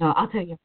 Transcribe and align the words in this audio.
No, 0.00 0.12
I'll 0.12 0.28
tell 0.28 0.42
you. 0.42 0.56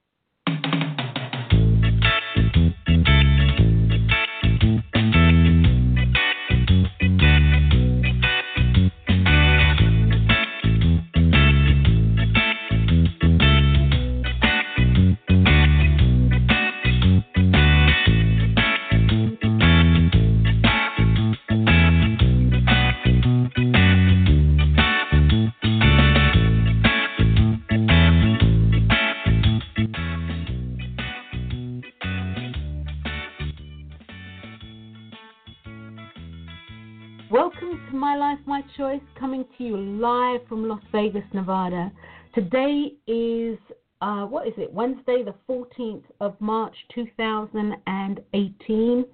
Choice, 38.81 39.01
coming 39.19 39.45
to 39.59 39.63
you 39.63 39.77
live 39.77 40.41
from 40.49 40.67
Las 40.67 40.81
Vegas, 40.91 41.21
Nevada. 41.35 41.91
Today 42.33 42.93
is, 43.05 43.59
uh, 44.01 44.25
what 44.25 44.47
is 44.47 44.55
it, 44.57 44.73
Wednesday, 44.73 45.21
the 45.23 45.35
14th 45.47 46.01
of 46.19 46.35
March, 46.41 46.75
2018, 46.95 49.05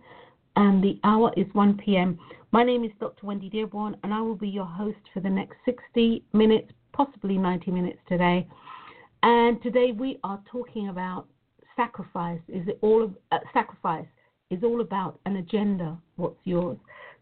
and 0.56 0.82
the 0.82 0.98
hour 1.04 1.34
is 1.36 1.48
1 1.52 1.82
p.m. 1.84 2.18
My 2.54 2.64
name 2.64 2.86
is 2.86 2.92
Dr. 2.98 3.26
Wendy 3.26 3.50
Dearborn, 3.50 3.98
and 4.04 4.14
I 4.14 4.22
will 4.22 4.38
be 4.38 4.48
your 4.48 4.64
host 4.64 5.00
for 5.14 5.20
the 5.20 5.30
next 5.30 5.58
60 5.66 6.24
minutes, 6.32 6.72
possibly 6.94 7.38
90 7.38 7.70
minutes 7.70 8.00
today. 8.08 8.48
And 9.24 9.62
today 9.62 9.92
we 9.92 10.18
are 10.24 10.42
talking 10.50 10.88
about 10.88 11.28
sacrifice. 11.76 12.40
Is 12.48 12.66
it 12.70 12.80
all 12.82 13.04
of, 13.04 13.18
uh, 13.34 13.40
sacrifice 13.52 14.08
is 14.50 14.64
all 14.64 14.80
about 14.80 15.20
an 15.26 15.36
agenda? 15.36 15.98
What's 16.16 16.40
yours? 16.46 16.78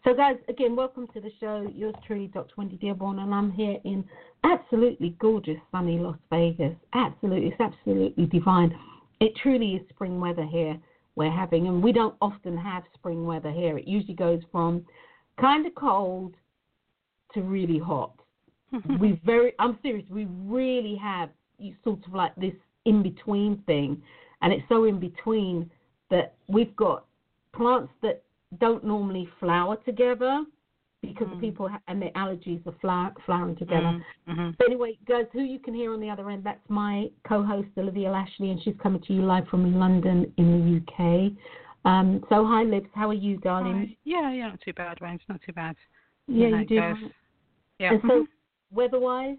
So, 0.06 0.14
guys, 0.14 0.36
again, 0.48 0.76
welcome 0.76 1.08
to 1.16 1.20
the 1.20 1.32
show. 1.40 1.68
Yours 1.74 1.96
truly, 2.06 2.28
Dr. 2.28 2.54
Wendy 2.58 2.76
Dearborn, 2.76 3.18
and 3.18 3.34
I'm 3.34 3.52
here 3.52 3.78
in 3.86 4.06
absolutely 4.44 5.16
gorgeous, 5.20 5.58
sunny 5.72 5.98
Las 5.98 6.16
Vegas. 6.30 6.76
Absolutely, 6.94 7.48
it's 7.48 7.60
absolutely 7.60 8.28
divine. 8.28 8.78
It 9.20 9.32
truly 9.42 9.72
is 9.72 9.82
spring 9.90 10.20
weather 10.20 10.46
here 10.46 10.78
we're 11.16 11.32
having, 11.32 11.66
and 11.66 11.82
we 11.82 11.92
don't 11.92 12.14
often 12.22 12.56
have 12.56 12.84
spring 12.94 13.26
weather 13.26 13.50
here. 13.50 13.80
It 13.80 13.88
usually 13.88 14.14
goes 14.14 14.42
from 14.52 14.86
kind 15.42 15.66
of 15.66 15.74
cold 15.74 16.36
to 17.34 17.42
really 17.42 17.80
hot. 17.80 18.14
we 19.00 19.20
very, 19.26 19.54
I'm 19.58 19.80
serious. 19.82 20.06
We 20.12 20.28
really 20.44 21.00
have 21.02 21.32
sort 21.84 22.06
of 22.06 22.14
like 22.14 22.36
this 22.36 22.54
in 22.86 23.02
between 23.02 23.64
thing, 23.66 24.04
and 24.44 24.54
it's 24.54 24.70
so 24.70 24.84
in 24.84 25.00
between 25.00 25.72
that 26.12 26.36
we've 26.48 26.76
got 26.76 27.08
plants 27.56 27.92
that 28.04 28.22
don't 28.60 28.84
normally 28.84 29.28
flower 29.40 29.76
together 29.78 30.46
because 31.02 31.28
Mm. 31.28 31.40
people 31.40 31.68
ha- 31.68 31.82
and 31.88 32.02
their 32.02 32.12
allergies 32.12 32.66
are 32.66 32.72
flower- 32.74 33.14
flowering 33.26 33.56
together. 33.56 34.02
Mm, 34.28 34.36
mhm. 34.36 34.56
But 34.58 34.68
anyway, 34.68 34.98
guys, 35.06 35.28
who 35.34 35.42
you 35.42 35.60
can 35.60 35.74
hear 35.74 35.94
on 35.94 36.00
the 36.00 36.10
other 36.10 36.30
end, 36.32 36.44
that's 36.44 36.68
my 36.70 37.12
co-host 37.24 37.70
Olivia 37.78 38.10
Lashley, 38.12 38.50
and 38.50 38.62
she's 38.62 38.76
coming 38.78 39.02
to 39.02 39.14
you 39.14 39.22
live 39.22 39.48
from 39.48 39.76
London 39.78 40.34
in 40.38 40.52
the 40.52 40.78
UK. 40.78 41.36
Um, 41.84 42.26
so 42.30 42.44
hi, 42.46 42.64
Liv. 42.64 42.88
How 42.96 43.10
are 43.10 43.14
you, 43.14 43.38
darling? 43.38 43.78
Right. 43.78 43.98
Yeah, 44.04 44.32
yeah, 44.32 44.48
not 44.48 44.62
too 44.62 44.74
bad, 44.74 45.00
Wayne. 45.02 45.20
Not 45.30 45.42
too 45.44 45.54
bad. 45.54 45.76
Yeah, 46.28 46.48
you 46.48 46.66
do. 46.66 46.80
goes. 46.80 46.98
Yeah. 47.78 47.94
And 47.94 48.02
so, 48.08 48.28
weather-wise, 48.72 49.38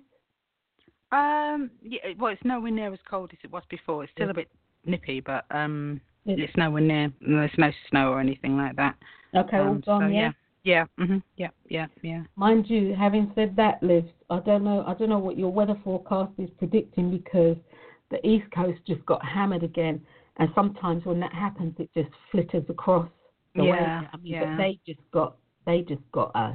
mhm. 1.13 1.55
um, 1.55 1.71
yeah, 1.83 2.13
well, 2.19 2.33
it's 2.33 2.45
nowhere 2.45 2.71
near 2.71 2.93
as 2.93 3.01
cold 3.03 3.33
as 3.33 3.39
it 3.43 3.51
was 3.51 3.65
before. 3.69 4.05
It's 4.05 4.13
still 4.13 4.31
a 4.31 4.35
bit 4.35 4.49
nippy, 4.85 5.21
but 5.21 5.45
um, 5.51 6.01
it's 6.27 6.57
nowhere 6.57 6.83
near. 6.83 7.13
There's 7.21 7.51
no 7.59 7.71
snow 7.91 8.13
or 8.13 8.21
anything 8.21 8.57
like 8.57 8.77
that. 8.77 8.97
okay, 9.35 9.59
all 9.59 9.69
Um, 9.69 9.81
gone, 9.81 10.03
so, 10.03 10.07
yeah. 10.09 10.21
yeah. 10.21 10.33
Yeah. 10.67 10.85
Mhm. 10.99 11.23
Yeah. 11.37 11.51
Yeah. 11.69 11.87
Yeah. 12.03 12.25
Mind 12.35 12.69
you, 12.69 12.93
having 12.93 13.31
said 13.37 13.55
that, 13.55 13.81
Liz, 13.85 14.03
I 14.31 14.41
don't 14.41 14.65
know. 14.65 14.85
I 14.85 14.95
don't 14.95 15.09
know 15.09 15.19
what 15.21 15.39
your 15.39 15.53
weather 15.53 15.77
forecast 15.85 16.33
is 16.39 16.51
predicting 16.59 17.09
because 17.09 17.57
the 18.11 18.27
East 18.27 18.51
Coast 18.51 18.81
just 18.85 19.05
got 19.07 19.25
hammered 19.25 19.63
again, 19.63 20.05
and 20.39 20.51
sometimes 20.57 21.05
when 21.05 21.21
that 21.21 21.33
happens, 21.33 21.75
it 21.79 21.89
just 21.95 22.11
flitters 22.33 22.65
across 22.69 23.09
the 23.55 23.63
way. 23.63 23.69
Yeah, 23.79 24.09
I 24.13 24.17
mean, 24.17 24.33
yeah. 24.33 24.57
but 24.57 24.57
they 24.57 24.81
just 24.85 25.11
got 25.13 25.37
they 25.67 25.83
just 25.83 26.03
got 26.11 26.33
uh, 26.35 26.55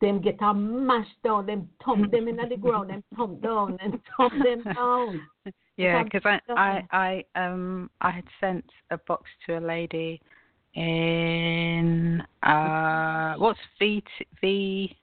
them 0.00 0.20
get 0.20 0.36
a 0.40 0.52
mashed 0.52 1.22
down, 1.22 1.46
them 1.46 1.68
thump 1.84 2.10
them 2.10 2.26
in 2.26 2.36
the 2.36 2.56
ground, 2.56 2.90
them 2.90 3.04
thump 3.16 3.40
down, 3.40 3.78
and 3.80 4.00
thump 4.16 4.32
them 4.42 4.62
down. 4.74 5.20
Yeah, 5.78 6.02
because 6.02 6.22
I, 6.24 6.40
I. 6.92 7.24
I, 7.34 7.44
um, 7.46 7.88
I 8.00 8.10
had 8.10 8.24
sent 8.40 8.64
a 8.90 8.98
box 8.98 9.24
to 9.46 9.58
a 9.58 9.60
lady 9.60 10.20
in 10.74 12.22
uh, 12.42 13.34
what's 13.36 13.58
V 13.78 14.02
V 14.40 14.96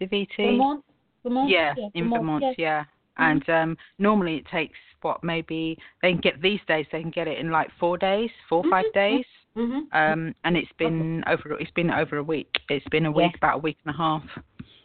VT? 0.00 0.36
Vermont, 0.36 0.84
Vermont, 1.24 1.50
Yeah, 1.50 1.74
in 1.94 2.10
Vermont, 2.10 2.42
yeah. 2.42 2.52
yeah. 2.58 2.84
And 3.16 3.48
um 3.48 3.76
normally 3.98 4.36
it 4.36 4.46
takes 4.46 4.78
what 5.02 5.24
maybe 5.24 5.76
they 6.02 6.12
can 6.12 6.20
get 6.20 6.40
these 6.40 6.60
days 6.68 6.86
they 6.92 7.00
can 7.00 7.10
get 7.10 7.26
it 7.26 7.38
in 7.38 7.50
like 7.50 7.68
four 7.80 7.98
days, 7.98 8.30
four 8.48 8.64
or 8.64 8.70
five 8.70 8.84
Mhm. 8.86 8.92
days. 8.94 9.26
hmm 9.56 9.80
Um 9.92 10.34
and 10.44 10.56
it's 10.56 10.70
been 10.78 11.24
over 11.26 11.58
it's 11.58 11.70
been 11.72 11.90
over 11.90 12.18
a 12.18 12.22
week. 12.22 12.60
It's 12.68 12.86
been 12.90 13.06
a 13.06 13.10
week, 13.10 13.36
about 13.36 13.56
a 13.56 13.58
week 13.58 13.78
and 13.84 13.94
a 13.94 13.98
half. 13.98 14.22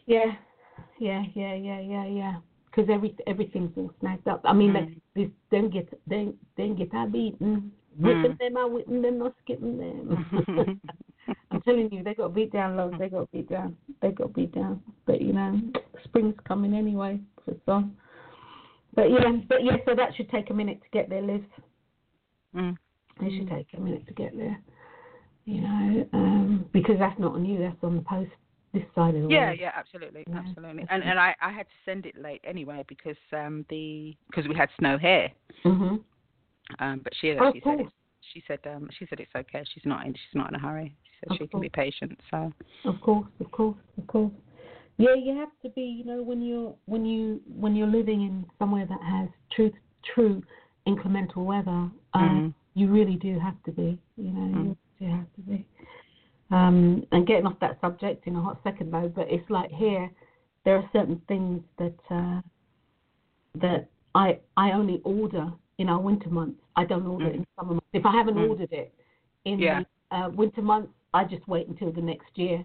Yeah, 0.06 0.34
yeah, 0.98 1.22
yeah, 1.34 1.54
yeah, 1.54 1.80
yeah, 1.80 2.06
yeah. 2.06 2.36
Because 2.74 2.90
every 2.90 3.14
everything's 3.26 3.70
all 3.76 3.92
snagged 4.00 4.26
up. 4.26 4.40
I 4.44 4.52
mean, 4.52 4.72
Mm. 4.72 4.74
like, 4.74 4.88
this 5.14 5.30
don't 5.50 5.70
get 5.70 5.88
don't 6.08 6.36
don't 6.56 6.74
get 6.74 6.92
our 6.94 7.06
beaten. 7.06 7.70
Whipping 7.98 8.32
Mm. 8.32 8.38
them 8.38 8.56
out, 8.56 8.72
whipping 8.72 9.02
them, 9.02 9.18
not 9.18 9.34
skipping 9.42 9.78
them. 9.78 10.26
I'm 11.50 11.60
telling 11.60 11.92
you, 11.92 12.02
they 12.02 12.14
got 12.14 12.34
beat 12.34 12.52
down, 12.52 12.76
loads. 12.76 12.98
They 12.98 13.08
got 13.08 13.30
beat 13.30 13.48
down. 13.48 13.76
They 14.02 14.10
got 14.10 14.34
beat 14.34 14.52
down. 14.52 14.82
But 15.06 15.20
you 15.20 15.32
know, 15.32 15.60
spring's 16.04 16.34
coming 16.44 16.74
anyway 16.74 17.20
for 17.44 17.54
some. 17.64 17.96
But 18.94 19.10
yeah, 19.10 19.30
but 19.48 19.62
yeah, 19.62 19.76
so 19.84 19.94
that 19.94 20.14
should 20.16 20.30
take 20.30 20.50
a 20.50 20.54
minute 20.54 20.80
to 20.82 20.88
get 20.90 21.08
there, 21.08 21.22
Liz. 21.22 21.42
Mm. 22.56 22.76
It 23.20 23.38
should 23.38 23.48
take 23.48 23.68
a 23.76 23.80
minute 23.80 24.06
to 24.08 24.14
get 24.14 24.36
there. 24.36 24.58
You 25.44 25.60
know, 25.60 26.08
um, 26.12 26.64
because 26.72 26.98
that's 26.98 27.18
not 27.20 27.34
on 27.34 27.44
you. 27.44 27.58
That's 27.60 27.76
on 27.82 27.96
the 27.96 28.02
post 28.02 28.30
this 28.74 28.84
side 28.94 29.14
of 29.14 29.22
the 29.22 29.28
Yeah, 29.28 29.46
world. 29.46 29.58
yeah, 29.60 29.72
absolutely, 29.74 30.24
Yeah, 30.28 30.38
absolutely. 30.38 30.84
And 30.90 31.02
and 31.02 31.18
I 31.18 31.34
I 31.40 31.50
had 31.52 31.66
to 31.66 31.74
send 31.84 32.04
it 32.06 32.20
late 32.20 32.42
anyway 32.44 32.84
because 32.88 33.16
um 33.32 33.64
the 33.70 34.14
because 34.28 34.46
we 34.48 34.54
had 34.54 34.68
snow 34.78 34.98
here. 34.98 35.30
Mhm. 35.64 36.02
Um 36.80 37.00
but 37.02 37.12
she 37.20 37.30
Oh, 37.32 37.52
she 37.52 37.60
said 37.60 37.76
cool. 37.78 37.80
it's, 37.80 37.92
she 38.32 38.42
said 38.46 38.58
um 38.66 38.88
she 38.98 39.06
said 39.06 39.20
it's 39.20 39.34
okay. 39.34 39.64
She's 39.72 39.84
not 39.86 40.04
in 40.06 40.12
she's 40.12 40.34
not 40.34 40.48
in 40.50 40.56
a 40.56 40.58
hurry. 40.58 40.94
She 41.04 41.10
said 41.20 41.32
Of 41.32 41.38
she 41.38 41.46
can 41.46 41.60
be 41.60 41.68
patient. 41.70 42.18
So 42.30 42.52
Of 42.84 43.00
course, 43.00 43.28
of 43.40 43.50
course, 43.50 43.76
of 43.96 44.06
course. 44.06 44.32
Yeah, 44.96 45.14
you 45.14 45.36
have 45.36 45.50
to 45.62 45.68
be. 45.70 45.82
You 45.82 46.04
know, 46.04 46.22
when 46.22 46.40
you're 46.42 46.74
when 46.86 47.04
you 47.04 47.40
when 47.58 47.74
you're 47.74 47.88
living 47.88 48.22
in 48.22 48.46
somewhere 48.58 48.86
that 48.86 49.02
has 49.02 49.28
true 49.54 49.72
true 50.14 50.42
inclemental 50.86 51.44
weather, 51.44 51.70
um, 51.70 51.92
Mhm. 52.14 52.54
you 52.74 52.88
really 52.92 53.16
do 53.16 53.38
have 53.38 53.60
to 53.64 53.72
be. 53.72 53.98
You 54.16 54.30
know, 54.32 54.40
Mm. 54.54 54.64
you 54.66 54.76
do 55.00 55.06
have 55.06 55.32
to 55.34 55.40
be. 55.42 55.66
Um, 56.50 57.04
and 57.12 57.26
getting 57.26 57.46
off 57.46 57.58
that 57.60 57.80
subject 57.80 58.26
in 58.26 58.36
a 58.36 58.40
hot 58.40 58.60
second 58.62 58.92
though, 58.92 59.08
but 59.08 59.26
it's 59.30 59.48
like 59.50 59.70
here, 59.70 60.10
there 60.64 60.76
are 60.76 60.88
certain 60.92 61.20
things 61.26 61.62
that 61.78 61.94
uh, 62.10 62.40
that 63.60 63.88
I 64.14 64.38
I 64.56 64.72
only 64.72 65.00
order 65.04 65.52
in 65.78 65.88
our 65.88 66.00
winter 66.00 66.28
months. 66.28 66.60
I 66.76 66.84
don't 66.84 67.06
order 67.06 67.28
it 67.28 67.36
in 67.36 67.46
summer 67.58 67.72
months. 67.74 67.86
If 67.92 68.04
I 68.06 68.12
haven't 68.12 68.36
Mm. 68.36 68.48
ordered 68.48 68.72
it 68.72 68.94
in 69.44 69.58
Yeah. 69.58 69.82
the 70.10 70.16
uh, 70.16 70.28
winter 70.30 70.62
months, 70.62 70.92
I 71.12 71.24
just 71.24 71.46
wait 71.48 71.66
until 71.68 71.90
the 71.92 72.00
next 72.02 72.36
year 72.36 72.64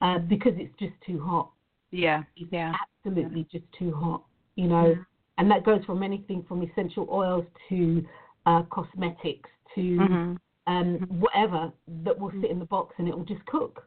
uh, 0.00 0.18
because 0.18 0.54
it's 0.56 0.76
just 0.78 0.94
too 1.06 1.20
hot. 1.20 1.50
yeah, 1.90 2.24
It's 2.36 2.50
yeah. 2.52 2.74
absolutely 3.04 3.44
just 3.52 3.64
too 3.78 3.92
hot, 3.94 4.24
you 4.56 4.66
know. 4.66 4.88
Yeah. 4.88 5.02
And 5.38 5.50
that 5.50 5.64
goes 5.64 5.84
from 5.84 6.02
anything 6.02 6.42
from 6.48 6.62
essential 6.62 7.08
oils 7.10 7.46
to 7.68 8.04
uh, 8.46 8.62
cosmetics 8.64 9.48
to 9.74 9.80
Mhm. 9.80 10.38
Um, 10.66 10.98
whatever 11.08 11.72
that 12.04 12.18
will 12.18 12.32
sit 12.40 12.50
in 12.50 12.58
the 12.58 12.64
box 12.64 12.94
and 12.98 13.08
it 13.08 13.16
will 13.16 13.24
just 13.24 13.44
cook. 13.46 13.84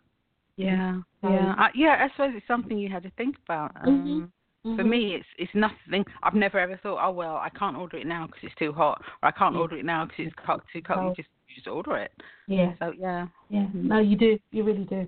Yeah, 0.57 1.01
So- 1.21 1.29
yeah, 1.29 1.53
uh, 1.57 1.67
yeah. 1.75 2.05
I 2.05 2.09
suppose 2.11 2.31
it's 2.35 2.47
something 2.47 2.77
you 2.77 2.89
had 2.89 3.03
to 3.03 3.11
think 3.17 3.35
about. 3.45 3.71
Um, 3.85 4.31
For 4.63 4.83
me, 4.83 5.13
it's 5.13 5.27
it's 5.37 5.53
nothing. 5.53 6.03
I've 6.23 6.33
never 6.33 6.57
ever 6.57 6.75
thought, 6.81 6.97
oh 7.05 7.11
well, 7.11 7.35
I 7.35 7.49
can't 7.49 7.77
order 7.77 7.97
it 7.97 8.07
now 8.07 8.25
because 8.25 8.41
it's 8.43 8.55
too 8.55 8.73
hot, 8.73 8.99
or 9.21 9.29
I 9.29 9.31
can't 9.31 9.55
order 9.55 9.77
it 9.77 9.85
now 9.85 10.05
because 10.05 10.25
it's 10.27 10.35
too 10.73 10.81
cold. 10.81 11.09
You 11.09 11.23
just 11.23 11.29
you 11.47 11.55
just 11.55 11.67
order 11.67 11.97
it. 11.97 12.11
Yeah. 12.47 12.73
So 12.79 12.91
yeah. 12.97 13.27
Yeah, 13.49 13.67
no, 13.73 13.99
you 13.99 14.17
do. 14.17 14.39
You 14.49 14.63
really 14.63 14.85
do. 14.85 15.05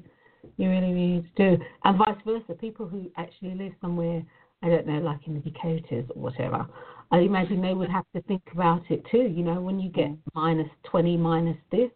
You 0.58 0.70
really, 0.70 0.94
really 0.94 1.32
do. 1.36 1.58
And 1.86 1.98
vice 1.98 2.22
versa. 2.24 2.54
People 2.54 2.88
who 2.88 3.12
actually 3.18 3.56
live 3.56 3.74
somewhere, 3.82 4.22
I 4.62 4.70
don't 4.70 4.86
know, 4.86 5.00
like 5.00 5.26
in 5.28 5.34
the 5.34 5.40
Dakotas 5.50 6.06
or 6.16 6.22
whatever, 6.22 6.68
I 7.12 7.20
imagine 7.20 7.62
they 7.62 7.74
would 7.74 7.90
have 7.90 8.06
to 8.16 8.22
think 8.24 8.42
about 8.52 8.84
it 8.90 9.04
too. 9.10 9.24
You 9.24 9.44
know, 9.44 9.62
when 9.62 9.80
you 9.80 9.90
get 9.90 10.10
Mm. 10.10 10.20
minus 10.34 10.70
20, 10.84 11.16
minus 11.18 11.58
this, 11.72 11.92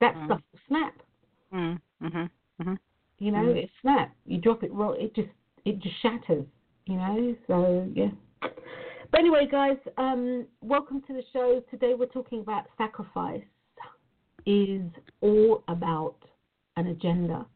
that 0.00 0.14
Mm. 0.14 0.24
stuff 0.26 0.42
will 0.52 0.60
snap. 0.66 1.02
Mm. 1.52 1.80
Mhm. 2.00 2.30
Mhm. 2.60 2.78
You 3.18 3.30
know, 3.32 3.44
Mm. 3.44 3.56
it 3.56 3.70
snap. 3.80 4.14
You 4.26 4.38
drop 4.38 4.62
it, 4.64 4.72
roll, 4.72 4.92
it 4.92 5.14
just, 5.14 5.28
it 5.64 5.78
just 5.80 5.96
shatters. 5.96 6.46
You 6.86 6.96
know, 6.96 7.36
so 7.46 7.88
yeah. 7.94 8.10
But 9.10 9.20
anyway, 9.20 9.46
guys, 9.46 9.78
um, 9.96 10.46
welcome 10.60 11.00
to 11.02 11.12
the 11.12 11.22
show. 11.32 11.60
Today 11.70 11.94
we're 11.94 12.06
talking 12.06 12.40
about 12.40 12.66
sacrifice. 12.76 13.44
Is 14.46 14.90
all 15.22 15.62
about 15.68 16.16
an 16.76 16.88
agenda. 16.88 17.46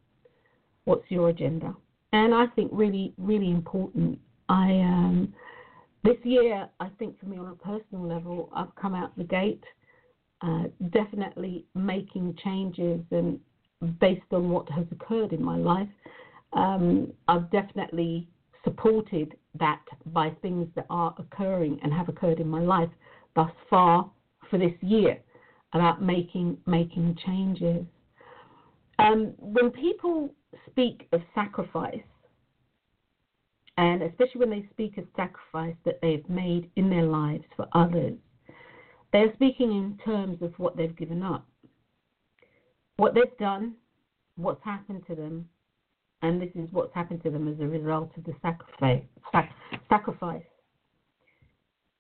What's 0.85 1.11
your 1.11 1.29
agenda? 1.29 1.77
And 2.13 2.33
I 2.35 2.47
think 2.47 2.71
really, 2.73 3.13
really 3.19 3.51
important. 3.51 4.19
I 4.49 4.81
um, 4.81 5.35
this 6.05 6.17
year, 6.23 6.69
I 6.81 6.89
think 6.99 7.19
for 7.19 7.27
me 7.27 7.39
on 7.39 7.47
a 7.47 7.55
personal 7.55 8.07
level, 8.07 8.51
I've 8.55 8.75
come 8.77 8.95
out 8.95 9.17
the 9.17 9.25
gate, 9.25 9.65
uh, 10.43 10.65
definitely 10.91 11.65
making 11.75 12.37
changes 12.43 13.01
and 13.11 13.41
based 14.01 14.23
on 14.33 14.51
what 14.51 14.69
has 14.71 14.87
occurred 14.93 15.33
in 15.33 15.43
my 15.43 15.57
life. 15.57 15.89
Um, 16.53 17.13
I've 17.27 17.51
definitely 17.51 18.29
supported 18.65 19.35
that 19.59 19.83
by 20.07 20.31
things 20.43 20.69
that 20.77 20.87
are 20.91 21.15
occurring 21.19 21.79
and 21.83 21.93
have 21.93 22.09
occurred 22.09 22.41
in 22.41 22.49
my 22.49 22.61
life 22.61 22.91
thus 23.35 23.51
far 23.69 24.11
for 24.51 24.59
this 24.59 24.73
year 24.81 25.19
about 25.73 26.03
making 26.03 26.57
making 26.67 27.17
changes. 27.27 27.85
Um, 28.99 29.35
when 29.39 29.71
people 29.71 30.31
speak 30.71 31.07
of 31.13 31.21
sacrifice, 31.35 32.01
and 33.79 34.03
especially 34.03 34.41
when 34.41 34.51
they 34.51 34.67
speak 34.73 34.99
of 34.99 35.05
sacrifice 35.15 35.77
that 35.85 36.01
they've 36.03 36.29
made 36.29 36.69
in 36.75 36.91
their 36.91 37.05
lives 37.05 37.45
for 37.57 37.69
others, 37.73 38.15
they're 39.13 39.33
speaking 39.35 39.71
in 39.71 39.97
terms 40.05 40.43
of 40.43 40.53
what 40.59 40.77
they've 40.77 40.97
given 40.97 41.23
up, 41.23 41.47
what 42.97 43.15
they've 43.15 43.39
done, 43.39 43.75
what's 44.37 44.63
happened 44.65 45.05
to 45.07 45.15
them, 45.15 45.49
and 46.23 46.43
this 46.43 46.51
is 46.57 46.69
what's 46.73 46.93
happened 46.93 47.23
to 47.23 47.31
them 47.31 47.47
as 47.47 47.61
a 47.61 47.67
result 47.67 48.11
of 48.17 48.25
the 48.25 48.35
sacrifice. 48.43 49.03
Sac- 49.31 49.55
sacrifice. 49.89 50.43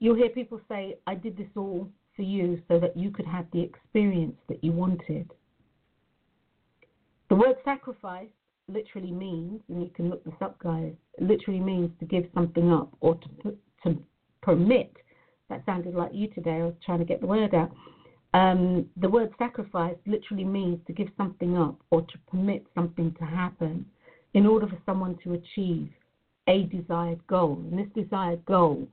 You'll 0.00 0.16
hear 0.16 0.30
people 0.30 0.60
say, 0.68 0.96
I 1.06 1.14
did 1.14 1.38
this 1.38 1.46
all 1.56 1.88
for 2.16 2.22
you 2.22 2.60
so 2.66 2.80
that 2.80 2.96
you 2.96 3.12
could 3.12 3.26
have 3.26 3.46
the 3.52 3.60
experience 3.60 4.36
that 4.48 4.64
you 4.64 4.72
wanted. 4.72 5.30
The 7.28 7.36
word 7.36 7.54
sacrifice 7.64 8.26
literally 8.68 9.10
means, 9.10 9.60
and 9.68 9.82
you 9.82 9.90
can 9.94 10.10
look 10.10 10.24
this 10.24 10.34
up, 10.40 10.58
guys, 10.58 10.92
literally 11.20 11.60
means 11.60 11.90
to 12.00 12.04
give 12.04 12.24
something 12.34 12.72
up 12.72 12.90
or 13.00 13.14
to, 13.16 13.28
put, 13.42 13.58
to 13.84 14.02
permit. 14.42 14.92
That 15.48 15.64
sounded 15.66 15.94
like 15.94 16.12
you 16.12 16.28
today. 16.28 16.60
I 16.60 16.64
was 16.64 16.74
trying 16.84 16.98
to 16.98 17.04
get 17.04 17.20
the 17.20 17.26
word 17.26 17.54
out. 17.54 17.70
Um, 18.34 18.86
the 18.98 19.08
word 19.08 19.32
sacrifice 19.38 19.96
literally 20.06 20.44
means 20.44 20.80
to 20.86 20.92
give 20.92 21.08
something 21.16 21.56
up 21.56 21.76
or 21.90 22.02
to 22.02 22.18
permit 22.30 22.66
something 22.74 23.14
to 23.18 23.24
happen 23.24 23.86
in 24.34 24.46
order 24.46 24.66
for 24.66 24.78
someone 24.84 25.18
to 25.24 25.32
achieve 25.32 25.88
a 26.46 26.64
desired 26.64 27.26
goal. 27.26 27.62
And 27.70 27.78
this 27.78 28.04
desired 28.04 28.44
goal 28.44 28.86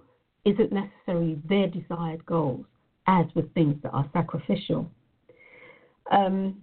isn't 0.46 0.72
necessarily 0.72 1.40
their 1.50 1.68
desired 1.68 2.26
goals, 2.26 2.66
as 3.08 3.26
with 3.36 3.54
things 3.54 3.76
that 3.84 3.90
are 3.90 4.10
sacrificial. 4.14 4.90
Um, 6.12 6.62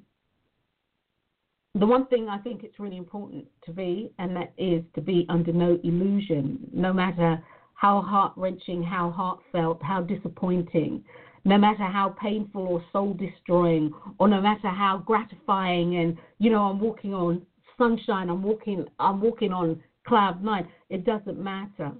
the 1.74 1.86
one 1.86 2.06
thing 2.06 2.28
I 2.28 2.38
think 2.38 2.64
it's 2.64 2.78
really 2.78 2.98
important 2.98 3.46
to 3.64 3.72
be, 3.72 4.12
and 4.18 4.36
that 4.36 4.52
is 4.58 4.82
to 4.94 5.00
be 5.00 5.24
under 5.30 5.52
no 5.52 5.78
illusion, 5.82 6.58
no 6.72 6.92
matter 6.92 7.42
how 7.74 8.02
heart 8.02 8.32
wrenching, 8.36 8.82
how 8.82 9.10
heartfelt, 9.10 9.82
how 9.82 10.02
disappointing, 10.02 11.02
no 11.44 11.56
matter 11.56 11.84
how 11.84 12.10
painful 12.20 12.62
or 12.62 12.84
soul 12.92 13.14
destroying, 13.14 13.92
or 14.18 14.28
no 14.28 14.40
matter 14.40 14.68
how 14.68 14.98
gratifying 14.98 15.96
and 15.96 16.16
you 16.38 16.50
know 16.50 16.62
I'm 16.62 16.78
walking 16.78 17.14
on 17.14 17.44
sunshine, 17.78 18.28
I'm 18.28 18.42
walking 18.42 18.84
I'm 18.98 19.20
walking 19.20 19.52
on 19.52 19.82
cloud 20.06 20.44
nine. 20.44 20.68
It 20.90 21.06
doesn't 21.06 21.42
matter. 21.42 21.92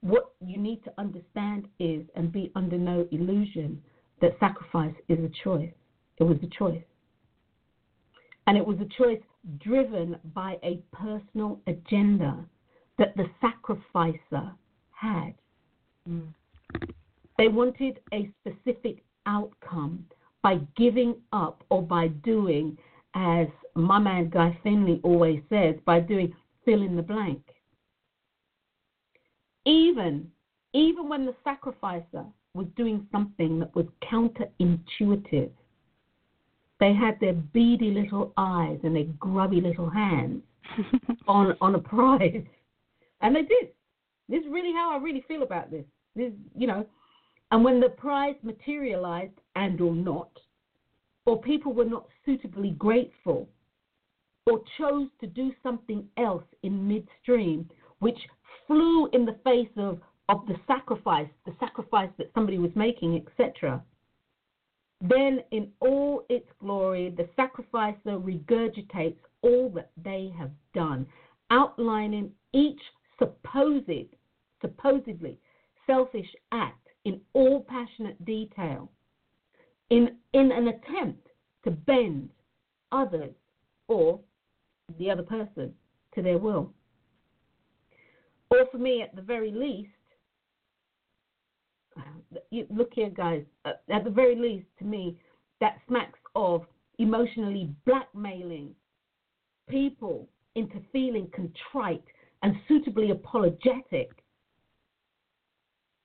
What 0.00 0.32
you 0.40 0.58
need 0.58 0.82
to 0.84 0.92
understand 0.98 1.68
is 1.78 2.02
and 2.16 2.32
be 2.32 2.50
under 2.54 2.78
no 2.78 3.06
illusion 3.10 3.80
that 4.20 4.36
sacrifice 4.40 4.94
is 5.08 5.18
a 5.18 5.30
choice. 5.44 5.72
It 6.18 6.24
was 6.24 6.38
a 6.42 6.58
choice. 6.58 6.82
And 8.46 8.56
it 8.56 8.66
was 8.66 8.78
a 8.80 9.02
choice 9.02 9.22
driven 9.58 10.16
by 10.34 10.58
a 10.62 10.82
personal 10.92 11.60
agenda 11.66 12.44
that 12.98 13.16
the 13.16 13.26
sacrificer 13.40 14.52
had. 14.90 15.34
Mm. 16.08 16.28
They 17.38 17.48
wanted 17.48 18.00
a 18.12 18.30
specific 18.40 19.02
outcome 19.26 20.04
by 20.42 20.60
giving 20.76 21.16
up 21.32 21.64
or 21.70 21.82
by 21.82 22.08
doing, 22.08 22.76
as 23.14 23.48
my 23.74 23.98
man 23.98 24.28
Guy 24.28 24.56
Finley 24.62 25.00
always 25.02 25.40
says, 25.48 25.74
by 25.84 26.00
doing 26.00 26.34
fill 26.64 26.82
in 26.82 26.96
the 26.96 27.02
blank. 27.02 27.42
Even 29.64 30.30
even 30.74 31.08
when 31.08 31.24
the 31.24 31.34
sacrificer 31.44 32.24
was 32.52 32.66
doing 32.76 33.06
something 33.12 33.60
that 33.60 33.74
was 33.74 33.86
counterintuitive, 34.02 35.50
they 36.80 36.92
had 36.92 37.18
their 37.20 37.32
beady 37.32 37.90
little 37.90 38.32
eyes 38.36 38.78
and 38.82 38.96
their 38.96 39.04
grubby 39.18 39.60
little 39.60 39.88
hands 39.88 40.42
on 41.28 41.56
on 41.60 41.74
a 41.74 41.78
prize, 41.78 42.44
and 43.20 43.36
they 43.36 43.42
did. 43.42 43.68
This 44.28 44.40
is 44.40 44.50
really 44.50 44.72
how 44.72 44.92
I 44.92 45.02
really 45.02 45.24
feel 45.28 45.42
about 45.42 45.70
this. 45.70 45.84
This, 46.16 46.32
you 46.56 46.66
know, 46.66 46.86
and 47.50 47.64
when 47.64 47.80
the 47.80 47.90
prize 47.90 48.36
materialized 48.42 49.38
and 49.54 49.80
or 49.80 49.94
not, 49.94 50.30
or 51.26 51.40
people 51.40 51.72
were 51.72 51.84
not 51.84 52.06
suitably 52.24 52.70
grateful, 52.70 53.48
or 54.46 54.60
chose 54.78 55.08
to 55.20 55.26
do 55.26 55.52
something 55.62 56.06
else 56.16 56.44
in 56.62 56.86
midstream, 56.86 57.68
which 58.00 58.18
flew 58.66 59.08
in 59.12 59.24
the 59.24 59.38
face 59.44 59.70
of, 59.76 60.00
of 60.28 60.46
the 60.46 60.56
sacrifice, 60.66 61.28
the 61.46 61.54
sacrifice 61.60 62.10
that 62.18 62.30
somebody 62.34 62.58
was 62.58 62.70
making, 62.74 63.16
etc. 63.16 63.82
Then, 65.06 65.40
in 65.50 65.70
all 65.80 66.24
its 66.30 66.48
glory, 66.60 67.10
the 67.10 67.28
sacrificer 67.36 68.18
regurgitates 68.18 69.18
all 69.42 69.68
that 69.74 69.90
they 70.02 70.32
have 70.38 70.50
done, 70.72 71.06
outlining 71.50 72.32
each 72.54 72.80
supposed, 73.18 74.14
supposedly 74.62 75.38
selfish 75.86 76.34
act 76.52 76.88
in 77.04 77.20
all 77.34 77.60
passionate 77.68 78.24
detail, 78.24 78.90
in, 79.90 80.16
in 80.32 80.50
an 80.50 80.68
attempt 80.68 81.28
to 81.64 81.70
bend 81.70 82.30
others 82.90 83.34
or 83.88 84.18
the 84.98 85.10
other 85.10 85.22
person 85.22 85.74
to 86.14 86.22
their 86.22 86.38
will. 86.38 86.72
Or 88.50 88.64
for 88.72 88.78
me, 88.78 89.02
at 89.02 89.14
the 89.14 89.20
very 89.20 89.50
least, 89.52 89.90
you, 92.50 92.66
look 92.70 92.90
here, 92.94 93.10
guys, 93.10 93.42
at 93.64 94.04
the 94.04 94.10
very 94.10 94.36
least, 94.36 94.66
to 94.78 94.84
me, 94.84 95.18
that 95.60 95.78
smacks 95.88 96.18
of 96.34 96.66
emotionally 96.98 97.70
blackmailing 97.86 98.74
people 99.68 100.28
into 100.54 100.80
feeling 100.92 101.28
contrite 101.34 102.04
and 102.42 102.54
suitably 102.68 103.10
apologetic 103.10 104.10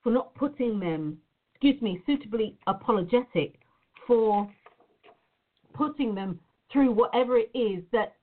for 0.02 0.10
not 0.10 0.34
putting 0.34 0.80
them, 0.80 1.18
excuse 1.52 1.80
me, 1.82 2.02
suitably 2.06 2.56
apologetic 2.66 3.60
for 4.06 4.50
putting 5.74 6.14
them 6.14 6.40
through 6.72 6.90
whatever 6.92 7.36
it 7.38 7.50
is 7.54 7.84
that 7.92 8.14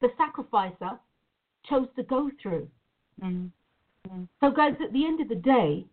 the 0.00 0.08
sacrificer 0.16 0.98
chose 1.68 1.88
to 1.96 2.02
go 2.04 2.30
through. 2.40 2.68
Mm. 3.22 3.50
Mm. 4.08 4.28
So, 4.40 4.50
guys, 4.50 4.74
at 4.84 4.92
the 4.92 5.04
end 5.04 5.20
of 5.20 5.28
the 5.28 5.34
day, 5.34 5.84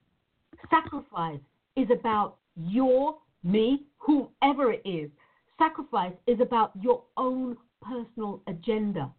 sacrifice 0.70 1.40
is 1.76 1.88
about 1.92 2.38
your, 2.56 3.18
me, 3.44 3.84
whoever 3.98 4.72
it 4.72 4.82
is. 4.86 5.10
Sacrifice 5.58 6.14
is 6.28 6.40
about 6.42 6.72
your 6.82 7.04
own 7.18 7.58
personal 7.82 8.42
agenda. 8.48 9.10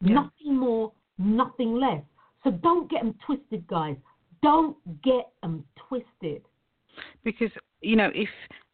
Yeah. 0.00 0.14
Nothing 0.14 0.56
more, 0.56 0.92
nothing 1.18 1.78
less. 1.78 2.02
So 2.42 2.50
don't 2.50 2.90
get 2.90 3.02
them 3.02 3.14
twisted, 3.24 3.66
guys. 3.66 3.96
Don't 4.42 4.76
get 5.02 5.30
them 5.42 5.64
twisted. 5.88 6.42
Because 7.22 7.50
you 7.80 7.96
know, 7.96 8.10
if 8.14 8.28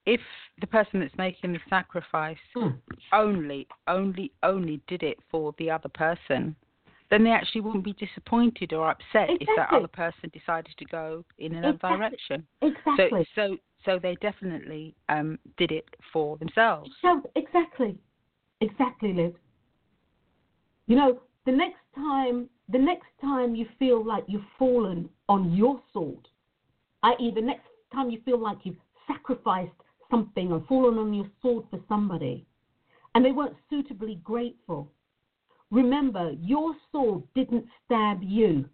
if 0.07 0.21
the 0.61 0.67
person 0.67 1.00
that's 1.00 1.17
making 1.17 1.53
the 1.53 1.61
sacrifice 1.69 2.39
Hmm. 2.55 2.71
only, 3.12 3.67
only, 3.87 4.33
only 4.43 4.81
did 4.89 5.03
it 5.03 5.19
for 5.31 5.55
the 5.59 5.71
other 5.71 5.89
person, 5.89 6.57
then 7.11 7.25
they 7.25 7.31
actually 7.31 7.61
wouldn't 7.61 7.85
be 7.85 7.95
disappointed 7.95 8.73
or 8.73 8.90
upset 8.90 9.31
exactly. 9.31 9.47
if 9.49 9.57
that 9.57 9.73
other 9.73 9.88
person 9.88 10.31
decided 10.33 10.75
to 10.79 10.85
go 10.87 11.25
in 11.38 11.55
another 11.55 11.75
exactly. 11.75 11.99
direction. 11.99 12.47
Exactly. 12.62 13.26
So, 13.35 13.49
so, 13.49 13.57
so 13.85 13.99
they 14.00 14.17
definitely 14.17 14.95
um, 15.09 15.38
did 15.57 15.73
it 15.73 15.87
for 16.12 16.37
themselves. 16.38 16.90
So 17.02 17.23
exactly, 17.35 17.99
exactly, 18.61 19.12
Liz. 19.12 19.33
You 20.87 20.97
know, 20.97 21.21
the 21.47 21.52
next 21.52 21.81
time, 21.95 22.49
the 22.69 22.79
next 22.79 23.09
time 23.21 23.55
you 23.55 23.67
feel 23.79 24.05
like 24.05 24.25
you've 24.29 24.43
fallen 24.59 25.09
on 25.29 25.52
your 25.55 25.81
sword, 25.93 26.29
i.e., 27.02 27.33
the 27.35 27.40
next 27.40 27.67
time 27.93 28.11
you 28.11 28.21
feel 28.25 28.38
like 28.38 28.59
you've 28.62 28.76
sacrificed 29.07 29.73
something 30.11 30.52
or 30.52 30.64
fallen 30.69 30.99
on 30.99 31.14
your 31.14 31.26
sword 31.43 31.64
for 31.71 31.81
somebody, 31.88 32.47
and 33.14 33.25
they 33.25 33.33
weren't 33.33 33.57
suitably 33.69 34.21
grateful. 34.23 34.90
Remember, 35.71 36.33
your 36.41 36.75
sword 36.91 37.23
didn't 37.35 37.65
stab 37.85 38.21
you. 38.23 38.69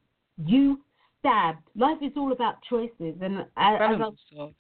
You 0.45 0.81
stabbed. 1.21 1.63
Life 1.77 1.99
is 2.03 2.13
all 2.17 2.33
about 2.33 2.57
choices. 2.69 3.15
And 3.21 3.41
as, 3.57 3.79
fell 3.79 3.95
as 3.95 3.95
on 3.95 3.99
your 3.99 4.13
sword. 4.33 4.55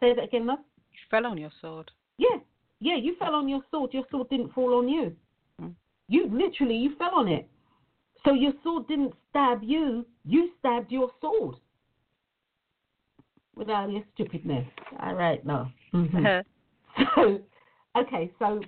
say 0.00 0.14
that 0.14 0.24
again, 0.24 0.46
love. 0.46 0.60
You 0.92 0.98
fell 1.10 1.26
on 1.26 1.38
your 1.38 1.50
sword. 1.60 1.90
Yeah, 2.18 2.38
yeah. 2.80 2.96
You 2.96 3.16
fell 3.18 3.34
on 3.34 3.48
your 3.48 3.62
sword. 3.70 3.92
Your 3.92 4.04
sword 4.10 4.28
didn't 4.30 4.52
fall 4.52 4.78
on 4.78 4.88
you. 4.88 5.14
Hmm. 5.58 5.68
You 6.08 6.28
literally 6.32 6.76
you 6.76 6.94
fell 6.96 7.14
on 7.14 7.28
it. 7.28 7.48
So 8.24 8.32
your 8.32 8.52
sword 8.62 8.86
didn't 8.88 9.12
stab 9.30 9.60
you. 9.62 10.06
You 10.24 10.50
stabbed 10.60 10.92
your 10.92 11.10
sword. 11.20 11.56
With 13.56 13.68
all 13.68 13.88
your 13.88 14.02
stupidness. 14.14 14.66
All 15.00 15.14
right, 15.14 15.44
no. 15.44 15.68
Mhm. 15.92 16.44
So, 17.16 17.40
okay, 17.96 18.30
so 18.38 18.60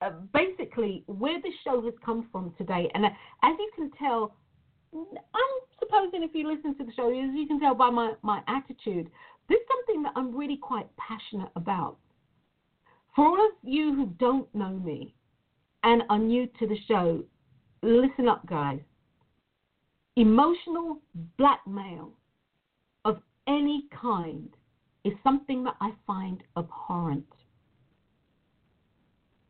uh, 0.00 0.10
basically, 0.32 1.02
where 1.06 1.40
the 1.40 1.50
show 1.64 1.82
has 1.82 1.94
come 2.04 2.28
from 2.30 2.54
today, 2.56 2.88
and 2.94 3.04
uh, 3.04 3.08
as 3.42 3.54
you 3.58 3.70
can 3.74 3.90
tell, 3.98 4.34
I'm 4.94 5.58
supposing 5.78 6.22
if 6.22 6.30
you 6.34 6.48
listen 6.48 6.76
to 6.78 6.84
the 6.84 6.92
show, 6.92 7.08
as 7.08 7.34
you 7.34 7.46
can 7.46 7.60
tell 7.60 7.74
by 7.74 7.90
my, 7.90 8.12
my 8.22 8.40
attitude, 8.46 9.10
this 9.48 9.56
is 9.56 9.66
something 9.68 10.02
that 10.02 10.12
I'm 10.16 10.36
really 10.36 10.56
quite 10.56 10.86
passionate 10.96 11.50
about. 11.56 11.96
For 13.14 13.26
all 13.26 13.34
of 13.34 13.52
you 13.62 13.94
who 13.94 14.06
don't 14.18 14.52
know 14.54 14.70
me 14.70 15.14
and 15.82 16.02
are 16.08 16.18
new 16.18 16.46
to 16.58 16.66
the 16.66 16.76
show, 16.86 17.24
listen 17.82 18.28
up, 18.28 18.46
guys. 18.46 18.80
Emotional 20.16 21.00
blackmail 21.36 22.12
of 23.04 23.20
any 23.46 23.84
kind 24.00 24.48
is 25.04 25.12
something 25.24 25.64
that 25.64 25.76
I 25.80 25.92
find 26.06 26.42
abhorrent. 26.56 27.26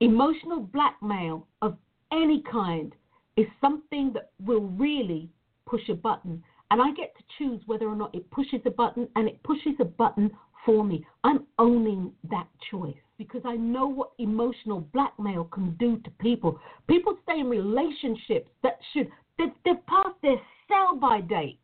Emotional 0.01 0.61
blackmail 0.61 1.47
of 1.63 1.77
any 2.13 2.43
kind 2.51 2.95
is 3.37 3.47
something 3.61 4.13
that 4.13 4.31
will 4.45 4.67
really 4.69 5.29
push 5.67 5.89
a 5.89 5.95
button. 5.95 6.43
And 6.71 6.83
I 6.83 6.93
get 6.93 7.17
to 7.17 7.25
choose 7.39 7.61
whether 7.67 7.87
or 7.87 7.97
not 7.97 8.15
it 8.15 8.31
pushes 8.31 8.61
a 8.67 8.71
button, 8.71 9.09
and 9.17 9.27
it 9.29 9.43
pushes 9.43 9.75
a 9.81 9.85
button 9.85 10.31
for 10.67 10.85
me. 10.85 11.07
I'm 11.25 11.47
owning 11.59 12.13
that 12.31 12.47
choice 12.71 12.97
because 13.17 13.43
I 13.45 13.57
know 13.57 13.87
what 13.87 14.11
emotional 14.19 14.81
blackmail 14.93 15.45
can 15.45 15.75
do 15.79 15.99
to 15.99 16.11
people. 16.21 16.61
People 16.89 17.17
stay 17.25 17.41
in 17.41 17.49
relationships 17.49 18.51
that 18.63 18.79
should, 18.93 19.09
they've, 19.39 19.53
they've 19.65 19.87
passed 19.87 20.21
their 20.23 20.37
sell 20.69 20.97
by 20.97 21.21
date. 21.23 21.59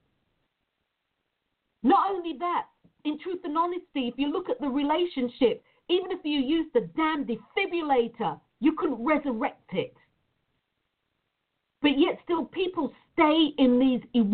Not 1.83 2.11
only 2.11 2.37
that, 2.39 2.67
in 3.05 3.19
truth 3.19 3.41
and 3.45 3.57
honesty, 3.57 4.09
if 4.09 4.15
you 4.17 4.33
look 4.33 4.49
at 4.49 4.61
the 4.61 4.69
relationship, 4.69 5.63
even 5.89 6.11
if 6.11 6.21
you 6.25 6.41
use 6.41 6.67
the 6.73 6.89
damn 6.97 7.25
defibrillator, 7.25 8.41
you 8.61 8.73
couldn't 8.77 9.05
resurrect 9.05 9.73
it. 9.73 9.95
But 11.83 11.99
yet, 11.99 12.19
still, 12.25 12.47
people 12.47 12.93
stay 13.13 13.51
in 13.59 13.79
these 13.79 14.25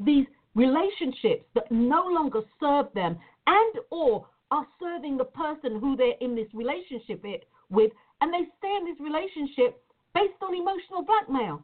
these 0.00 0.26
relationships 0.54 1.44
that 1.54 1.70
no 1.70 2.04
longer 2.06 2.40
serve 2.58 2.86
them, 2.94 3.16
and 3.46 3.74
or 3.90 4.26
are 4.50 4.66
serving 4.80 5.16
the 5.16 5.24
person 5.24 5.78
who 5.78 5.96
they're 5.96 6.18
in 6.20 6.34
this 6.34 6.48
relationship 6.52 7.24
with, 7.70 7.92
and 8.20 8.34
they 8.34 8.48
stay 8.58 8.76
in 8.76 8.84
this 8.84 8.98
relationship 8.98 9.80
based 10.14 10.42
on 10.42 10.54
emotional 10.54 11.02
blackmail. 11.02 11.62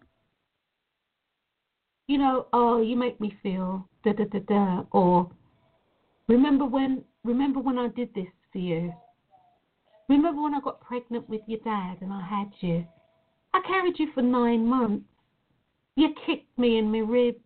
You 2.07 2.19
know, 2.19 2.47
oh, 2.53 2.81
you 2.81 2.95
make 2.95 3.21
me 3.21 3.37
feel 3.43 3.89
da 4.05 4.13
da 4.13 4.25
da 4.25 4.39
da, 4.39 4.85
or 4.93 5.29
remember 6.29 6.65
when 6.65 7.03
remember 7.25 7.59
when 7.59 7.79
I 7.79 7.89
did 7.89 8.15
this 8.15 8.29
for 8.53 8.59
you. 8.59 8.95
Remember 10.09 10.43
when 10.43 10.55
I 10.55 10.61
got 10.61 10.81
pregnant 10.81 11.29
with 11.29 11.43
your 11.47 11.61
dad 11.65 11.99
and 12.01 12.13
I 12.13 12.25
had 12.25 12.51
you? 12.61 12.87
I 13.55 13.61
carried 13.67 13.99
you 13.99 14.09
for 14.15 14.23
nine 14.23 14.67
months. 14.67 15.05
You 15.97 16.15
kicked 16.27 16.59
me 16.59 16.79
in 16.79 16.93
my 16.93 16.99
ribs. 16.99 17.41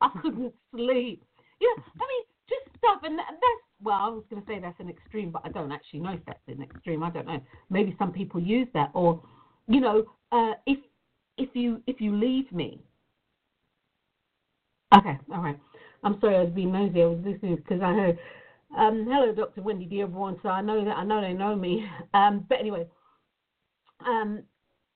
I 0.00 0.10
couldn't 0.22 0.52
sleep. 0.70 1.22
You 1.60 1.76
know, 1.76 1.82
I 1.94 2.06
mean, 2.08 2.24
just 2.48 2.76
stuff. 2.78 3.00
And 3.04 3.18
that's, 3.18 3.64
well, 3.82 3.96
I 3.96 4.08
was 4.08 4.24
going 4.28 4.42
to 4.42 4.48
say 4.48 4.58
that's 4.58 4.80
an 4.80 4.88
extreme, 4.88 5.30
but 5.30 5.42
I 5.44 5.50
don't 5.50 5.70
actually 5.70 6.00
know 6.00 6.12
if 6.12 6.20
that's 6.26 6.38
an 6.48 6.62
extreme. 6.62 7.02
I 7.02 7.10
don't 7.10 7.26
know. 7.26 7.40
Maybe 7.70 7.94
some 7.98 8.12
people 8.12 8.40
use 8.40 8.68
that. 8.74 8.90
Or, 8.94 9.22
you 9.68 9.80
know, 9.80 10.04
uh, 10.32 10.52
if 10.66 10.78
if 11.36 11.50
you 11.54 11.82
if 11.86 12.00
you 12.00 12.14
leave 12.14 12.50
me. 12.52 12.80
Okay, 14.96 15.18
all 15.32 15.42
right. 15.42 15.58
I'm 16.04 16.20
sorry, 16.20 16.36
I 16.36 16.42
was 16.44 16.52
being 16.52 16.72
nosy. 16.72 17.02
I 17.02 17.06
was 17.06 17.18
listening 17.24 17.56
because 17.56 17.80
I 17.82 17.92
heard 17.92 18.18
um, 18.76 19.06
hello, 19.08 19.32
Dr. 19.32 19.62
Wendy 19.62 19.84
Dearborn. 19.86 20.38
So 20.42 20.48
I 20.48 20.60
know 20.60 20.84
that 20.84 20.96
I 20.96 21.04
know 21.04 21.20
they 21.20 21.32
know 21.32 21.56
me. 21.56 21.84
Um, 22.14 22.46
but 22.48 22.60
anyway, 22.60 22.86
um, 24.06 24.44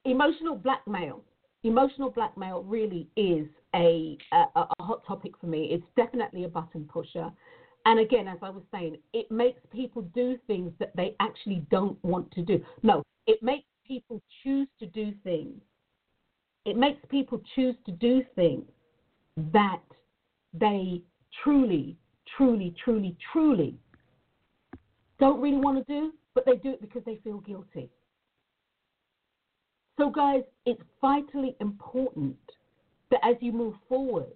emotional 0.04 0.54
blackmail. 0.54 1.24
Emotional 1.64 2.10
blackmail 2.10 2.62
really 2.62 3.08
is 3.16 3.48
a, 3.74 4.16
a, 4.32 4.36
a 4.54 4.82
hot 4.82 5.04
topic 5.04 5.32
for 5.40 5.46
me. 5.46 5.70
It's 5.72 5.86
definitely 5.96 6.44
a 6.44 6.48
button 6.48 6.84
pusher. 6.84 7.28
And 7.86 7.98
again, 7.98 8.28
as 8.28 8.38
I 8.42 8.50
was 8.50 8.62
saying, 8.70 8.98
it 9.12 9.30
makes 9.30 9.60
people 9.72 10.02
do 10.14 10.38
things 10.46 10.72
that 10.78 10.94
they 10.94 11.16
actually 11.18 11.66
don't 11.70 12.02
want 12.04 12.30
to 12.32 12.42
do. 12.42 12.62
No, 12.82 13.02
it 13.26 13.42
makes 13.42 13.66
people 13.86 14.22
choose 14.42 14.68
to 14.78 14.86
do 14.86 15.12
things. 15.24 15.60
It 16.64 16.76
makes 16.76 17.00
people 17.08 17.40
choose 17.54 17.74
to 17.86 17.92
do 17.92 18.22
things 18.36 18.64
that 19.52 19.82
they 20.52 21.02
truly 21.42 21.96
truly, 22.36 22.74
truly, 22.84 23.16
truly 23.32 23.78
don't 25.18 25.40
really 25.40 25.56
want 25.56 25.84
to 25.84 25.92
do, 25.92 26.12
but 26.34 26.44
they 26.46 26.56
do 26.56 26.70
it 26.70 26.80
because 26.80 27.02
they 27.04 27.16
feel 27.24 27.38
guilty. 27.40 27.90
So, 29.98 30.10
guys, 30.10 30.42
it's 30.64 30.80
vitally 31.00 31.56
important 31.60 32.36
that 33.10 33.20
as 33.24 33.36
you 33.40 33.52
move 33.52 33.74
forward, 33.88 34.32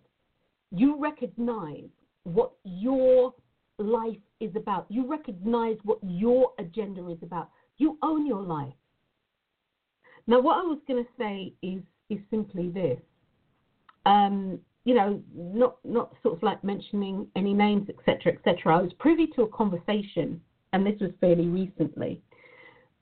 you 0.73 1.01
recognize 1.01 1.89
what 2.25 2.53
your 2.65 3.33
life 3.79 4.19
is 4.41 4.51
about. 4.57 4.87
You 4.89 5.09
recognize 5.09 5.77
what 5.85 5.99
your 6.03 6.53
agenda 6.59 7.09
is 7.11 7.19
about. 7.23 7.51
You 7.79 7.97
own 8.03 8.27
your 8.27 8.43
life. 8.43 8.75
Now, 10.27 10.41
what 10.41 10.59
I 10.59 10.63
was 10.63 10.79
going 10.87 11.05
to 11.05 11.11
say 11.19 11.53
is 11.63 11.83
is 12.11 12.19
simply 12.31 12.69
this. 12.69 12.99
Um, 14.05 14.59
you 14.85 14.95
know, 14.95 15.23
not 15.35 15.77
not 15.85 16.13
sort 16.23 16.37
of 16.37 16.43
like 16.43 16.63
mentioning 16.65 17.27
any 17.37 17.55
names, 17.55 17.89
etc., 17.89 18.33
etc. 18.33 18.79
I 18.79 18.83
was 18.83 18.93
privy 18.99 19.29
to 19.29 19.43
a 19.43 19.49
conversation, 19.49 20.41
and 20.73 20.85
this 20.85 21.01
was 21.01 21.11
fairly 21.21 21.47
recently, 21.47 22.21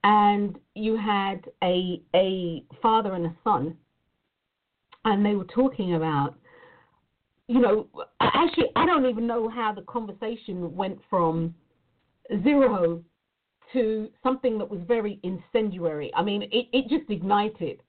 and 0.05 0.59
you 0.75 0.97
had 0.97 1.41
a 1.63 2.03
a 2.15 2.65
father 2.83 3.15
and 3.15 3.27
a 3.27 3.37
son, 3.43 3.77
and 5.05 5.25
they 5.25 5.35
were 5.35 5.45
talking 5.45 5.95
about, 5.95 6.35
you 7.49 7.61
know, 7.61 7.87
actually 8.21 8.71
I 8.77 8.85
don't 8.85 9.07
even 9.07 9.27
know 9.27 9.49
how 9.49 9.73
the 9.73 9.83
conversation 9.83 10.75
went 10.75 10.99
from 11.09 11.55
zero 12.45 13.03
to 13.73 14.09
something 14.23 14.59
that 14.59 14.69
was 14.69 14.81
very 14.87 15.19
incendiary. 15.23 16.13
I 16.15 16.23
mean, 16.23 16.43
it, 16.43 16.67
it 16.73 16.89
just 16.89 17.11
ignited. 17.11 17.81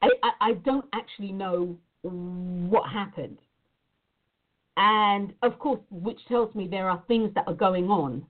I, 0.00 0.08
I, 0.22 0.30
I 0.40 0.52
don't 0.64 0.84
actually 0.94 1.32
know 1.32 1.76
what 2.02 2.88
happened. 2.90 3.38
And 4.76 5.34
of 5.42 5.58
course, 5.58 5.80
which 5.90 6.20
tells 6.28 6.54
me 6.54 6.68
there 6.68 6.88
are 6.88 7.02
things 7.08 7.32
that 7.34 7.48
are 7.48 7.54
going 7.54 7.90
on 7.90 8.24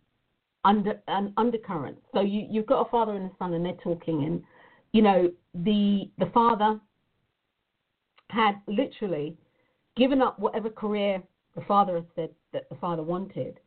under 0.64 1.00
an 1.08 1.32
undercurrent. 1.36 1.98
So 2.12 2.20
you, 2.20 2.46
you've 2.50 2.66
got 2.66 2.86
a 2.86 2.90
father 2.90 3.14
and 3.14 3.30
a 3.30 3.34
son, 3.38 3.54
and 3.54 3.64
they're 3.64 3.74
talking, 3.84 4.24
and 4.24 4.42
you 4.92 5.02
know 5.02 5.30
the 5.54 6.10
the 6.18 6.30
father 6.32 6.80
had 8.30 8.56
literally 8.66 9.36
given 9.96 10.22
up 10.22 10.38
whatever 10.38 10.70
career 10.70 11.22
the 11.54 11.62
father 11.62 11.96
had 11.96 12.06
said 12.14 12.30
that 12.52 12.68
the 12.68 12.76
father 12.76 13.02
wanted, 13.02 13.60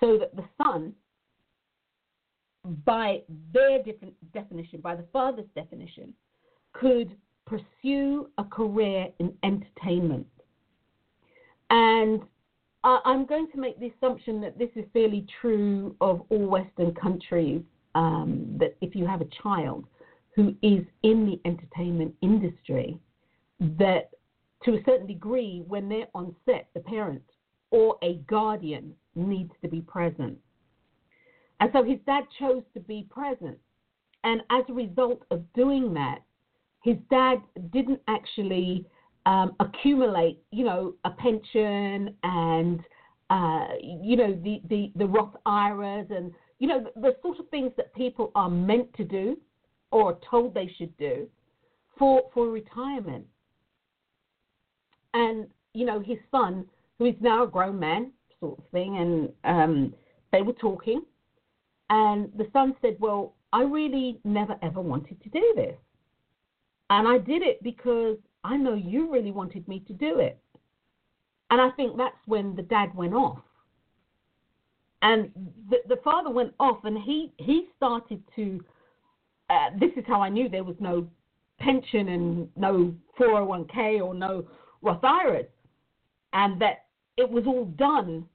so 0.00 0.18
that 0.18 0.34
the 0.34 0.44
son, 0.62 0.92
by 2.84 3.22
their 3.52 3.82
different 3.82 4.14
definition, 4.32 4.80
by 4.80 4.96
the 4.96 5.06
father's 5.12 5.46
definition, 5.54 6.14
could 6.72 7.16
pursue 7.48 8.28
a 8.38 8.44
career 8.44 9.08
in 9.18 9.32
entertainment. 9.42 10.26
And 11.70 12.22
I'm 12.84 13.26
going 13.26 13.48
to 13.52 13.58
make 13.58 13.78
the 13.80 13.90
assumption 13.96 14.40
that 14.42 14.58
this 14.58 14.70
is 14.76 14.84
fairly 14.92 15.26
true 15.40 15.96
of 16.00 16.22
all 16.28 16.46
Western 16.46 16.94
countries. 16.94 17.62
Um, 17.94 18.56
that 18.60 18.76
if 18.80 18.94
you 18.94 19.06
have 19.06 19.22
a 19.22 19.28
child 19.42 19.86
who 20.36 20.54
is 20.62 20.84
in 21.02 21.26
the 21.26 21.40
entertainment 21.44 22.14
industry, 22.22 22.98
that 23.60 24.10
to 24.64 24.74
a 24.74 24.84
certain 24.84 25.06
degree, 25.06 25.64
when 25.66 25.88
they're 25.88 26.06
on 26.14 26.34
set, 26.44 26.68
the 26.74 26.80
parent 26.80 27.22
or 27.70 27.96
a 28.02 28.14
guardian 28.28 28.94
needs 29.14 29.50
to 29.62 29.68
be 29.68 29.80
present. 29.80 30.38
And 31.60 31.70
so 31.72 31.82
his 31.82 31.98
dad 32.06 32.24
chose 32.38 32.62
to 32.74 32.80
be 32.80 33.06
present. 33.10 33.58
And 34.24 34.42
as 34.50 34.64
a 34.68 34.74
result 34.74 35.22
of 35.30 35.42
doing 35.54 35.92
that, 35.94 36.20
his 36.82 36.96
dad 37.10 37.38
didn't 37.72 38.00
actually 38.08 38.86
um, 39.26 39.54
accumulate, 39.60 40.42
you 40.50 40.64
know, 40.64 40.94
a 41.04 41.10
pension 41.10 42.14
and, 42.22 42.80
uh, 43.30 43.66
you 43.82 44.16
know, 44.16 44.32
the, 44.42 44.60
the, 44.68 44.92
the 44.96 45.06
Roth 45.06 45.34
IRAs 45.44 46.06
and, 46.10 46.32
you 46.58 46.68
know, 46.68 46.80
the, 46.80 47.00
the 47.00 47.16
sort 47.22 47.38
of 47.38 47.48
things 47.50 47.72
that 47.76 47.94
people 47.94 48.30
are 48.34 48.48
meant 48.48 48.92
to 48.94 49.04
do 49.04 49.36
or 49.90 50.18
told 50.30 50.54
they 50.54 50.72
should 50.78 50.96
do 50.96 51.28
for, 51.98 52.22
for 52.32 52.48
retirement. 52.48 53.26
And, 55.14 55.46
you 55.74 55.84
know, 55.84 56.00
his 56.00 56.18
son, 56.30 56.64
who 56.98 57.06
is 57.06 57.14
now 57.20 57.44
a 57.44 57.46
grown 57.46 57.78
man, 57.78 58.12
sort 58.40 58.58
of 58.58 58.64
thing, 58.70 58.96
and 58.96 59.32
um, 59.44 59.94
they 60.32 60.42
were 60.42 60.52
talking. 60.52 61.02
And 61.90 62.30
the 62.36 62.46
son 62.52 62.74
said, 62.82 62.96
Well, 62.98 63.34
I 63.52 63.62
really 63.62 64.20
never 64.24 64.56
ever 64.62 64.80
wanted 64.80 65.22
to 65.22 65.28
do 65.30 65.52
this. 65.56 65.76
And 66.90 67.06
I 67.06 67.18
did 67.18 67.42
it 67.42 67.62
because 67.62 68.16
I 68.44 68.56
know 68.56 68.74
you 68.74 69.12
really 69.12 69.30
wanted 69.30 69.66
me 69.68 69.80
to 69.86 69.92
do 69.92 70.18
it. 70.20 70.38
And 71.50 71.60
I 71.60 71.70
think 71.70 71.96
that's 71.96 72.16
when 72.26 72.54
the 72.56 72.62
dad 72.62 72.94
went 72.94 73.14
off. 73.14 73.40
And 75.02 75.30
the, 75.70 75.78
the 75.88 76.00
father 76.02 76.30
went 76.30 76.54
off 76.58 76.84
and 76.84 76.98
he, 76.98 77.32
he 77.36 77.66
started 77.76 78.22
to. 78.36 78.60
Uh, 79.50 79.70
this 79.80 79.90
is 79.96 80.04
how 80.06 80.20
I 80.20 80.28
knew 80.28 80.48
there 80.48 80.64
was 80.64 80.76
no 80.78 81.08
pension 81.58 82.08
and 82.08 82.48
no 82.56 82.94
401k 83.18 84.02
or 84.02 84.14
no 84.14 84.46
Roth 84.82 85.02
IRAs. 85.02 85.46
And 86.34 86.60
that 86.60 86.84
it 87.16 87.28
was 87.28 87.44
all 87.46 87.66
done 87.76 88.26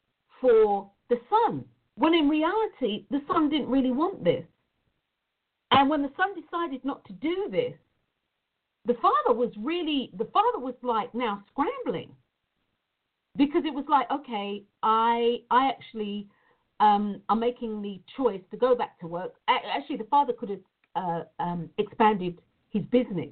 for 0.42 0.90
the 1.10 1.18
son. 1.30 1.64
When 1.96 2.14
in 2.14 2.28
reality, 2.28 3.06
the 3.12 3.22
son 3.28 3.50
didn't 3.50 3.70
really 3.70 3.92
want 3.92 4.24
this. 4.24 4.44
And 5.72 5.90
when 5.90 6.02
the 6.02 6.12
son 6.18 6.30
decided 6.40 6.84
not 6.84 7.06
to 7.06 7.14
do 7.14 7.48
this, 7.52 7.74
the 8.86 8.96
father 8.96 9.38
was 9.38 9.52
really, 9.58 10.12
the 10.18 10.26
father 10.26 10.60
was 10.60 10.76
like 10.82 11.14
now 11.14 11.44
scrambling. 11.52 12.10
Because 13.36 13.64
it 13.66 13.74
was 13.74 13.86
like, 13.90 14.10
okay, 14.12 14.64
I, 14.84 15.38
I 15.50 15.70
actually 15.70 16.28
um, 16.80 17.22
am 17.30 17.40
making 17.40 17.82
the 17.82 18.00
choice 18.16 18.42
to 18.52 18.58
go 18.58 18.76
back 18.76 19.00
to 19.00 19.08
work. 19.08 19.34
Actually, 19.48 19.98
the 19.98 20.04
father 20.06 20.34
could 20.34 20.50
have 20.50 20.60
uh, 20.96 21.24
um, 21.40 21.70
expanded 21.80 22.40
his 22.70 22.84
business, 22.92 23.30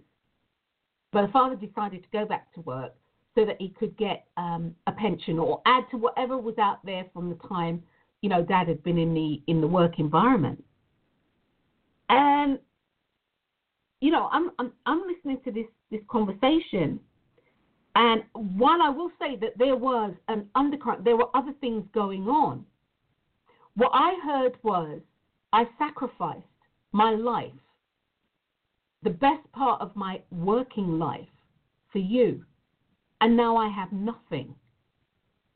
but 1.11 1.25
the 1.27 1.31
father 1.31 1.55
decided 1.55 2.01
to 2.01 2.09
go 2.11 2.25
back 2.25 2.51
to 2.53 2.61
work 2.61 2.95
so 3.35 3.45
that 3.45 3.57
he 3.59 3.69
could 3.69 3.95
get 3.97 4.25
um, 4.37 4.73
a 4.87 4.91
pension 4.91 5.37
or 5.37 5.61
add 5.65 5.83
to 5.91 5.97
whatever 5.97 6.37
was 6.37 6.57
out 6.57 6.83
there 6.85 7.05
from 7.13 7.29
the 7.29 7.37
time 7.47 7.81
you 8.21 8.29
know 8.29 8.43
dad 8.43 8.67
had 8.67 8.81
been 8.83 8.97
in 8.97 9.13
the 9.13 9.41
in 9.47 9.61
the 9.61 9.67
work 9.67 9.99
environment. 9.99 10.63
And 12.09 12.59
you 14.01 14.11
know 14.11 14.29
i'm 14.31 14.51
i'm, 14.59 14.71
I'm 14.85 15.01
listening 15.07 15.39
to 15.45 15.51
this 15.51 15.67
this 15.89 16.01
conversation 16.09 16.99
and 17.95 18.23
while 18.33 18.81
i 18.81 18.89
will 18.89 19.11
say 19.19 19.37
that 19.37 19.57
there 19.57 19.75
was 19.75 20.13
an 20.27 20.47
undercurrent 20.55 21.03
there 21.03 21.17
were 21.17 21.35
other 21.35 21.53
things 21.61 21.85
going 21.93 22.27
on 22.27 22.65
what 23.75 23.91
i 23.93 24.17
heard 24.23 24.57
was 24.63 24.99
i 25.53 25.63
sacrificed 25.77 26.43
my 26.91 27.11
life 27.11 27.51
the 29.03 29.09
best 29.09 29.51
part 29.53 29.81
of 29.81 29.95
my 29.95 30.21
working 30.31 30.99
life 30.99 31.27
for 31.91 31.99
you 31.99 32.43
and 33.21 33.37
now 33.37 33.55
I 33.55 33.69
have 33.69 33.91
nothing 33.93 34.55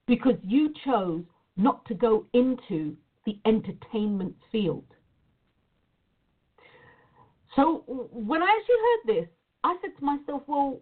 because 0.08 0.36
you 0.44 0.72
chose 0.86 1.24
not 1.58 1.84
to 1.88 1.96
go 1.96 2.26
into 2.34 2.96
the 3.26 3.40
entertainment 3.46 4.36
field. 4.52 4.86
So 7.56 7.84
when 7.88 8.42
I 8.42 8.48
actually 8.60 8.76
heard 8.86 9.22
this, 9.22 9.30
I 9.64 9.76
said 9.82 9.92
to 9.98 10.06
myself, 10.06 10.44
well, 10.48 10.82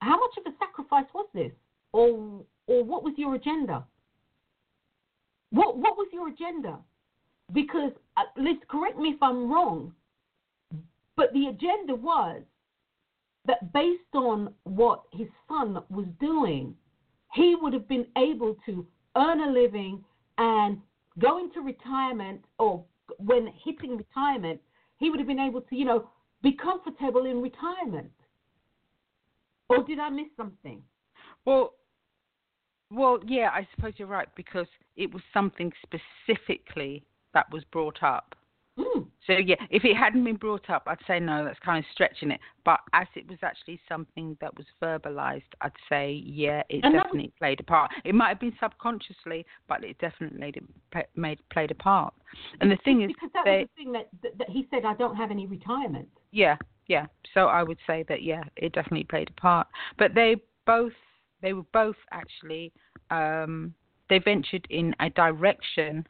how 0.00 0.18
much 0.18 0.36
of 0.38 0.52
a 0.52 0.56
sacrifice 0.58 1.06
was 1.14 1.26
this? 1.34 1.52
Or 1.92 2.42
or 2.66 2.84
what 2.84 3.04
was 3.04 3.14
your 3.16 3.34
agenda? 3.34 3.84
What 5.50 5.76
what 5.76 5.96
was 5.96 6.08
your 6.12 6.28
agenda? 6.28 6.78
Because 7.52 7.92
uh, 8.16 8.22
Liz, 8.36 8.56
correct 8.68 8.98
me 8.98 9.10
if 9.10 9.22
I'm 9.22 9.52
wrong, 9.52 9.92
but 11.16 11.32
the 11.34 11.46
agenda 11.48 11.94
was 11.94 12.42
that 13.46 13.72
based 13.72 14.14
on 14.14 14.54
what 14.64 15.02
his 15.12 15.28
son 15.48 15.82
was 15.90 16.06
doing, 16.20 16.74
he 17.34 17.56
would 17.60 17.72
have 17.72 17.88
been 17.88 18.06
able 18.16 18.56
to 18.66 18.86
earn 19.16 19.40
a 19.40 19.50
living 19.50 20.02
and 20.38 20.78
go 21.18 21.38
into 21.38 21.60
retirement 21.60 22.42
or 22.58 22.84
when 23.18 23.52
hitting 23.64 23.96
retirement, 23.96 24.60
he 25.02 25.10
would 25.10 25.18
have 25.18 25.26
been 25.26 25.40
able 25.40 25.60
to, 25.60 25.74
you 25.74 25.84
know, 25.84 26.08
be 26.44 26.52
comfortable 26.52 27.26
in 27.26 27.42
retirement. 27.42 28.12
Or 29.68 29.82
did 29.82 29.98
I 29.98 30.08
miss 30.10 30.28
something? 30.36 30.80
Well, 31.44 31.74
well, 32.88 33.18
yeah, 33.26 33.48
I 33.52 33.66
suppose 33.74 33.94
you're 33.96 34.06
right 34.06 34.28
because 34.36 34.68
it 34.96 35.12
was 35.12 35.22
something 35.34 35.72
specifically 35.82 37.04
that 37.34 37.50
was 37.50 37.64
brought 37.72 38.00
up. 38.04 38.36
Mm. 38.78 39.06
So 39.26 39.34
yeah, 39.34 39.56
if 39.70 39.84
it 39.84 39.96
hadn't 39.96 40.24
been 40.24 40.36
brought 40.36 40.68
up, 40.70 40.84
I'd 40.86 40.98
say 41.06 41.20
no, 41.20 41.44
that's 41.44 41.58
kind 41.60 41.78
of 41.78 41.84
stretching 41.92 42.30
it. 42.30 42.40
But 42.64 42.80
as 42.92 43.06
it 43.14 43.28
was 43.28 43.38
actually 43.42 43.80
something 43.88 44.36
that 44.40 44.56
was 44.56 44.66
verbalized, 44.82 45.42
I'd 45.60 45.72
say 45.88 46.22
yeah, 46.24 46.62
it 46.68 46.80
and 46.82 46.94
definitely 46.94 47.24
was... 47.24 47.38
played 47.38 47.60
a 47.60 47.64
part. 47.64 47.90
It 48.04 48.14
might 48.14 48.28
have 48.30 48.40
been 48.40 48.54
subconsciously, 48.58 49.46
but 49.68 49.84
it 49.84 49.98
definitely 49.98 50.54
made 51.14 51.38
played 51.50 51.70
a 51.70 51.74
part. 51.74 52.14
And 52.60 52.70
the 52.70 52.78
thing 52.84 53.02
is, 53.02 53.08
because 53.08 53.30
that 53.34 53.44
they, 53.44 53.58
was 53.58 53.68
the 53.76 53.82
thing 53.82 53.92
that, 53.92 54.08
that, 54.22 54.38
that 54.38 54.50
he 54.50 54.66
said, 54.70 54.84
I 54.84 54.94
don't 54.94 55.16
have 55.16 55.30
any 55.30 55.46
retirement. 55.46 56.08
Yeah, 56.30 56.56
yeah. 56.86 57.06
So 57.34 57.46
I 57.46 57.62
would 57.62 57.78
say 57.86 58.04
that 58.08 58.22
yeah, 58.22 58.42
it 58.56 58.72
definitely 58.72 59.04
played 59.04 59.30
a 59.30 59.40
part. 59.40 59.68
But 59.98 60.14
they 60.14 60.36
both, 60.66 60.92
they 61.42 61.52
were 61.52 61.66
both 61.72 61.96
actually, 62.10 62.72
um, 63.10 63.74
they 64.08 64.18
ventured 64.18 64.66
in 64.70 64.94
a 65.00 65.10
direction 65.10 66.06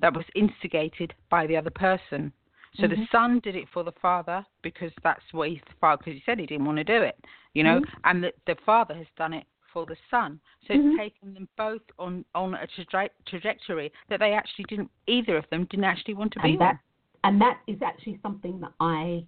that 0.00 0.14
was 0.14 0.24
instigated 0.34 1.14
by 1.30 1.46
the 1.46 1.56
other 1.56 1.70
person. 1.70 2.32
So 2.76 2.82
mm-hmm. 2.82 3.00
the 3.00 3.06
son 3.10 3.40
did 3.42 3.56
it 3.56 3.66
for 3.72 3.82
the 3.82 3.92
father 4.00 4.44
because 4.62 4.92
that's 5.02 5.22
what 5.32 5.48
he 5.48 5.60
because 5.80 5.98
he 6.04 6.22
said 6.26 6.38
he 6.38 6.46
didn't 6.46 6.66
want 6.66 6.78
to 6.78 6.84
do 6.84 7.02
it, 7.02 7.16
you 7.54 7.64
know, 7.64 7.80
mm-hmm. 7.80 8.00
and 8.04 8.22
the, 8.22 8.32
the 8.46 8.56
father 8.64 8.94
has 8.94 9.06
done 9.16 9.32
it 9.32 9.44
for 9.72 9.86
the 9.86 9.96
son. 10.10 10.38
So 10.66 10.74
mm-hmm. 10.74 10.90
it's 10.90 10.98
taken 10.98 11.34
them 11.34 11.48
both 11.56 11.82
on 11.98 12.24
on 12.34 12.54
a 12.54 12.66
traje- 12.76 13.10
trajectory 13.26 13.90
that 14.10 14.20
they 14.20 14.32
actually 14.32 14.66
didn't 14.68 14.90
either 15.06 15.36
of 15.36 15.44
them 15.50 15.66
didn't 15.70 15.84
actually 15.84 16.14
want 16.14 16.32
to 16.34 16.40
and 16.40 16.52
be 16.52 16.58
that, 16.58 16.64
there. 16.64 16.82
And 17.24 17.40
that 17.40 17.58
is 17.66 17.78
actually 17.82 18.18
something 18.22 18.60
that 18.60 18.72
I 18.80 19.24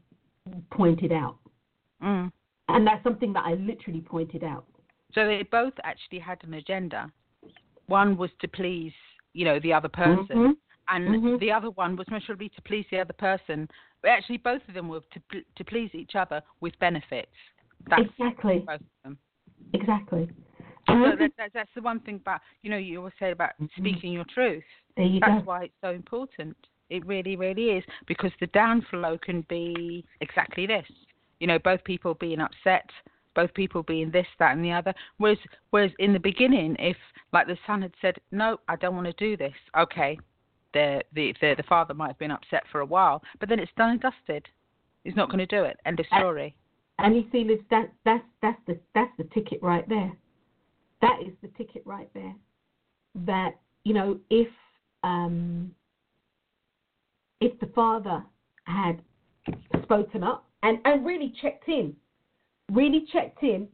pointed 0.70 1.12
out. 1.12 1.36
Mm. 2.02 2.30
And 2.68 2.86
that's 2.86 3.02
something 3.02 3.32
that 3.32 3.44
I 3.44 3.54
literally 3.54 4.00
pointed 4.00 4.44
out. 4.44 4.64
So 5.14 5.26
they 5.26 5.42
both 5.50 5.72
actually 5.82 6.20
had 6.20 6.38
an 6.44 6.54
agenda. 6.54 7.10
One 7.86 8.16
was 8.16 8.30
to 8.40 8.48
please, 8.48 8.92
you 9.32 9.44
know, 9.44 9.58
the 9.60 9.72
other 9.72 9.88
person, 9.88 10.26
mm-hmm 10.28 10.50
and 10.90 11.08
mm-hmm. 11.08 11.38
the 11.38 11.50
other 11.50 11.70
one 11.70 11.96
was 11.96 12.06
measurably 12.10 12.48
to 12.50 12.62
please 12.62 12.84
the 12.90 12.98
other 12.98 13.12
person. 13.12 13.68
But 14.02 14.10
actually, 14.10 14.38
both 14.38 14.62
of 14.68 14.74
them 14.74 14.88
were 14.88 15.00
to 15.12 15.42
to 15.56 15.64
please 15.64 15.90
each 15.94 16.14
other 16.14 16.42
with 16.60 16.78
benefits. 16.78 17.30
That's 17.88 18.02
exactly. 18.18 18.64
Both 18.66 18.80
of 18.80 18.86
them. 19.04 19.18
Exactly. 19.72 20.28
So 20.88 20.94
that, 21.18 21.30
that, 21.38 21.50
that's 21.54 21.70
the 21.74 21.82
one 21.82 22.00
thing 22.00 22.16
about 22.16 22.40
you 22.62 22.70
know 22.70 22.76
you 22.76 22.98
always 22.98 23.14
say 23.18 23.30
about 23.30 23.50
mm-hmm. 23.60 23.80
speaking 23.80 24.12
your 24.12 24.24
truth. 24.34 24.64
There 24.96 25.06
you 25.06 25.20
that's 25.20 25.44
go. 25.44 25.50
why 25.50 25.64
it's 25.64 25.74
so 25.82 25.90
important. 25.90 26.56
It 26.88 27.06
really, 27.06 27.36
really 27.36 27.66
is 27.66 27.84
because 28.08 28.32
the 28.40 28.48
downflow 28.48 29.20
can 29.20 29.46
be 29.48 30.04
exactly 30.20 30.66
this. 30.66 30.86
You 31.38 31.46
know, 31.46 31.58
both 31.60 31.84
people 31.84 32.14
being 32.14 32.40
upset, 32.40 32.90
both 33.34 33.52
people 33.54 33.82
being 33.82 34.10
this, 34.10 34.26
that, 34.38 34.56
and 34.56 34.64
the 34.64 34.72
other. 34.72 34.94
Whereas, 35.18 35.38
whereas 35.70 35.92
in 35.98 36.12
the 36.12 36.18
beginning, 36.18 36.76
if 36.78 36.96
like 37.32 37.46
the 37.46 37.58
son 37.66 37.82
had 37.82 37.92
said, 38.00 38.16
"No, 38.30 38.58
I 38.68 38.76
don't 38.76 38.94
want 38.94 39.06
to 39.06 39.12
do 39.12 39.36
this," 39.36 39.54
okay, 39.78 40.18
the, 40.72 41.02
the 41.14 41.34
the 41.40 41.54
the 41.56 41.62
father 41.64 41.94
might 41.94 42.08
have 42.08 42.18
been 42.18 42.30
upset 42.30 42.64
for 42.70 42.80
a 42.80 42.86
while, 42.86 43.22
but 43.38 43.48
then 43.48 43.58
it's 43.58 43.72
done 43.76 43.90
and 43.90 44.00
dusted. 44.00 44.46
He's 45.04 45.16
not 45.16 45.28
going 45.28 45.38
to 45.38 45.46
do 45.46 45.64
it. 45.64 45.78
End 45.86 45.98
of 45.98 46.06
story. 46.18 46.54
And, 46.98 47.16
you 47.16 47.24
see, 47.32 47.44
Liz, 47.44 47.60
that 47.70 47.90
that's 48.04 48.24
that's 48.42 48.60
the 48.66 48.78
that's 48.94 49.12
the 49.16 49.24
ticket 49.34 49.62
right 49.62 49.88
there. 49.88 50.12
That 51.00 51.20
is 51.26 51.32
the 51.40 51.48
ticket 51.56 51.82
right 51.86 52.10
there. 52.12 52.34
That 53.14 53.52
you 53.84 53.94
know, 53.94 54.18
if 54.28 54.48
um, 55.02 55.74
if 57.40 57.58
the 57.60 57.66
father 57.74 58.22
had 58.64 59.00
spoken 59.82 60.22
up 60.22 60.46
and 60.62 60.78
and 60.84 61.06
really 61.06 61.32
checked 61.40 61.68
in, 61.68 61.94
really 62.70 63.06
checked 63.12 63.42
in, 63.42 63.68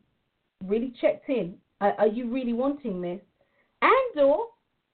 really 0.65 0.93
checked 1.01 1.29
in. 1.29 1.55
Are, 1.81 1.95
are 1.99 2.07
you 2.07 2.31
really 2.33 2.53
wanting 2.53 3.01
this? 3.01 3.21
And 3.83 4.23
or 4.23 4.47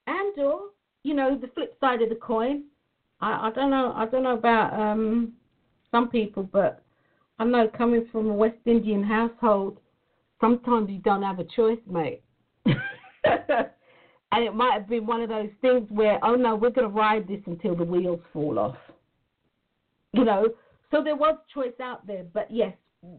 and 0.07 0.39
or 0.39 0.63
you 1.03 1.15
know, 1.15 1.37
the 1.37 1.49
flip 1.49 1.77
side 1.81 2.03
of 2.03 2.09
the 2.09 2.15
coin. 2.15 2.65
I, 3.21 3.49
I 3.49 3.51
don't 3.55 3.71
know. 3.71 3.93
I 3.95 4.07
don't 4.07 4.23
know 4.23 4.37
about 4.37 4.79
um, 4.79 5.33
some 5.91 6.09
people, 6.09 6.45
but 6.45 6.83
I 7.39 7.45
know 7.45 7.69
coming 7.77 8.07
from 8.13 8.31
a 8.31 8.35
West 8.35 8.59
Indian 8.67 9.03
household, 9.03 9.79
sometimes 10.41 10.91
you 10.91 10.99
don't 10.99 11.23
have 11.23 11.39
a 11.39 11.45
choice, 11.45 11.79
mate. 11.91 12.23
and 12.65 14.45
it 14.45 14.55
might 14.55 14.75
have 14.75 14.89
been 14.89 15.07
one 15.07 15.23
of 15.23 15.29
those 15.29 15.51
things 15.61 15.87
where, 15.91 16.25
oh 16.25 16.35
no, 16.35 16.55
we're 16.55 16.71
going 16.71 16.89
to 16.89 16.95
ride 16.95 17.27
this 17.29 17.41
until 17.47 17.77
the 17.77 17.85
wheels 17.85 18.21
fall 18.33 18.59
off. 18.59 18.77
You 20.13 20.25
know, 20.25 20.49
so 20.91 21.03
there 21.03 21.17
was 21.17 21.37
choice 21.53 21.73
out 21.83 22.07
there. 22.07 22.25
But 22.33 22.49
yes, 22.51 22.75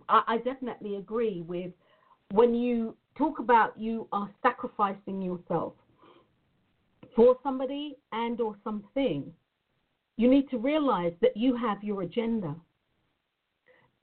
I, 0.10 0.24
I 0.28 0.38
definitely 0.38 0.96
agree 0.96 1.42
with 1.42 1.72
when 2.32 2.56
you 2.56 2.96
talk 3.18 3.40
about 3.40 3.78
you 3.78 4.08
are 4.12 4.30
sacrificing 4.42 5.22
yourself 5.22 5.74
for 7.16 7.38
somebody 7.44 7.96
and 8.12 8.40
or 8.42 8.56
something, 8.64 9.32
you 10.18 10.28
need 10.30 10.50
to 10.50 10.58
realize 10.58 11.14
that 11.22 11.36
you 11.38 11.56
have 11.56 11.84
your 11.84 12.02
agenda. 12.02 12.56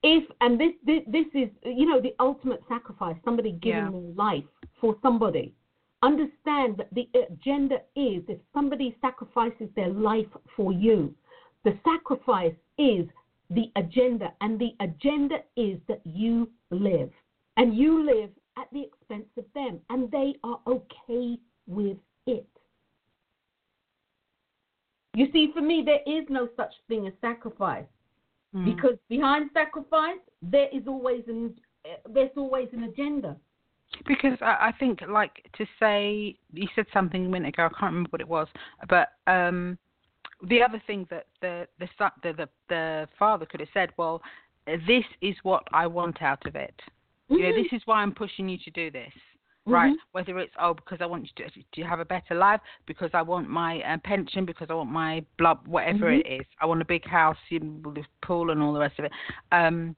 If 0.03 0.23
and 0.41 0.59
this 0.59 0.73
this, 0.85 1.03
this 1.07 1.25
is 1.33 1.49
you 1.63 1.85
know 1.85 2.01
the 2.01 2.15
ultimate 2.19 2.61
sacrifice, 2.67 3.15
somebody 3.23 3.51
giving 3.51 3.85
Yeah. 3.85 3.91
their 3.91 4.15
life 4.15 4.43
for 4.79 4.95
somebody. 5.01 5.53
Understand 6.03 6.77
that 6.77 6.89
the 6.93 7.07
agenda 7.29 7.81
is 7.95 8.23
if 8.27 8.39
somebody 8.53 8.97
sacrifices 9.01 9.69
their 9.75 9.89
life 9.89 10.25
for 10.55 10.71
you, 10.71 11.13
the 11.63 11.77
sacrifice 11.83 12.55
is 12.79 13.05
the 13.51 13.71
agenda, 13.75 14.33
and 14.41 14.59
the 14.59 14.71
agenda 14.79 15.37
is 15.55 15.79
that 15.87 16.01
you 16.05 16.49
live, 16.69 17.11
and 17.57 17.75
you 17.75 18.05
live 18.05 18.29
at 18.57 18.67
the 18.71 18.81
expense 18.81 19.27
of 19.37 19.45
them, 19.53 19.79
and 19.89 20.09
they 20.11 20.35
are 20.43 20.59
okay 20.67 21.37
with 21.67 21.97
it. 22.27 22.47
You 25.13 25.27
see, 25.33 25.51
for 25.53 25.61
me, 25.61 25.83
there 25.85 26.01
is 26.05 26.25
no 26.29 26.47
such 26.55 26.73
thing 26.87 27.07
as 27.07 27.13
sacrifice 27.21 27.85
Mm. 28.55 28.65
because 28.65 28.97
behind 29.07 29.49
sacrifice 29.53 30.19
there 30.41 30.67
is 30.73 30.83
always 30.87 31.23
an 31.27 31.55
there's 32.09 32.31
always 32.35 32.67
an 32.73 32.83
agenda. 32.83 33.35
Because 34.07 34.37
I, 34.41 34.67
I 34.67 34.73
think, 34.79 34.99
like, 35.09 35.49
to 35.57 35.65
say, 35.79 36.37
you 36.53 36.67
said 36.75 36.85
something 36.93 37.25
a 37.25 37.29
minute 37.29 37.49
ago, 37.49 37.65
I 37.65 37.69
can't 37.69 37.91
remember 37.91 38.09
what 38.11 38.21
it 38.21 38.27
was, 38.27 38.47
but 38.87 39.13
um, 39.25 39.79
the 40.47 40.61
other 40.61 40.81
thing 40.87 41.07
that 41.09 41.27
the 41.41 41.67
the, 41.79 41.87
the 42.23 42.33
the 42.33 42.49
the 42.69 43.07
father 43.17 43.45
could 43.45 43.59
have 43.59 43.69
said, 43.73 43.89
well, 43.97 44.21
this 44.65 45.03
is 45.21 45.35
what 45.43 45.63
I 45.71 45.87
want 45.87 46.21
out 46.21 46.45
of 46.45 46.55
it. 46.55 46.79
You 47.29 47.43
know, 47.43 47.53
this 47.55 47.71
is 47.71 47.81
why 47.85 48.01
I'm 48.01 48.13
pushing 48.13 48.49
you 48.49 48.57
to 48.65 48.71
do 48.71 48.91
this. 48.91 49.13
Right, 49.67 49.95
whether 50.11 50.39
it's 50.39 50.53
oh 50.59 50.73
because 50.73 51.01
I 51.01 51.05
want 51.05 51.29
you 51.37 51.45
to 51.45 51.51
to 51.75 51.87
have 51.87 51.99
a 51.99 52.05
better 52.05 52.33
life, 52.33 52.59
because 52.87 53.11
I 53.13 53.21
want 53.21 53.47
my 53.47 53.79
uh, 53.83 53.97
pension, 54.03 54.43
because 54.43 54.67
I 54.71 54.73
want 54.73 54.89
my 54.89 55.23
blood, 55.37 55.59
whatever 55.67 56.07
Mhm. 56.07 56.19
it 56.19 56.41
is. 56.41 56.47
I 56.59 56.65
want 56.65 56.81
a 56.81 56.85
big 56.85 57.05
house, 57.05 57.37
you 57.49 57.59
know, 57.59 57.89
with 57.91 58.07
pool 58.21 58.49
and 58.49 58.61
all 58.61 58.73
the 58.73 58.79
rest 58.79 58.97
of 58.97 59.05
it. 59.05 59.11
Um, 59.51 59.95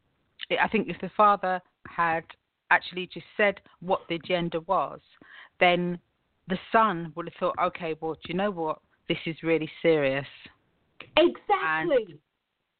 I 0.51 0.57
I 0.65 0.67
think 0.67 0.89
if 0.89 0.99
the 0.99 1.09
father 1.15 1.61
had 1.87 2.25
actually 2.71 3.07
just 3.07 3.25
said 3.37 3.61
what 3.79 4.01
the 4.09 4.15
agenda 4.15 4.59
was, 4.61 4.99
then 5.61 5.97
the 6.49 6.59
son 6.73 7.13
would 7.15 7.27
have 7.29 7.35
thought, 7.39 7.55
okay, 7.67 7.95
well, 8.01 8.15
do 8.15 8.21
you 8.27 8.33
know 8.33 8.51
what? 8.51 8.79
This 9.07 9.17
is 9.25 9.35
really 9.43 9.69
serious. 9.81 10.25
Exactly. 11.17 12.19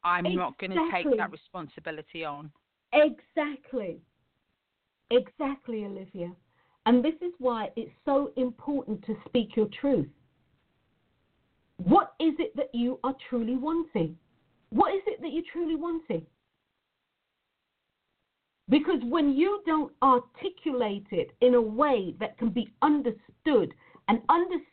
I'm 0.04 0.36
not 0.36 0.58
going 0.58 0.72
to 0.72 0.90
take 0.92 1.18
that 1.18 1.32
responsibility 1.32 2.26
on. 2.26 2.52
Exactly. 2.94 4.00
Exactly, 5.12 5.86
Olivia. 5.86 6.32
And 6.86 7.04
this 7.04 7.14
is 7.22 7.32
why 7.40 7.70
it's 7.76 7.92
so 8.04 8.32
important 8.36 9.06
to 9.06 9.16
speak 9.26 9.56
your 9.56 9.70
truth. 9.80 10.08
What 11.78 12.14
is 12.20 12.34
it 12.40 12.56
that 12.56 12.70
you 12.74 13.00
are 13.04 13.16
truly 13.30 13.56
wanting? 13.56 14.18
What 14.70 14.94
is 14.94 15.02
it 15.08 15.22
that 15.22 15.32
you're 15.32 15.44
truly 15.52 15.76
wanting? 15.76 16.26
Because 18.70 19.00
when 19.04 19.36
you 19.36 19.62
don't 19.66 19.92
articulate 20.02 21.08
it 21.12 21.32
in 21.42 21.56
a 21.56 21.62
way 21.62 22.16
that 22.20 22.38
can 22.38 22.50
be 22.50 22.70
understood, 22.82 23.74
and 24.08 24.20
understood 24.30 24.66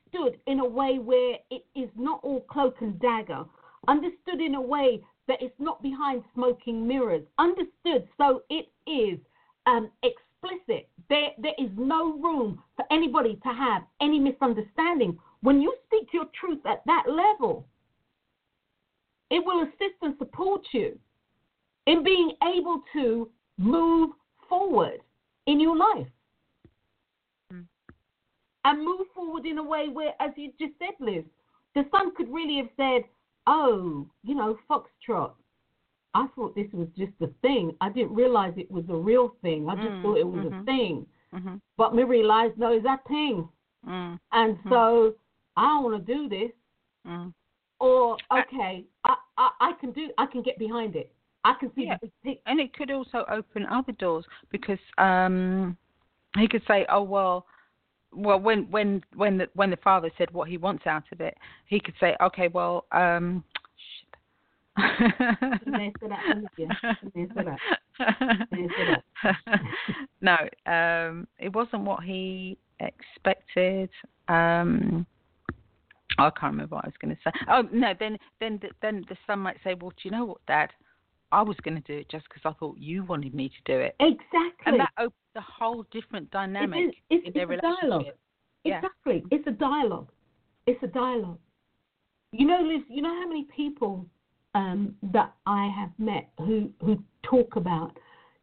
in 0.46 0.60
a 0.60 0.68
way 0.68 0.98
where 0.98 1.36
it 1.50 1.64
is 1.74 1.88
not 1.96 2.20
all 2.22 2.40
cloak 2.42 2.76
and 2.80 2.98
dagger, 3.00 3.44
understood 3.88 4.40
in 4.40 4.54
a 4.54 4.60
way 4.60 5.02
that 5.28 5.40
it's 5.40 5.58
not 5.58 5.82
behind 5.82 6.22
smoking 6.34 6.86
mirrors, 6.86 7.22
understood 7.38 8.08
so 8.18 8.42
it 8.50 8.68
is 8.86 9.18
um, 9.66 9.90
explicit. 10.02 10.88
There, 11.08 11.30
there 11.38 11.54
is 11.58 11.70
no 11.76 12.14
room 12.18 12.62
for 12.76 12.84
anybody 12.90 13.38
to 13.42 13.48
have 13.48 13.82
any 14.00 14.18
misunderstanding. 14.18 15.18
When 15.42 15.60
you 15.60 15.74
speak 15.86 16.08
your 16.12 16.26
truth 16.38 16.64
at 16.66 16.82
that 16.86 17.04
level, 17.08 17.66
it 19.30 19.44
will 19.44 19.62
assist 19.62 20.02
and 20.02 20.14
support 20.18 20.62
you 20.72 20.98
in 21.86 22.02
being 22.02 22.32
able 22.42 22.82
to 22.92 23.30
move 23.58 24.10
forward 24.48 25.00
in 25.46 25.60
your 25.60 25.76
life. 25.76 26.08
Mm. 28.66 28.70
And 28.72 28.84
move 28.84 29.06
forward 29.14 29.46
in 29.46 29.58
a 29.58 29.62
way 29.62 29.88
where, 29.88 30.12
as 30.20 30.30
you 30.36 30.52
just 30.58 30.72
said, 30.78 30.94
Liz, 31.00 31.24
the 31.74 31.84
son 31.90 32.14
could 32.14 32.32
really 32.32 32.56
have 32.58 32.68
said, 32.76 33.02
Oh, 33.46 34.06
you 34.22 34.34
know, 34.34 34.58
Foxtrot, 34.68 35.32
I 36.14 36.26
thought 36.34 36.54
this 36.54 36.66
was 36.72 36.88
just 36.96 37.12
a 37.20 37.28
thing. 37.42 37.74
I 37.80 37.88
didn't 37.88 38.14
realize 38.14 38.52
it 38.56 38.70
was 38.70 38.84
a 38.88 38.94
real 38.94 39.34
thing. 39.42 39.68
I 39.68 39.74
just 39.76 39.86
Mm, 39.86 40.02
thought 40.02 40.18
it 40.18 40.26
was 40.26 40.44
mhm. 40.46 40.60
a 40.60 40.64
thing. 40.64 41.06
hmm 41.32 41.54
But 41.76 41.94
me 41.94 42.02
realized, 42.02 42.58
no, 42.58 42.72
it's 42.72 42.84
that 42.84 43.04
thing. 43.06 43.48
Mm, 43.86 44.18
And 44.32 44.56
Mhm. 44.58 44.68
so 44.68 45.14
I 45.56 45.62
don't 45.62 45.84
want 45.84 46.06
to 46.06 46.14
do 46.14 46.28
this. 46.28 46.52
mm. 47.06 47.32
Or, 47.78 48.18
okay, 48.30 48.84
I, 49.04 49.16
I, 49.38 49.50
I 49.60 49.72
can 49.80 49.92
do, 49.92 50.10
I 50.18 50.26
can 50.26 50.42
get 50.42 50.58
behind 50.58 50.96
it. 50.96 51.12
I 51.44 51.54
can 51.54 51.72
see 51.74 51.86
Yeah. 51.86 51.96
the. 52.24 52.38
And 52.46 52.60
it 52.60 52.74
could 52.74 52.90
also 52.90 53.24
open 53.30 53.64
other 53.66 53.92
doors 53.92 54.26
because 54.50 54.78
um, 54.98 55.76
he 56.36 56.46
could 56.46 56.62
say, 56.68 56.84
"Oh 56.90 57.02
well, 57.02 57.46
well 58.14 58.38
when 58.38 58.70
when 58.70 59.02
when 59.14 59.38
the 59.38 59.48
when 59.54 59.70
the 59.70 59.76
father 59.78 60.10
said 60.18 60.30
what 60.32 60.48
he 60.48 60.56
wants 60.56 60.86
out 60.86 61.04
of 61.12 61.20
it, 61.20 61.36
he 61.66 61.80
could 61.80 61.94
say, 62.00 62.16
okay, 62.20 62.48
well, 62.48 62.86
um, 62.92 63.44
shit." 63.76 64.18
Yes, 64.78 65.92
to 66.00 66.08
that, 66.08 66.22
Olivia. 66.30 66.78
Yes, 67.14 67.28
to 67.36 67.44
that. 67.44 67.58
Yes, 68.52 68.70
to 68.78 70.02
no, 70.20 70.36
um, 70.72 71.26
it 71.38 71.52
wasn't 71.54 71.82
what 71.82 72.02
he 72.02 72.58
expected. 72.80 73.90
Um, 74.28 75.06
I 76.18 76.30
can't 76.30 76.52
remember 76.52 76.76
what 76.76 76.84
I 76.84 76.88
was 76.88 76.94
going 77.00 77.14
to 77.14 77.20
say. 77.22 77.30
Oh 77.48 77.62
no, 77.72 77.94
then 77.98 78.18
then 78.40 78.60
then 78.82 79.04
the 79.08 79.16
son 79.26 79.40
might 79.40 79.58
say, 79.64 79.74
"Well, 79.74 79.90
do 79.90 79.96
you 80.04 80.10
know 80.10 80.24
what, 80.24 80.46
Dad? 80.46 80.70
I 81.32 81.42
was 81.42 81.56
going 81.62 81.80
to 81.80 81.92
do 81.92 81.98
it 81.98 82.08
just 82.10 82.24
because 82.28 82.42
I 82.44 82.58
thought 82.58 82.76
you 82.78 83.04
wanted 83.04 83.34
me 83.34 83.48
to 83.48 83.72
do 83.72 83.78
it." 83.78 83.94
Exactly. 84.00 84.50
And 84.66 84.80
that 84.80 84.90
opens 84.98 85.14
a 85.36 85.40
whole 85.40 85.84
different 85.90 86.30
dynamic 86.30 86.94
it's, 87.10 87.26
in 87.26 87.32
their 87.32 87.50
it's 87.50 87.62
a 87.62 87.66
relationship. 87.66 87.80
dialogue. 87.80 88.04
Yeah. 88.64 88.76
Exactly. 88.78 89.24
It's 89.30 89.46
a 89.46 89.52
dialogue. 89.52 90.10
It's 90.66 90.82
a 90.82 90.88
dialogue. 90.88 91.38
You 92.32 92.46
know, 92.46 92.60
Liz, 92.62 92.82
you 92.88 93.02
know 93.02 93.14
how 93.14 93.26
many 93.26 93.46
people 93.56 94.06
um, 94.54 94.94
that 95.02 95.32
I 95.46 95.70
have 95.76 95.90
met 95.98 96.30
who, 96.38 96.70
who 96.80 97.02
talk 97.22 97.56
about, 97.56 97.96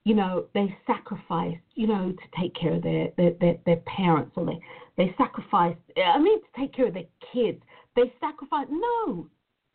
you 0.03 0.15
know, 0.15 0.45
they 0.53 0.75
sacrificed, 0.85 1.61
you 1.75 1.87
know, 1.87 2.11
to 2.11 2.41
take 2.41 2.53
care 2.55 2.73
of 2.73 2.83
their, 2.83 3.09
their, 3.17 3.31
their, 3.39 3.55
their 3.65 3.77
parents 3.77 4.31
or 4.35 4.45
they, 4.45 4.59
they 4.97 5.15
sacrificed, 5.17 5.79
I 5.97 6.19
mean, 6.19 6.39
to 6.41 6.47
take 6.59 6.73
care 6.73 6.87
of 6.87 6.93
their 6.93 7.03
kids. 7.33 7.61
They 7.95 8.13
sacrificed. 8.19 8.69
No, 8.71 9.27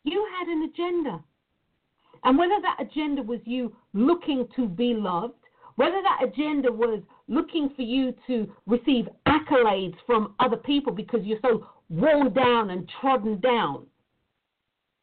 you 0.03 0.27
had 0.37 0.47
an 0.47 0.63
agenda. 0.63 1.23
And 2.23 2.37
whether 2.37 2.59
that 2.61 2.77
agenda 2.79 3.21
was 3.21 3.39
you 3.45 3.75
looking 3.93 4.47
to 4.55 4.67
be 4.67 4.93
loved, 4.93 5.33
whether 5.75 6.01
that 6.01 6.23
agenda 6.23 6.71
was 6.71 7.01
looking 7.27 7.69
for 7.75 7.81
you 7.81 8.13
to 8.27 8.51
receive 8.67 9.07
accolades 9.27 9.95
from 10.05 10.35
other 10.39 10.57
people 10.57 10.93
because 10.93 11.21
you're 11.23 11.39
so 11.41 11.67
worn 11.89 12.33
down 12.33 12.69
and 12.69 12.89
trodden 13.01 13.39
down, 13.39 13.85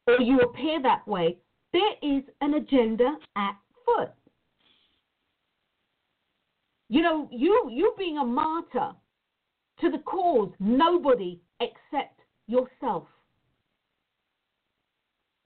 or 0.07 0.21
you 0.21 0.41
appear 0.41 0.81
that 0.83 1.07
way, 1.07 1.37
there 1.73 1.93
is 2.03 2.23
an 2.41 2.55
agenda 2.55 3.17
at 3.37 3.57
foot. 3.85 4.11
You 6.89 7.03
know, 7.03 7.29
you 7.31 7.69
you 7.71 7.95
being 7.97 8.19
a 8.19 8.25
martyr 8.25 8.93
to 9.81 9.91
the 9.91 9.99
cause, 9.99 10.51
nobody 10.59 11.41
except 11.61 12.21
yourself. 12.47 13.07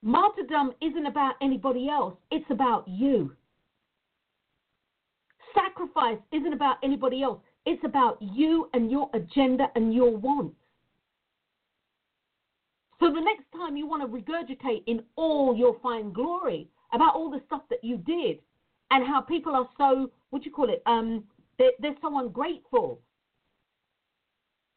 Martyrdom 0.04 0.72
isn't 0.82 1.06
about 1.06 1.36
anybody 1.40 1.88
else, 1.88 2.14
it's 2.30 2.44
about 2.50 2.86
you. 2.86 3.34
Sacrifice 5.54 6.18
isn't 6.30 6.52
about 6.52 6.76
anybody 6.82 7.22
else, 7.22 7.40
it's 7.64 7.82
about 7.84 8.18
you 8.20 8.68
and 8.74 8.90
your 8.90 9.08
agenda 9.14 9.68
and 9.74 9.94
your 9.94 10.14
wants. 10.14 10.56
So 13.00 13.06
the 13.06 13.20
next 13.20 13.44
time 13.56 13.78
you 13.78 13.86
want 13.86 14.02
to 14.02 14.08
regurgitate 14.08 14.82
in 14.86 15.02
all 15.16 15.56
your 15.56 15.78
fine 15.82 16.12
glory 16.12 16.68
about 16.92 17.14
all 17.14 17.30
the 17.30 17.40
stuff 17.46 17.62
that 17.70 17.82
you 17.82 17.96
did 17.96 18.40
and 18.90 19.06
how 19.06 19.22
people 19.22 19.54
are 19.56 19.68
so, 19.78 20.10
what 20.28 20.42
do 20.42 20.50
you 20.50 20.54
call 20.54 20.68
it, 20.68 20.82
um, 20.84 21.24
they're, 21.58 21.72
they're 21.80 21.96
so 22.02 22.18
ungrateful. 22.18 23.00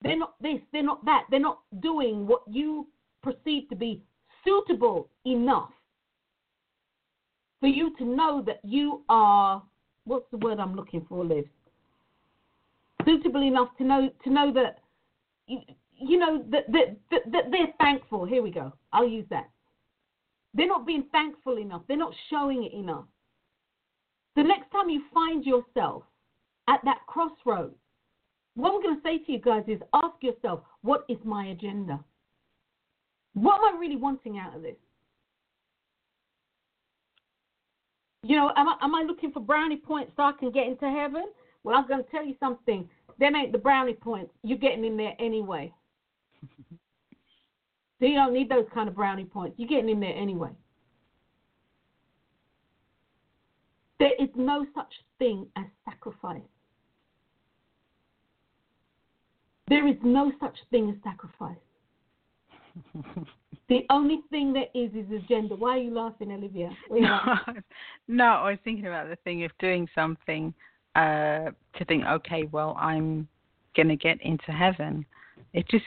They're 0.01 0.17
not 0.17 0.41
this, 0.41 0.59
they're 0.71 0.83
not 0.83 1.03
that, 1.03 1.25
they're 1.29 1.39
not 1.41 1.59
doing 1.81 2.25
what 2.25 2.43
you 2.47 2.87
perceive 3.21 3.67
to 3.67 3.75
be 3.75 4.03
suitable 4.43 5.09
enough 5.25 5.71
for 7.59 7.67
you 7.67 7.95
to 7.97 8.05
know 8.05 8.43
that 8.45 8.59
you 8.63 9.03
are, 9.09 9.61
what's 10.05 10.29
the 10.31 10.37
word 10.37 10.59
I'm 10.59 10.75
looking 10.75 11.05
for, 11.09 11.25
Liz? 11.25 11.45
suitable 13.07 13.43
enough 13.43 13.69
to 13.77 13.83
know 13.83 14.09
to 14.23 14.29
know 14.29 14.51
that 14.53 14.79
you, 15.47 15.59
you 15.97 16.19
know 16.19 16.43
that, 16.49 16.71
that, 16.71 16.97
that, 17.09 17.31
that 17.31 17.43
they're 17.51 17.73
thankful. 17.79 18.25
Here 18.25 18.41
we 18.43 18.51
go. 18.51 18.73
I'll 18.91 19.07
use 19.07 19.25
that. 19.29 19.49
They're 20.53 20.67
not 20.67 20.85
being 20.85 21.05
thankful 21.11 21.57
enough. 21.57 21.83
They're 21.87 21.97
not 21.97 22.13
showing 22.29 22.63
it 22.63 22.73
enough. 22.73 23.05
The 24.35 24.43
next 24.43 24.71
time 24.71 24.89
you 24.89 25.01
find 25.13 25.45
yourself 25.45 26.03
at 26.67 26.79
that 26.83 26.99
crossroads, 27.07 27.75
what 28.55 28.73
I'm 28.73 28.81
going 28.81 28.95
to 28.95 29.01
say 29.01 29.19
to 29.19 29.31
you 29.31 29.39
guys 29.39 29.63
is 29.67 29.79
ask 29.93 30.15
yourself, 30.21 30.61
what 30.81 31.05
is 31.09 31.17
my 31.23 31.47
agenda? 31.47 31.99
What 33.37 33.59
am 33.59 33.75
I 33.75 33.79
really 33.79 33.97
wanting 33.97 34.39
out 34.39 34.55
of 34.55 34.63
this? 34.63 34.75
You 38.23 38.35
know, 38.35 38.51
am 38.57 38.67
I, 38.67 38.75
am 38.81 38.95
I 38.95 39.03
looking 39.03 39.31
for 39.31 39.39
brownie 39.39 39.77
points 39.77 40.11
so 40.17 40.23
I 40.23 40.31
can 40.31 40.49
get 40.49 40.65
into 40.65 40.89
heaven? 40.89 41.25
Well, 41.63 41.77
I'm 41.77 41.87
going 41.87 42.03
to 42.03 42.09
tell 42.09 42.25
you 42.25 42.35
something. 42.39 42.89
Them 43.19 43.35
ain't 43.35 43.51
the 43.51 43.59
brownie 43.59 43.93
points. 43.93 44.31
You're 44.41 44.57
getting 44.57 44.83
in 44.83 44.97
there 44.97 45.13
anyway. 45.19 45.71
so 47.99 48.05
you 48.05 48.15
don't 48.15 48.33
need 48.33 48.49
those 48.49 48.65
kind 48.73 48.89
of 48.89 48.95
brownie 48.95 49.25
points. 49.25 49.53
You're 49.59 49.69
getting 49.69 49.89
in 49.89 49.99
there 49.99 50.15
anyway. 50.15 50.49
There 53.99 54.15
is 54.19 54.29
no 54.35 54.65
such 54.73 54.93
thing 55.19 55.45
as 55.55 55.65
sacrifice. 55.85 56.41
There 59.67 59.87
is 59.87 59.97
no 60.03 60.31
such 60.39 60.57
thing 60.71 60.89
as 60.89 60.95
sacrifice. 61.03 61.57
The 63.69 63.85
only 63.89 64.21
thing 64.29 64.53
that 64.53 64.69
is 64.73 64.91
is 64.93 65.11
agenda. 65.11 65.55
Why 65.55 65.77
are 65.77 65.81
you 65.81 65.93
laughing, 65.93 66.31
Olivia? 66.31 66.69
No, 66.89 67.19
no, 68.07 68.25
I 68.25 68.51
was 68.51 68.59
thinking 68.63 68.87
about 68.87 69.09
the 69.09 69.17
thing 69.17 69.43
of 69.43 69.51
doing 69.59 69.87
something 69.93 70.53
uh, 70.95 71.51
to 71.77 71.85
think, 71.87 72.05
okay, 72.05 72.43
well, 72.51 72.75
I'm 72.79 73.27
going 73.75 73.89
to 73.89 73.95
get 73.95 74.21
into 74.21 74.51
heaven. 74.51 75.05
It 75.53 75.67
just 75.69 75.85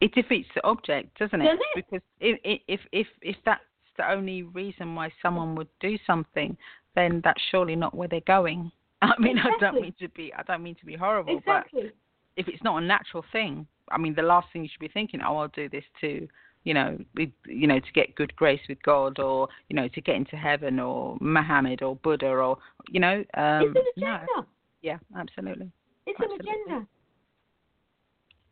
it 0.00 0.12
defeats 0.14 0.48
the 0.54 0.64
object, 0.64 1.18
doesn't 1.18 1.40
it? 1.40 1.44
Does 1.44 1.58
it? 1.74 1.84
Because 1.90 2.06
if 2.20 2.60
if 2.68 2.80
if 2.92 3.06
if 3.22 3.36
that's 3.44 3.62
the 3.96 4.10
only 4.10 4.42
reason 4.42 4.94
why 4.94 5.10
someone 5.22 5.54
would 5.54 5.68
do 5.80 5.96
something, 6.06 6.56
then 6.94 7.20
that's 7.24 7.40
surely 7.50 7.76
not 7.76 7.94
where 7.94 8.08
they're 8.08 8.20
going. 8.26 8.70
I 9.02 9.12
mean, 9.18 9.36
exactly. 9.36 9.66
I 9.66 9.70
don't 9.70 9.82
mean 9.82 9.94
to 10.00 10.08
be 10.08 10.32
I 10.34 10.42
don't 10.42 10.62
mean 10.62 10.76
to 10.76 10.86
be 10.86 10.96
horrible, 10.96 11.36
exactly. 11.36 11.82
but 11.84 11.92
if 12.36 12.48
it's 12.48 12.62
not 12.62 12.82
a 12.82 12.86
natural 12.86 13.24
thing, 13.32 13.66
I 13.90 13.98
mean, 13.98 14.14
the 14.14 14.22
last 14.22 14.48
thing 14.52 14.62
you 14.62 14.68
should 14.70 14.80
be 14.80 14.88
thinking, 14.88 15.20
oh, 15.26 15.38
I'll 15.38 15.48
do 15.48 15.68
this 15.68 15.84
to 16.00 16.28
you 16.66 16.74
know, 16.74 16.98
with, 17.14 17.30
you 17.46 17.68
know, 17.68 17.78
to 17.78 17.92
get 17.94 18.16
good 18.16 18.34
grace 18.34 18.60
with 18.68 18.82
God, 18.82 19.20
or 19.20 19.48
you 19.68 19.76
know, 19.76 19.86
to 19.86 20.00
get 20.00 20.16
into 20.16 20.36
heaven, 20.36 20.80
or 20.80 21.16
Muhammad, 21.20 21.80
or 21.80 21.94
Buddha, 21.94 22.26
or 22.26 22.58
you 22.88 22.98
know, 22.98 23.24
um, 23.34 23.62
it's 23.62 23.76
an 23.76 23.84
agenda. 23.96 24.26
No. 24.36 24.46
Yeah, 24.82 24.98
absolutely. 25.16 25.70
It's 26.06 26.18
absolutely. 26.20 26.48
an 26.48 26.56
agenda. 26.66 26.86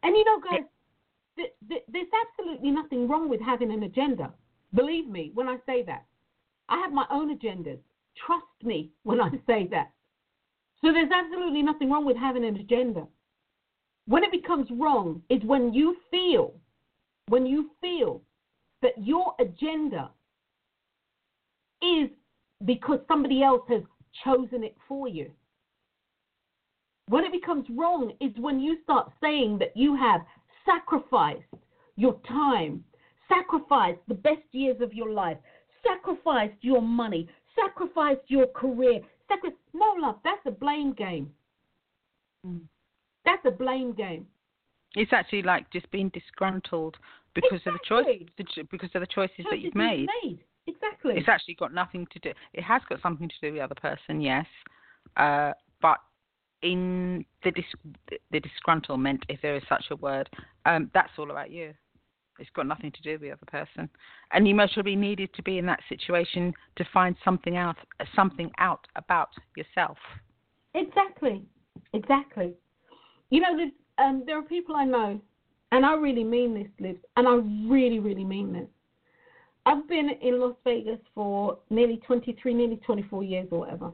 And 0.04 0.16
you 0.16 0.24
know, 0.24 0.40
guys, 0.48 0.60
th- 1.36 1.52
th- 1.68 1.82
there's 1.92 2.06
absolutely 2.28 2.70
nothing 2.70 3.08
wrong 3.08 3.28
with 3.28 3.40
having 3.40 3.72
an 3.72 3.82
agenda. 3.82 4.32
Believe 4.74 5.08
me 5.08 5.32
when 5.34 5.48
I 5.48 5.56
say 5.66 5.82
that. 5.82 6.04
I 6.68 6.78
have 6.78 6.92
my 6.92 7.06
own 7.10 7.36
agendas. 7.36 7.80
Trust 8.26 8.46
me 8.62 8.90
when 9.02 9.20
I 9.20 9.30
say 9.46 9.66
that. 9.72 9.90
So 10.82 10.92
there's 10.92 11.10
absolutely 11.12 11.62
nothing 11.62 11.90
wrong 11.90 12.04
with 12.04 12.16
having 12.16 12.44
an 12.44 12.56
agenda. 12.56 13.08
When 14.06 14.22
it 14.22 14.30
becomes 14.30 14.68
wrong 14.70 15.22
is 15.30 15.42
when 15.44 15.72
you 15.72 15.96
feel 16.10 16.54
when 17.28 17.46
you 17.46 17.70
feel 17.80 18.22
that 18.82 18.92
your 18.98 19.34
agenda 19.40 20.10
is 21.82 22.10
because 22.64 23.00
somebody 23.08 23.42
else 23.42 23.62
has 23.68 23.82
chosen 24.24 24.62
it 24.62 24.76
for 24.88 25.08
you. 25.08 25.30
When 27.08 27.24
it 27.24 27.32
becomes 27.32 27.66
wrong 27.70 28.12
is 28.20 28.32
when 28.38 28.60
you 28.60 28.78
start 28.82 29.12
saying 29.20 29.58
that 29.58 29.76
you 29.76 29.96
have 29.96 30.22
sacrificed 30.64 31.42
your 31.96 32.18
time, 32.26 32.84
sacrificed 33.28 34.00
the 34.08 34.14
best 34.14 34.42
years 34.52 34.80
of 34.80 34.92
your 34.94 35.10
life, 35.10 35.36
sacrificed 35.82 36.62
your 36.62 36.80
money, 36.80 37.28
sacrificed 37.54 38.22
your 38.28 38.46
career. 38.48 39.00
No, 39.74 39.94
love, 39.98 40.16
that's 40.24 40.40
a 40.46 40.50
blame 40.50 40.92
game. 40.92 41.30
Mm. 42.46 42.60
That's 43.24 43.44
a 43.46 43.50
blame 43.50 43.92
game. 43.92 44.26
It's 44.94 45.12
actually 45.12 45.42
like 45.42 45.70
just 45.70 45.90
being 45.90 46.10
disgruntled 46.10 46.96
because 47.34 47.60
exactly. 47.64 47.72
of 47.72 48.36
the 48.36 48.44
choice, 48.44 48.66
because 48.70 48.90
of 48.94 49.00
the 49.00 49.06
choices, 49.06 49.36
choices 49.38 49.46
that 49.50 49.60
you've 49.60 49.74
made. 49.74 50.08
made. 50.22 50.38
Exactly. 50.66 51.14
It's 51.16 51.28
actually 51.28 51.54
got 51.54 51.74
nothing 51.74 52.06
to 52.12 52.18
do. 52.20 52.32
It 52.54 52.62
has 52.62 52.80
got 52.88 53.02
something 53.02 53.28
to 53.28 53.34
do 53.40 53.48
with 53.48 53.54
the 53.56 53.64
other 53.64 53.74
person, 53.74 54.20
yes, 54.20 54.46
uh, 55.16 55.52
but 55.82 55.98
in 56.62 57.24
the 57.42 57.50
dis- 57.50 58.18
the 58.30 58.40
disgruntlement, 58.40 59.22
if 59.28 59.42
there 59.42 59.56
is 59.56 59.62
such 59.68 59.84
a 59.90 59.96
word, 59.96 60.28
um, 60.64 60.90
that's 60.94 61.12
all 61.18 61.30
about 61.30 61.50
you. 61.50 61.74
It's 62.38 62.50
got 62.56 62.66
nothing 62.66 62.90
to 62.90 63.02
do 63.02 63.12
with 63.12 63.20
the 63.20 63.30
other 63.32 63.46
person, 63.46 63.88
and 64.32 64.48
you 64.48 64.54
most 64.54 64.74
probably 64.74 64.96
needed 64.96 65.32
to 65.34 65.42
be 65.42 65.58
in 65.58 65.66
that 65.66 65.80
situation 65.88 66.54
to 66.76 66.84
find 66.92 67.14
something 67.24 67.56
out, 67.56 67.76
something 68.16 68.50
out 68.58 68.86
about 68.96 69.28
yourself. 69.56 69.98
Exactly, 70.74 71.44
exactly. 71.92 72.54
You 73.34 73.40
know, 73.40 73.70
um, 73.98 74.22
there 74.26 74.38
are 74.38 74.42
people 74.42 74.76
I 74.76 74.84
know, 74.84 75.20
and 75.72 75.84
I 75.84 75.94
really 75.94 76.22
mean 76.22 76.54
this, 76.54 76.68
Liv, 76.78 76.98
and 77.16 77.26
I 77.26 77.34
really, 77.68 77.98
really 77.98 78.22
mean 78.22 78.52
this. 78.52 78.68
I've 79.66 79.88
been 79.88 80.08
in 80.22 80.38
Las 80.38 80.54
Vegas 80.62 81.00
for 81.16 81.58
nearly 81.68 81.96
23, 82.06 82.54
nearly 82.54 82.76
24 82.76 83.24
years 83.24 83.48
or 83.50 83.58
whatever. 83.58 83.90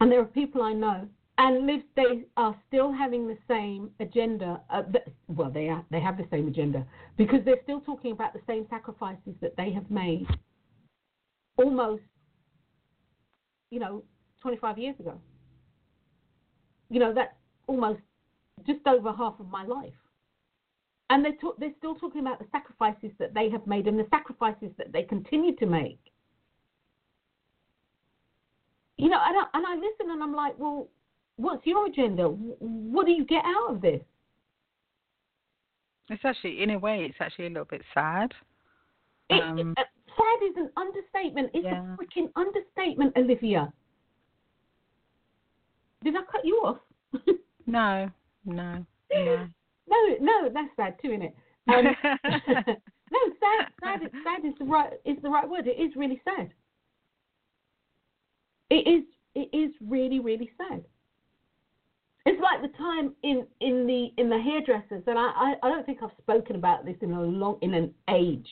And 0.00 0.10
there 0.10 0.18
are 0.18 0.24
people 0.24 0.62
I 0.62 0.72
know, 0.72 1.06
and 1.36 1.66
Liv, 1.66 1.82
they 1.94 2.24
are 2.38 2.56
still 2.68 2.90
having 2.90 3.28
the 3.28 3.36
same 3.46 3.90
agenda. 4.00 4.62
Uh, 4.70 4.84
well, 5.26 5.50
they 5.50 5.68
are, 5.68 5.84
they 5.90 6.00
have 6.00 6.16
the 6.16 6.26
same 6.30 6.48
agenda 6.48 6.86
because 7.18 7.40
they're 7.44 7.60
still 7.64 7.82
talking 7.82 8.12
about 8.12 8.32
the 8.32 8.40
same 8.46 8.66
sacrifices 8.70 9.34
that 9.42 9.58
they 9.58 9.70
have 9.72 9.90
made 9.90 10.26
almost, 11.58 12.00
you 13.70 13.78
know, 13.78 14.04
25 14.40 14.78
years 14.78 14.98
ago. 14.98 15.20
You 16.88 17.00
know, 17.00 17.12
that's 17.12 17.34
almost 17.68 18.00
just 18.66 18.80
over 18.86 19.12
half 19.12 19.34
of 19.38 19.48
my 19.48 19.64
life. 19.64 19.92
And 21.10 21.24
they're, 21.24 21.36
talk, 21.40 21.58
they're 21.58 21.72
still 21.78 21.94
talking 21.94 22.20
about 22.20 22.38
the 22.38 22.46
sacrifices 22.50 23.10
that 23.18 23.32
they 23.32 23.48
have 23.50 23.66
made 23.66 23.86
and 23.86 23.98
the 23.98 24.06
sacrifices 24.10 24.70
that 24.76 24.92
they 24.92 25.04
continue 25.04 25.54
to 25.56 25.66
make. 25.66 26.00
You 28.98 29.08
know, 29.08 29.18
and 29.24 29.36
I, 29.38 29.44
and 29.54 29.66
I 29.66 29.74
listen 29.74 30.10
and 30.10 30.22
I'm 30.22 30.34
like, 30.34 30.58
well, 30.58 30.88
what's 31.36 31.64
your 31.64 31.86
agenda? 31.86 32.24
What 32.24 33.06
do 33.06 33.12
you 33.12 33.24
get 33.24 33.44
out 33.44 33.74
of 33.74 33.80
this? 33.80 34.00
It's 36.10 36.24
actually, 36.24 36.62
in 36.62 36.70
a 36.70 36.78
way, 36.78 37.06
it's 37.08 37.18
actually 37.20 37.46
a 37.46 37.50
little 37.50 37.64
bit 37.64 37.82
sad. 37.94 38.32
It, 39.30 39.42
um, 39.42 39.74
uh, 39.76 39.82
sad 40.08 40.48
is 40.50 40.56
an 40.56 40.70
understatement. 40.76 41.50
It's 41.54 41.64
yeah. 41.64 41.82
a 41.82 41.96
freaking 41.96 42.30
understatement, 42.34 43.16
Olivia. 43.16 43.72
Did 46.02 46.16
I 46.16 46.20
cut 46.30 46.44
you 46.44 46.56
off? 46.64 46.78
no, 47.68 48.10
no, 48.44 48.86
no. 49.12 49.48
No, 49.90 49.96
no, 50.20 50.50
that's 50.52 50.68
sad 50.76 50.96
too, 51.00 51.12
isn't 51.12 51.22
it? 51.22 51.34
Um, 51.66 51.84
no, 52.04 53.20
sad, 53.40 53.68
sad, 53.82 54.00
sad 54.22 54.44
is 54.46 54.52
the 54.58 54.66
right 54.66 54.92
is 55.06 55.16
the 55.22 55.30
right 55.30 55.48
word. 55.48 55.66
It 55.66 55.80
is 55.80 55.96
really 55.96 56.20
sad. 56.24 56.52
It 58.70 58.86
is, 58.86 59.04
it 59.34 59.48
is 59.56 59.72
really, 59.80 60.20
really 60.20 60.50
sad. 60.58 60.84
It's 62.26 62.40
like 62.42 62.60
the 62.60 62.76
time 62.76 63.14
in, 63.22 63.46
in 63.60 63.86
the 63.86 64.08
in 64.20 64.28
the 64.28 64.38
hairdressers, 64.38 65.04
and 65.06 65.18
I, 65.18 65.22
I, 65.22 65.54
I 65.62 65.70
don't 65.70 65.86
think 65.86 66.00
I've 66.02 66.10
spoken 66.20 66.56
about 66.56 66.84
this 66.84 66.96
in 67.00 67.12
a 67.12 67.22
long 67.22 67.58
in 67.62 67.74
an 67.74 67.94
age. 68.10 68.48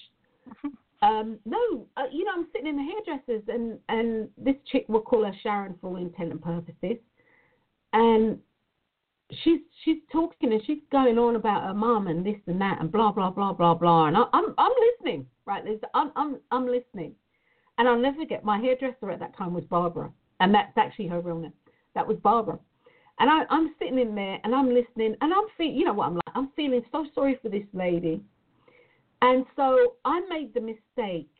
Um, 1.02 1.38
no, 1.44 1.86
uh, 1.98 2.04
you 2.10 2.24
know, 2.24 2.32
I'm 2.34 2.46
sitting 2.52 2.66
in 2.66 2.76
the 2.76 2.82
hairdressers, 2.82 3.42
and 3.48 3.78
and 3.90 4.30
this 4.38 4.56
chick, 4.72 4.86
we'll 4.88 5.02
call 5.02 5.24
her 5.24 5.32
Sharon 5.42 5.74
for 5.78 5.88
all 5.88 5.96
intent 5.96 6.32
and 6.32 6.42
purposes, 6.42 6.96
and 7.92 8.38
she's 9.42 9.60
she's 9.84 9.98
talking 10.12 10.52
and 10.52 10.62
she's 10.66 10.78
going 10.90 11.18
on 11.18 11.36
about 11.36 11.64
her 11.64 11.74
mum 11.74 12.06
and 12.06 12.24
this 12.24 12.36
and 12.46 12.60
that 12.60 12.80
and 12.80 12.90
blah 12.90 13.12
blah 13.12 13.30
blah 13.30 13.52
blah 13.52 13.74
blah, 13.74 14.06
and 14.06 14.16
I, 14.16 14.24
I'm 14.32 14.54
I'm 14.58 14.72
listening, 14.92 15.26
right? 15.44 15.64
There's, 15.64 15.80
I'm 15.94 16.12
I'm 16.16 16.38
I'm 16.50 16.66
listening, 16.66 17.12
and 17.78 17.88
I'll 17.88 17.98
never 17.98 18.18
forget 18.18 18.44
my 18.44 18.58
hairdresser 18.58 19.10
at 19.10 19.20
that 19.20 19.36
time 19.36 19.52
was 19.54 19.64
Barbara, 19.64 20.10
and 20.40 20.54
that's 20.54 20.76
actually 20.76 21.08
her 21.08 21.20
real 21.20 21.38
name. 21.38 21.52
That 21.94 22.06
was 22.06 22.18
Barbara. 22.18 22.58
And 23.18 23.30
I, 23.30 23.44
I'm 23.48 23.74
sitting 23.78 23.98
in 23.98 24.14
there 24.14 24.38
and 24.44 24.54
I'm 24.54 24.68
listening 24.68 25.16
and 25.20 25.32
I'm 25.32 25.46
feeling, 25.56 25.76
you 25.76 25.86
know 25.86 25.94
what 25.94 26.08
I'm 26.08 26.14
like, 26.16 26.34
I'm 26.34 26.50
feeling 26.54 26.82
so 26.92 27.06
sorry 27.14 27.38
for 27.40 27.48
this 27.48 27.64
lady. 27.72 28.20
And 29.22 29.46
so 29.56 29.94
I 30.04 30.20
made 30.28 30.52
the 30.52 30.60
mistake 30.60 31.30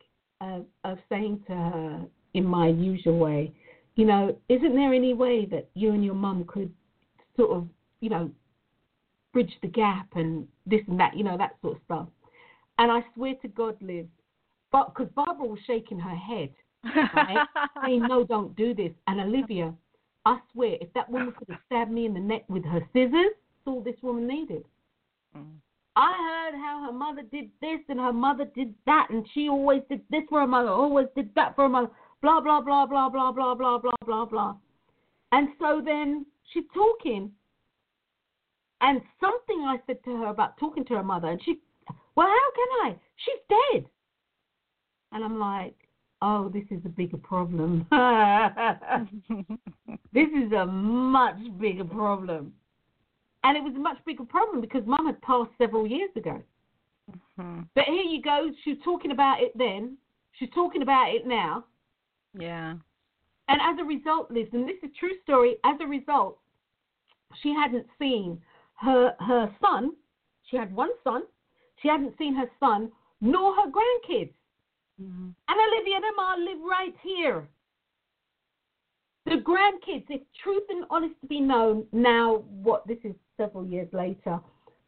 of, 0.41 0.65
of 0.83 0.97
saying 1.07 1.43
to 1.47 1.53
her 1.53 2.05
in 2.33 2.45
my 2.45 2.69
usual 2.69 3.19
way, 3.19 3.53
you 3.95 4.05
know, 4.05 4.35
isn't 4.49 4.75
there 4.75 4.93
any 4.93 5.13
way 5.13 5.45
that 5.45 5.69
you 5.75 5.91
and 5.91 6.03
your 6.03 6.15
mum 6.15 6.45
could 6.47 6.71
sort 7.35 7.51
of, 7.51 7.67
you 8.01 8.09
know, 8.09 8.31
bridge 9.33 9.53
the 9.61 9.67
gap 9.67 10.07
and 10.15 10.47
this 10.65 10.81
and 10.87 10.99
that, 10.99 11.15
you 11.15 11.23
know, 11.23 11.37
that 11.37 11.55
sort 11.61 11.75
of 11.75 11.81
stuff. 11.85 12.07
And 12.79 12.91
I 12.91 13.01
swear 13.15 13.33
to 13.41 13.47
God, 13.47 13.75
Liz, 13.81 14.05
but 14.71 14.93
because 14.93 15.11
Barbara 15.15 15.47
was 15.47 15.59
shaking 15.65 15.99
her 15.99 16.15
head, 16.15 16.49
right, 16.83 17.47
saying, 17.83 18.03
no, 18.07 18.23
don't 18.23 18.55
do 18.55 18.73
this. 18.73 18.91
And 19.07 19.19
Olivia, 19.19 19.73
I 20.25 20.39
swear, 20.53 20.77
if 20.81 20.91
that 20.93 21.09
woman 21.09 21.33
could 21.37 21.49
have 21.49 21.59
stabbed 21.65 21.91
me 21.91 22.05
in 22.05 22.13
the 22.13 22.19
neck 22.19 22.43
with 22.49 22.65
her 22.65 22.81
scissors, 22.93 23.11
that's 23.13 23.67
all 23.67 23.81
this 23.81 23.95
woman 24.01 24.27
needed. 24.27 24.65
Mm. 25.35 25.55
I 25.95 26.13
heard 26.13 26.59
how 26.59 26.83
her 26.85 26.91
mother 26.91 27.23
did 27.31 27.49
this 27.59 27.79
and 27.89 27.99
her 27.99 28.13
mother 28.13 28.45
did 28.53 28.73
that, 28.85 29.07
and 29.09 29.25
she 29.33 29.49
always 29.49 29.81
did 29.89 30.01
this 30.11 30.21
for 30.29 30.41
her 30.41 30.47
mother, 30.47 30.69
always 30.69 31.07
did 31.15 31.33
that 31.33 31.55
for 31.55 31.63
her 31.63 31.69
mother, 31.69 31.89
blah, 32.21 32.39
blah, 32.39 32.61
blah, 32.61 32.85
blah, 32.85 33.09
blah, 33.09 33.31
blah, 33.31 33.55
blah, 33.55 33.79
blah, 33.79 33.91
blah, 34.05 34.25
blah. 34.25 34.55
And 35.31 35.49
so 35.59 35.81
then 35.83 36.25
she's 36.53 36.65
talking, 36.73 37.31
and 38.81 39.01
something 39.19 39.61
I 39.61 39.77
said 39.87 40.03
to 40.05 40.15
her 40.17 40.27
about 40.27 40.57
talking 40.57 40.85
to 40.85 40.95
her 40.95 41.03
mother, 41.03 41.27
and 41.29 41.41
she, 41.43 41.59
well, 42.15 42.27
how 42.27 42.51
can 42.55 42.67
I? 42.91 42.95
She's 43.15 43.39
dead. 43.49 43.85
And 45.11 45.23
I'm 45.23 45.39
like, 45.39 45.75
oh, 46.21 46.49
this 46.49 46.65
is 46.69 46.79
a 46.85 46.89
bigger 46.89 47.17
problem. 47.17 47.87
this 50.13 50.27
is 50.29 50.51
a 50.51 50.65
much 50.65 51.37
bigger 51.59 51.85
problem. 51.85 52.53
And 53.43 53.55
it 53.57 53.63
was 53.63 53.73
a 53.75 53.79
much 53.79 53.97
bigger 54.05 54.25
problem 54.25 54.61
because 54.61 54.83
mum 54.85 55.05
had 55.05 55.21
passed 55.21 55.51
several 55.57 55.87
years 55.87 56.09
ago. 56.15 56.41
Mm-hmm. 57.39 57.61
But 57.73 57.85
here 57.85 58.03
you 58.03 58.21
go, 58.21 58.49
she's 58.63 58.77
talking 58.83 59.11
about 59.11 59.41
it 59.41 59.57
then, 59.57 59.97
she's 60.33 60.49
talking 60.53 60.81
about 60.81 61.13
it 61.13 61.25
now. 61.25 61.65
Yeah. 62.37 62.73
And 63.49 63.61
as 63.61 63.79
a 63.79 63.85
result, 63.85 64.29
Liz, 64.29 64.47
and 64.51 64.67
this 64.67 64.75
is 64.83 64.89
a 64.91 64.99
true 64.99 65.13
story, 65.23 65.55
as 65.63 65.77
a 65.79 65.87
result, 65.87 66.39
she 67.41 67.53
hadn't 67.53 67.85
seen 67.97 68.41
her 68.77 69.13
her 69.19 69.53
son. 69.61 69.91
She 70.49 70.57
had 70.57 70.73
one 70.73 70.89
son. 71.03 71.23
She 71.81 71.87
hadn't 71.87 72.17
seen 72.17 72.35
her 72.35 72.49
son 72.59 72.91
nor 73.21 73.53
her 73.55 73.69
grandkids. 73.69 74.33
Mm-hmm. 75.01 75.29
And 75.47 75.59
Olivia 75.73 75.95
and 75.95 76.05
all 76.19 76.39
live 76.39 76.61
right 76.67 76.95
here. 77.01 77.47
The 79.25 79.43
grandkids, 79.43 80.05
if 80.09 80.21
truth 80.41 80.63
and 80.69 80.85
honesty 80.89 81.27
be 81.27 81.41
known, 81.41 81.85
now 81.91 82.45
what 82.63 82.87
this 82.87 82.97
is 83.03 83.13
several 83.35 83.65
years 83.65 83.89
later, 83.91 84.39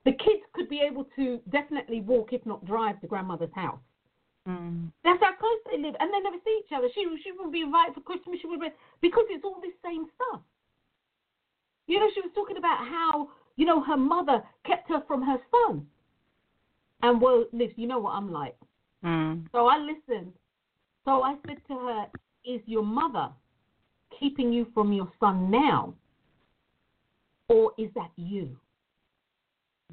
the 0.06 0.12
kids 0.12 0.42
could 0.54 0.70
be 0.70 0.80
able 0.80 1.06
to 1.18 1.40
definitely 1.52 2.02
walk, 2.02 2.32
if 2.32 2.46
not 2.46 2.66
drive, 2.66 3.02
to 3.02 3.08
grandmother's 3.08 3.54
house. 3.54 3.80
Mm. 4.48 4.92
That's 5.04 5.20
how 5.20 5.36
close 5.36 5.60
they 5.70 5.78
live, 5.78 5.96
and 6.00 6.10
they 6.14 6.20
never 6.22 6.38
see 6.46 6.62
each 6.64 6.72
other. 6.74 6.88
She 6.96 7.06
she 7.24 7.32
would 7.38 7.52
be 7.52 7.62
invited 7.62 7.94
for 7.94 8.02
Christmas. 8.02 8.40
She 8.42 8.48
would 8.48 8.62
be 8.62 8.70
because 9.02 9.26
it's 9.30 9.44
all 9.44 9.60
this 9.62 9.76
same 9.84 10.06
stuff. 10.16 10.42
You 11.88 12.00
know, 12.00 12.08
she 12.14 12.22
was 12.22 12.32
talking 12.34 12.58
about 12.58 12.80
how 12.80 13.30
you 13.60 13.66
know 13.66 13.84
her 13.84 13.98
mother 13.98 14.42
kept 14.66 14.88
her 14.88 15.04
from 15.06 15.22
her 15.22 15.38
son. 15.52 15.86
And 17.04 17.22
well, 17.22 17.44
Liz, 17.52 17.72
you 17.76 17.88
know 17.88 18.00
what 18.00 18.12
I'm 18.12 18.32
like. 18.32 18.56
Mm. 19.04 19.48
So 19.52 19.68
I 19.68 19.78
listened. 19.78 20.32
So 21.04 21.24
I 21.24 21.36
said 21.46 21.58
to 21.68 21.74
her, 21.74 22.06
Is 22.46 22.62
your 22.66 22.84
mother 22.84 23.30
keeping 24.18 24.54
you 24.54 24.68
from 24.74 24.94
your 24.94 25.12
son 25.20 25.52
now? 25.52 25.94
Or 27.50 27.74
is 27.78 27.90
that 27.96 28.12
you? 28.16 28.56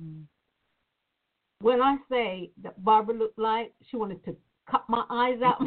Mm. 0.00 0.22
When 1.61 1.83
I 1.83 1.96
say 2.09 2.50
that 2.62 2.85
Barbara 2.85 3.16
looked 3.16 3.38
like 3.38 3.72
she 3.90 3.96
wanted 3.96 4.24
to 4.26 4.37
cut 4.70 4.85
my 4.88 5.05
eyes 5.11 5.40
out, 5.42 5.59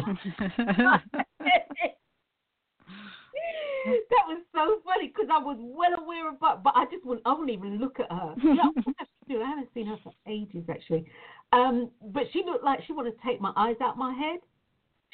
that 3.86 4.26
was 4.28 4.42
so 4.54 4.82
funny 4.86 5.08
because 5.08 5.30
I 5.32 5.40
was 5.40 5.58
well 5.60 5.99
but 6.40 6.64
but 6.64 6.74
I 6.76 6.86
just 6.92 7.06
wouldn't. 7.06 7.26
I 7.26 7.32
wouldn't 7.32 7.52
even 7.52 7.80
look 7.80 8.00
at 8.00 8.10
her. 8.12 8.36
I 8.40 9.50
haven't 9.50 9.70
seen 9.74 9.88
her 9.88 9.98
for 10.04 10.14
ages 10.28 10.64
actually, 10.70 11.06
um, 11.54 11.90
but 12.14 12.24
she 12.34 12.44
looked 12.46 12.64
like 12.64 12.80
she 12.86 12.94
wanted 12.94 13.12
to 13.12 13.28
take 13.28 13.40
my 13.40 13.54
eyes 13.56 13.76
out 13.82 13.98
my 13.98 14.14
head. 14.14 14.40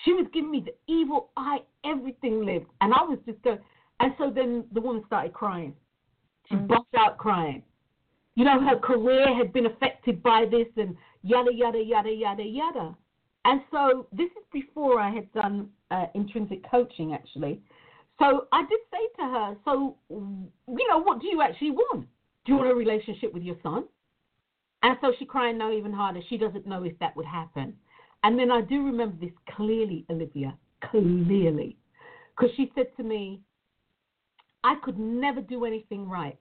She 0.04 0.14
was 0.14 0.26
giving 0.34 0.52
me 0.52 0.66
the 0.66 0.94
evil 0.94 1.32
eye. 1.38 1.60
Everything 1.86 2.46
lived, 2.46 2.68
and 2.82 2.94
I 2.94 3.04
was 3.04 3.20
just 3.26 3.42
going. 3.42 3.60
And 4.00 4.14
so 4.18 4.30
then 4.30 4.66
the 4.74 4.82
woman 4.82 5.04
started 5.08 5.34
crying. 5.34 5.74
She 6.50 6.56
mm. 6.56 6.68
burst 6.68 6.84
out 6.98 7.18
crying. 7.18 7.64
You 8.36 8.44
know, 8.44 8.60
her 8.60 8.78
career 8.78 9.34
had 9.34 9.54
been 9.54 9.66
affected 9.66 10.22
by 10.22 10.46
this, 10.50 10.68
and 10.78 10.96
yada 11.24 11.54
yada 11.54 11.82
yada 11.82 12.12
yada 12.12 12.44
yada. 12.44 12.96
And 13.46 13.62
so 13.72 14.08
this 14.12 14.26
is 14.32 14.44
before 14.52 15.00
I 15.00 15.12
had 15.12 15.32
done 15.32 15.70
uh, 15.92 16.08
intrinsic 16.16 16.70
coaching, 16.70 17.14
actually. 17.14 17.62
So 18.20 18.48
I 18.52 18.62
did 18.62 18.80
say 18.92 19.08
to 19.20 19.24
her, 19.24 19.58
so, 19.66 19.98
you 20.10 20.88
know, 20.90 21.02
what 21.02 21.20
do 21.20 21.28
you 21.28 21.42
actually 21.42 21.72
want? 21.72 22.08
Do 22.46 22.52
you 22.52 22.56
want 22.58 22.70
a 22.70 22.76
relationship 22.76 23.34
with 23.34 23.44
your 23.44 23.58
son? 23.62 23.86
And 24.84 24.98
so 25.02 25.12
she 25.18 25.26
cried 25.26 25.58
no 25.58 25.72
even 25.72 25.92
harder. 25.92 26.22
She 26.30 26.38
doesn't 26.38 26.68
know 26.68 26.84
if 26.84 26.98
that 27.00 27.16
would 27.16 27.26
happen. 27.26 27.76
And 28.24 28.40
then 28.40 28.52
I 28.52 28.62
do 28.62 28.86
remember 28.86 29.18
this 29.20 29.34
clearly, 29.56 30.06
Olivia, 30.10 30.58
clearly. 30.90 31.78
Because 32.36 32.56
she 32.56 32.72
said 32.76 32.88
to 32.98 33.04
me, 33.04 33.42
I 34.64 34.76
could 34.84 34.98
never 34.98 35.42
do 35.42 35.66
anything 35.66 36.08
right. 36.10 36.38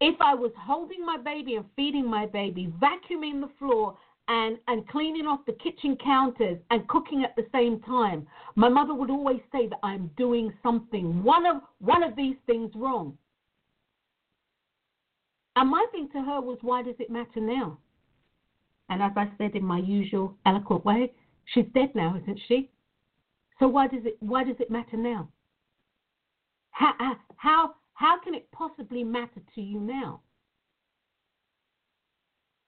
If 0.00 0.20
I 0.20 0.34
was 0.34 0.52
holding 0.58 1.04
my 1.04 1.16
baby 1.16 1.56
and 1.56 1.64
feeding 1.76 2.08
my 2.08 2.26
baby, 2.26 2.72
vacuuming 2.80 3.40
the 3.40 3.50
floor, 3.58 3.96
and, 4.30 4.58
and 4.68 4.88
cleaning 4.88 5.26
off 5.26 5.40
the 5.44 5.52
kitchen 5.54 5.98
counters 6.02 6.56
and 6.70 6.86
cooking 6.86 7.24
at 7.24 7.34
the 7.34 7.44
same 7.50 7.80
time, 7.80 8.24
my 8.54 8.68
mother 8.68 8.94
would 8.94 9.10
always 9.10 9.40
say 9.50 9.66
that 9.66 9.80
I'm 9.82 10.08
doing 10.16 10.52
something, 10.62 11.24
one 11.24 11.44
of 11.46 11.56
one 11.80 12.04
of 12.04 12.14
these 12.14 12.36
things 12.46 12.70
wrong. 12.76 13.18
And 15.56 15.68
my 15.68 15.84
thing 15.90 16.08
to 16.12 16.22
her 16.22 16.40
was, 16.40 16.58
why 16.62 16.80
does 16.80 16.94
it 17.00 17.10
matter 17.10 17.40
now? 17.40 17.78
And 18.88 19.02
as 19.02 19.10
I 19.16 19.28
said 19.36 19.56
in 19.56 19.64
my 19.64 19.78
usual 19.78 20.36
eloquent 20.46 20.84
way, 20.84 21.12
she's 21.46 21.66
dead 21.74 21.92
now, 21.96 22.16
isn't 22.22 22.40
she? 22.46 22.70
So 23.58 23.66
why 23.66 23.88
does 23.88 24.04
it 24.04 24.16
why 24.20 24.44
does 24.44 24.56
it 24.60 24.70
matter 24.70 24.96
now? 24.96 25.28
How 26.70 26.92
how 27.34 27.74
how 27.94 28.20
can 28.20 28.34
it 28.34 28.48
possibly 28.52 29.02
matter 29.02 29.42
to 29.56 29.60
you 29.60 29.80
now? 29.80 30.20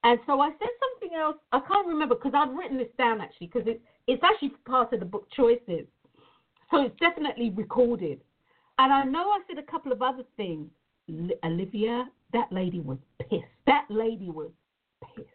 And 0.05 0.19
so 0.27 0.41
I 0.41 0.51
said 0.51 0.69
something 0.81 1.17
else. 1.17 1.37
I 1.53 1.61
can't 1.61 1.87
remember 1.87 2.17
because 2.17 2.33
I've 2.35 2.55
written 2.55 2.77
this 2.77 2.89
down 2.99 3.21
actually 3.21 3.47
because 3.49 3.69
it, 3.69 3.81
it's 4.07 4.23
actually 4.25 4.51
part 4.67 4.93
of 4.93 5.01
the 5.01 5.07
book 5.07 5.29
Choices. 5.35 5.87
So 6.71 6.83
it's 6.83 6.99
definitely 6.99 7.51
recorded. 7.51 8.21
And 8.79 8.93
I 8.93 9.05
know 9.05 9.31
I 9.31 9.41
said 9.47 9.59
a 9.59 9.71
couple 9.71 9.93
of 9.93 10.03
other 10.03 10.25
things. 10.37 10.69
Olivia, 11.45 12.07
that 12.33 12.49
lady 12.51 12.81
was 12.81 12.99
pissed. 13.29 13.45
That 13.67 13.85
lady 13.91 14.31
was 14.31 14.51
pissed. 15.15 15.29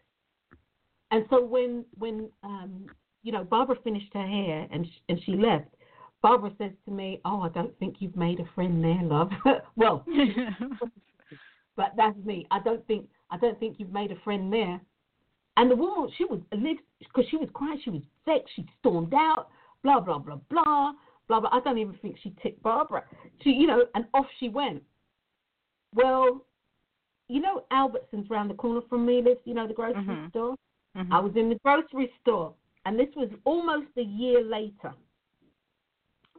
And 1.10 1.24
so 1.30 1.42
when 1.42 1.84
when 1.98 2.28
um, 2.42 2.86
you 3.22 3.32
know 3.32 3.44
Barbara 3.44 3.76
finished 3.82 4.12
her 4.12 4.26
hair 4.26 4.66
and 4.70 4.86
she, 4.86 5.02
and 5.08 5.20
she 5.24 5.32
left, 5.32 5.68
Barbara 6.22 6.50
says 6.58 6.72
to 6.84 6.90
me, 6.90 7.20
"Oh, 7.24 7.42
I 7.42 7.48
don't 7.50 7.76
think 7.78 7.96
you've 8.00 8.16
made 8.16 8.40
a 8.40 8.48
friend 8.54 8.82
there, 8.82 9.02
love." 9.02 9.30
well, 9.76 10.04
but 11.76 11.92
that's 11.96 12.18
me. 12.24 12.46
I 12.50 12.60
don't 12.60 12.86
think 12.86 13.08
I 13.30 13.36
don't 13.36 13.58
think 13.58 13.76
you've 13.78 13.92
made 13.92 14.10
a 14.10 14.20
friend 14.24 14.52
there. 14.52 14.80
And 15.56 15.70
the 15.70 15.76
woman, 15.76 16.10
she 16.16 16.24
was 16.24 16.40
because 16.52 17.24
she 17.30 17.36
was 17.36 17.48
crying, 17.52 17.80
she 17.82 17.90
was 17.90 18.02
vexed, 18.24 18.54
she 18.54 18.64
stormed 18.78 19.12
out, 19.12 19.48
blah 19.82 20.00
blah 20.00 20.18
blah 20.18 20.38
blah 20.48 20.92
blah 21.26 21.40
blah. 21.40 21.50
I 21.50 21.60
don't 21.60 21.78
even 21.78 21.94
think 22.00 22.16
she 22.22 22.32
ticked 22.42 22.62
Barbara. 22.62 23.02
She, 23.42 23.50
you 23.50 23.66
know, 23.66 23.84
and 23.94 24.04
off 24.14 24.26
she 24.38 24.48
went. 24.48 24.82
Well, 25.94 26.44
you 27.28 27.40
know, 27.40 27.64
Albertsons 27.72 28.30
round 28.30 28.50
the 28.50 28.54
corner 28.54 28.82
from 28.88 29.04
me, 29.04 29.20
Liz. 29.24 29.36
You 29.44 29.54
know 29.54 29.66
the 29.66 29.74
grocery 29.74 30.02
mm-hmm. 30.02 30.28
store. 30.28 30.54
Mm-hmm. 30.96 31.12
I 31.12 31.18
was 31.18 31.32
in 31.34 31.48
the 31.48 31.56
grocery 31.64 32.10
store, 32.22 32.54
and 32.86 32.98
this 32.98 33.08
was 33.16 33.28
almost 33.44 33.88
a 33.96 34.02
year 34.02 34.44
later. 34.44 34.94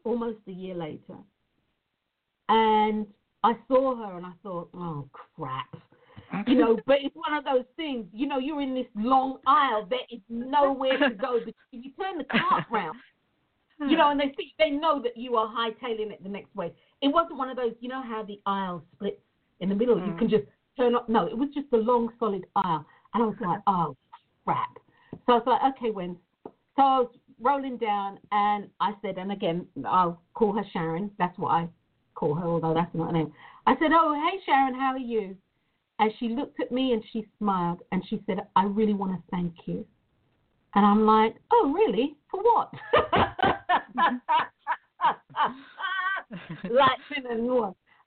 Almost 0.05 0.39
a 0.47 0.51
year 0.51 0.75
later, 0.75 1.17
and 2.47 3.05
I 3.43 3.53
saw 3.67 3.97
her, 3.97 4.15
and 4.15 4.25
I 4.25 4.31
thought, 4.41 4.69
oh 4.73 5.09
crap 5.11 5.75
you 6.47 6.55
know, 6.55 6.79
but 6.85 6.97
it's 7.01 7.15
one 7.15 7.37
of 7.37 7.45
those 7.45 7.65
things, 7.75 8.05
you 8.13 8.27
know, 8.27 8.39
you're 8.39 8.61
in 8.61 8.73
this 8.73 8.87
long 8.95 9.39
aisle, 9.47 9.87
there 9.89 9.99
is 10.11 10.19
nowhere 10.29 10.97
to 10.97 11.09
go. 11.15 11.37
If 11.37 11.55
you 11.71 11.91
turn 11.99 12.17
the 12.17 12.25
cart 12.25 12.65
round, 12.71 12.97
you 13.87 13.95
know, 13.95 14.09
and 14.09 14.19
they 14.19 14.33
see, 14.37 14.53
they 14.59 14.69
know 14.69 15.01
that 15.01 15.15
you 15.15 15.35
are 15.37 15.47
hightailing 15.47 16.11
it 16.11 16.21
the 16.21 16.29
next 16.29 16.53
way. 16.55 16.73
It 17.01 17.07
wasn't 17.07 17.37
one 17.37 17.49
of 17.49 17.55
those, 17.55 17.73
you 17.79 17.87
know, 17.87 18.01
how 18.01 18.23
the 18.23 18.39
aisle 18.45 18.83
splits 18.93 19.21
in 19.61 19.69
the 19.69 19.75
middle. 19.75 19.95
Mm. 19.95 20.07
You 20.07 20.17
can 20.17 20.29
just 20.29 20.43
turn 20.77 20.95
up. 20.95 21.07
No, 21.07 21.27
it 21.27 21.37
was 21.37 21.49
just 21.53 21.67
a 21.71 21.77
long, 21.77 22.09
solid 22.19 22.45
aisle. 22.55 22.85
And 23.13 23.23
I 23.23 23.25
was 23.25 23.35
like, 23.39 23.59
oh, 23.67 23.95
crap. 24.45 24.69
So 25.25 25.33
I 25.33 25.35
was 25.37 25.43
like, 25.45 25.75
okay, 25.75 25.91
when. 25.91 26.17
So 26.75 26.83
I 26.83 26.99
was 26.99 27.11
rolling 27.41 27.77
down 27.77 28.19
and 28.31 28.69
I 28.79 28.93
said, 29.01 29.17
and 29.17 29.31
again, 29.31 29.65
I'll 29.85 30.21
call 30.33 30.53
her 30.53 30.63
Sharon. 30.73 31.11
That's 31.17 31.37
what 31.37 31.49
I 31.49 31.67
call 32.15 32.35
her, 32.35 32.45
although 32.45 32.73
that's 32.73 32.93
not 32.93 33.07
her 33.07 33.13
name. 33.13 33.33
I 33.65 33.73
said, 33.79 33.91
oh, 33.93 34.13
hey, 34.13 34.39
Sharon, 34.45 34.73
how 34.73 34.93
are 34.93 34.97
you? 34.97 35.35
And 35.99 36.11
she 36.19 36.29
looked 36.29 36.59
at 36.61 36.71
me 36.71 36.93
and 36.93 37.03
she 37.11 37.25
smiled 37.37 37.81
and 37.91 38.01
she 38.09 38.21
said, 38.25 38.39
I 38.55 38.63
really 38.63 38.93
want 38.93 39.11
to 39.13 39.21
thank 39.31 39.53
you. 39.65 39.85
And 40.75 40.85
I'm 40.85 41.05
like, 41.05 41.35
oh, 41.51 41.73
really? 41.73 42.15
For 42.31 42.41
what? 42.41 42.71
Like? 46.63 46.99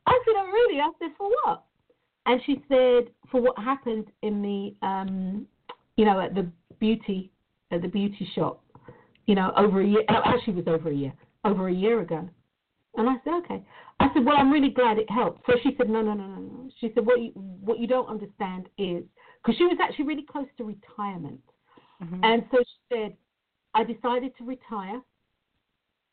I 0.06 0.20
said, 0.24 0.34
oh, 0.36 0.46
really? 0.52 0.80
I 0.80 0.90
said, 0.98 1.08
for 1.18 1.28
what? 1.42 1.64
And 2.26 2.40
she 2.46 2.62
said, 2.68 3.12
for 3.30 3.40
what 3.40 3.58
happened 3.58 4.06
in 4.22 4.42
the, 4.42 4.86
um, 4.86 5.46
you 5.96 6.04
know, 6.04 6.20
at 6.20 6.34
the 6.34 6.48
beauty, 6.78 7.32
at 7.72 7.82
the 7.82 7.88
beauty 7.88 8.28
shop, 8.34 8.62
you 9.26 9.34
know, 9.34 9.52
over 9.56 9.80
a 9.80 9.86
year, 9.86 10.02
actually 10.08 10.52
it 10.52 10.66
was 10.66 10.68
over 10.68 10.90
a 10.90 10.94
year, 10.94 11.12
over 11.44 11.68
a 11.68 11.72
year 11.72 12.00
ago. 12.00 12.28
And 12.96 13.08
I 13.08 13.14
said, 13.24 13.34
okay. 13.44 13.64
I 14.00 14.08
said, 14.12 14.24
well, 14.24 14.36
I'm 14.36 14.50
really 14.50 14.70
glad 14.70 14.98
it 14.98 15.10
helped. 15.10 15.46
So 15.46 15.54
she 15.62 15.74
said, 15.78 15.88
no, 15.88 16.02
no, 16.02 16.12
no, 16.12 16.26
no, 16.26 16.40
no. 16.40 16.70
She 16.80 16.90
said, 16.94 17.06
what 17.06 17.20
you 17.20 17.30
what 17.30 17.78
you 17.78 17.86
don't 17.86 18.08
understand 18.08 18.68
is 18.76 19.04
because 19.42 19.56
she 19.56 19.64
was 19.64 19.78
actually 19.82 20.04
really 20.06 20.26
close 20.30 20.46
to 20.58 20.64
retirement, 20.64 21.40
mm-hmm. 22.02 22.22
and 22.22 22.44
so 22.50 22.58
she 22.58 22.94
said, 22.94 23.16
I 23.74 23.84
decided 23.84 24.36
to 24.38 24.44
retire, 24.44 25.00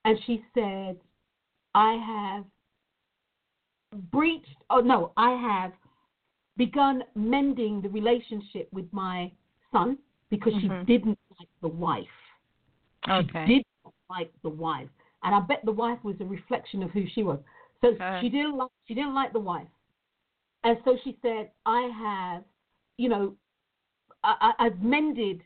and 0.06 0.18
she 0.26 0.44
said, 0.54 0.98
I 1.76 1.94
have 1.94 2.46
breached. 4.12 4.48
Oh 4.70 4.80
no, 4.80 5.12
I 5.18 5.32
have 5.32 5.74
begun 6.58 7.04
mending 7.16 7.82
the 7.82 7.90
relationship 7.90 8.70
with 8.72 8.88
my 8.92 9.32
son 9.72 9.98
because 10.30 10.54
mm-hmm. 10.54 10.82
she 10.82 10.86
didn't 10.86 11.20
like 11.40 11.50
the 11.62 11.68
wife. 11.68 12.06
Okay. 13.10 13.46
She 13.48 13.54
did 13.56 13.66
not 13.84 13.94
like 14.10 14.32
the 14.44 14.50
wife, 14.50 14.90
and 15.24 15.36
I 15.36 15.40
bet 15.42 15.62
the 15.66 15.72
wife 15.72 16.00
was 16.04 16.16
a 16.20 16.26
reflection 16.26 16.84
of 16.84 16.92
who 16.92 17.06
she 17.14 17.24
was. 17.24 17.40
So 17.82 17.90
okay. 17.90 18.20
she 18.22 18.30
didn't 18.30 18.58
like 18.58 18.70
she 18.88 18.94
didn't 18.94 19.16
like 19.16 19.34
the 19.34 19.40
wife, 19.40 19.68
and 20.64 20.78
so 20.84 20.98
she 21.04 21.18
said, 21.22 21.52
"I 21.66 21.90
have, 22.02 22.44
you 22.98 23.10
know, 23.10 23.36
I, 24.24 24.52
I've 24.60 24.82
mended, 24.82 25.42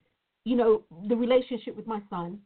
you 0.46 0.56
know, 0.56 0.84
the 1.08 1.16
relationship 1.16 1.76
with 1.76 1.88
my 1.88 2.02
son, 2.10 2.40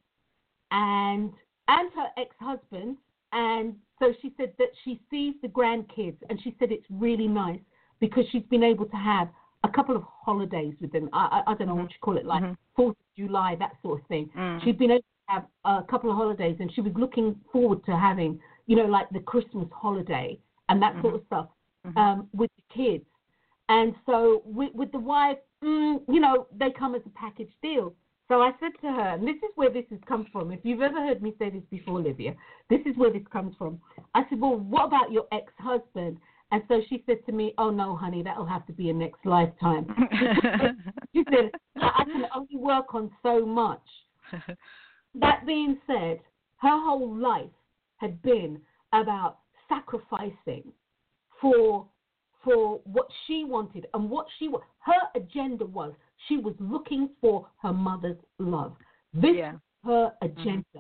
and 0.72 1.32
and 1.70 1.92
her 1.94 2.08
ex-husband, 2.18 2.98
and 3.32 3.76
so 4.00 4.14
she 4.22 4.34
said 4.38 4.54
that 4.58 4.70
she 4.84 5.02
sees 5.10 5.36
the 5.42 5.48
grandkids, 5.48 6.18
and 6.30 6.40
she 6.44 6.56
said 6.60 6.72
it's 6.72 6.86
really 6.90 7.28
nice 7.28 7.60
because 8.00 8.26
she's 8.32 8.44
been 8.44 8.64
able 8.64 8.86
to 8.86 8.98
have 8.98 9.30
a 9.64 9.70
couple 9.70 9.96
of 9.96 10.04
holidays 10.06 10.74
with 10.80 10.92
them. 10.92 11.10
I, 11.14 11.44
I, 11.46 11.52
I 11.52 11.56
don't 11.56 11.68
know 11.68 11.74
mm-hmm. 11.74 11.84
what 11.84 11.92
you 11.92 11.98
call 12.02 12.18
it, 12.18 12.26
like 12.26 12.44
mm-hmm. 12.44 12.82
4th 12.82 12.90
of 12.92 12.96
July, 13.18 13.56
that 13.60 13.74
sort 13.82 14.02
of 14.02 14.08
thing. 14.08 14.30
Mm. 14.38 14.64
She's 14.64 14.76
been 14.76 14.92
able 14.92 15.00
to 15.02 15.17
have 15.28 15.46
a 15.66 15.84
couple 15.90 16.10
of 16.10 16.16
holidays, 16.16 16.58
and 16.60 16.72
she 16.74 16.82
was 16.82 16.94
looking 16.96 17.36
forward 17.52 17.84
to 17.86 17.96
having, 17.96 18.40
you 18.66 18.76
know, 18.76 18.86
like 18.86 19.10
the 19.12 19.20
Christmas 19.20 19.68
holiday 19.72 20.40
and 20.70 20.82
that 20.82 20.94
mm-hmm. 20.94 21.02
sort 21.02 21.16
of 21.16 21.22
stuff 21.28 21.48
mm-hmm. 21.86 21.98
um, 21.98 22.28
with 22.34 22.50
the 22.58 22.76
kids. 22.76 23.06
And 23.70 23.94
so 24.06 24.42
with, 24.46 24.74
with 24.74 24.92
the 24.92 25.00
wife, 25.00 25.38
mm, 25.64 26.00
you 26.08 26.20
know, 26.20 26.48
they 26.58 26.72
come 26.72 26.96
as 26.96 27.02
a 27.06 27.10
package 27.10 27.52
deal. 27.62 27.94
So 28.30 28.42
I 28.42 28.52
said 28.60 28.72
to 28.82 28.88
her, 28.88 29.16
and 29.16 29.26
this 29.26 29.38
is 29.38 29.52
where 29.56 29.70
this 29.70 29.86
has 29.90 30.00
come 30.08 30.28
from. 30.32 30.52
If 30.52 30.60
you've 30.64 30.82
ever 30.82 31.00
heard 31.00 31.22
me 31.22 31.34
say 31.40 31.50
this 31.50 31.64
before, 31.70 32.02
Livia, 32.02 32.36
this 32.70 32.82
is 32.86 32.98
where 32.98 33.12
this 33.12 33.24
comes 33.32 33.56
from. 33.58 33.80
I 34.16 34.24
said, 34.30 34.42
well, 34.42 34.58
what 34.58 34.86
about 34.86 35.12
your 35.12 35.28
ex-husband? 35.32 36.18
And 36.52 36.64
so 36.68 36.82
she 36.90 37.04
said 37.06 37.26
to 37.26 37.34
me, 37.34 37.54
"Oh 37.58 37.70
no, 37.70 37.96
honey, 37.96 38.24
that'll 38.24 38.46
have 38.46 38.66
to 38.68 38.74
be 38.74 38.90
a 38.90 38.94
next 38.94 39.26
lifetime." 39.26 39.86
she 41.14 41.26
said, 41.30 41.52
"I 41.76 42.04
can 42.06 42.26
only 42.34 42.56
work 42.56 42.96
on 42.96 43.12
so 43.22 43.46
much." 43.46 43.82
that 45.22 45.46
being 45.46 45.78
said, 45.88 46.20
her 46.58 46.70
whole 46.70 47.16
life 47.16 47.50
had 47.98 48.22
been 48.22 48.60
about 48.94 49.40
sacrificing 49.70 50.64
for 51.42 51.88
for 52.44 52.80
what 52.86 53.08
she 53.26 53.44
wanted 53.44 53.88
and 53.94 54.10
what 54.10 54.26
she 54.40 54.50
her 54.80 54.94
agenda 55.16 55.66
was. 55.66 55.94
She 56.28 56.38
was 56.38 56.56
looking 56.60 57.10
for 57.22 57.48
her 57.62 57.74
mother's 57.74 58.18
love. 58.40 58.76
This 59.14 59.36
yeah. 59.36 59.54
her 59.84 60.12
agenda. 60.22 60.64
Mm-hmm. 60.76 60.80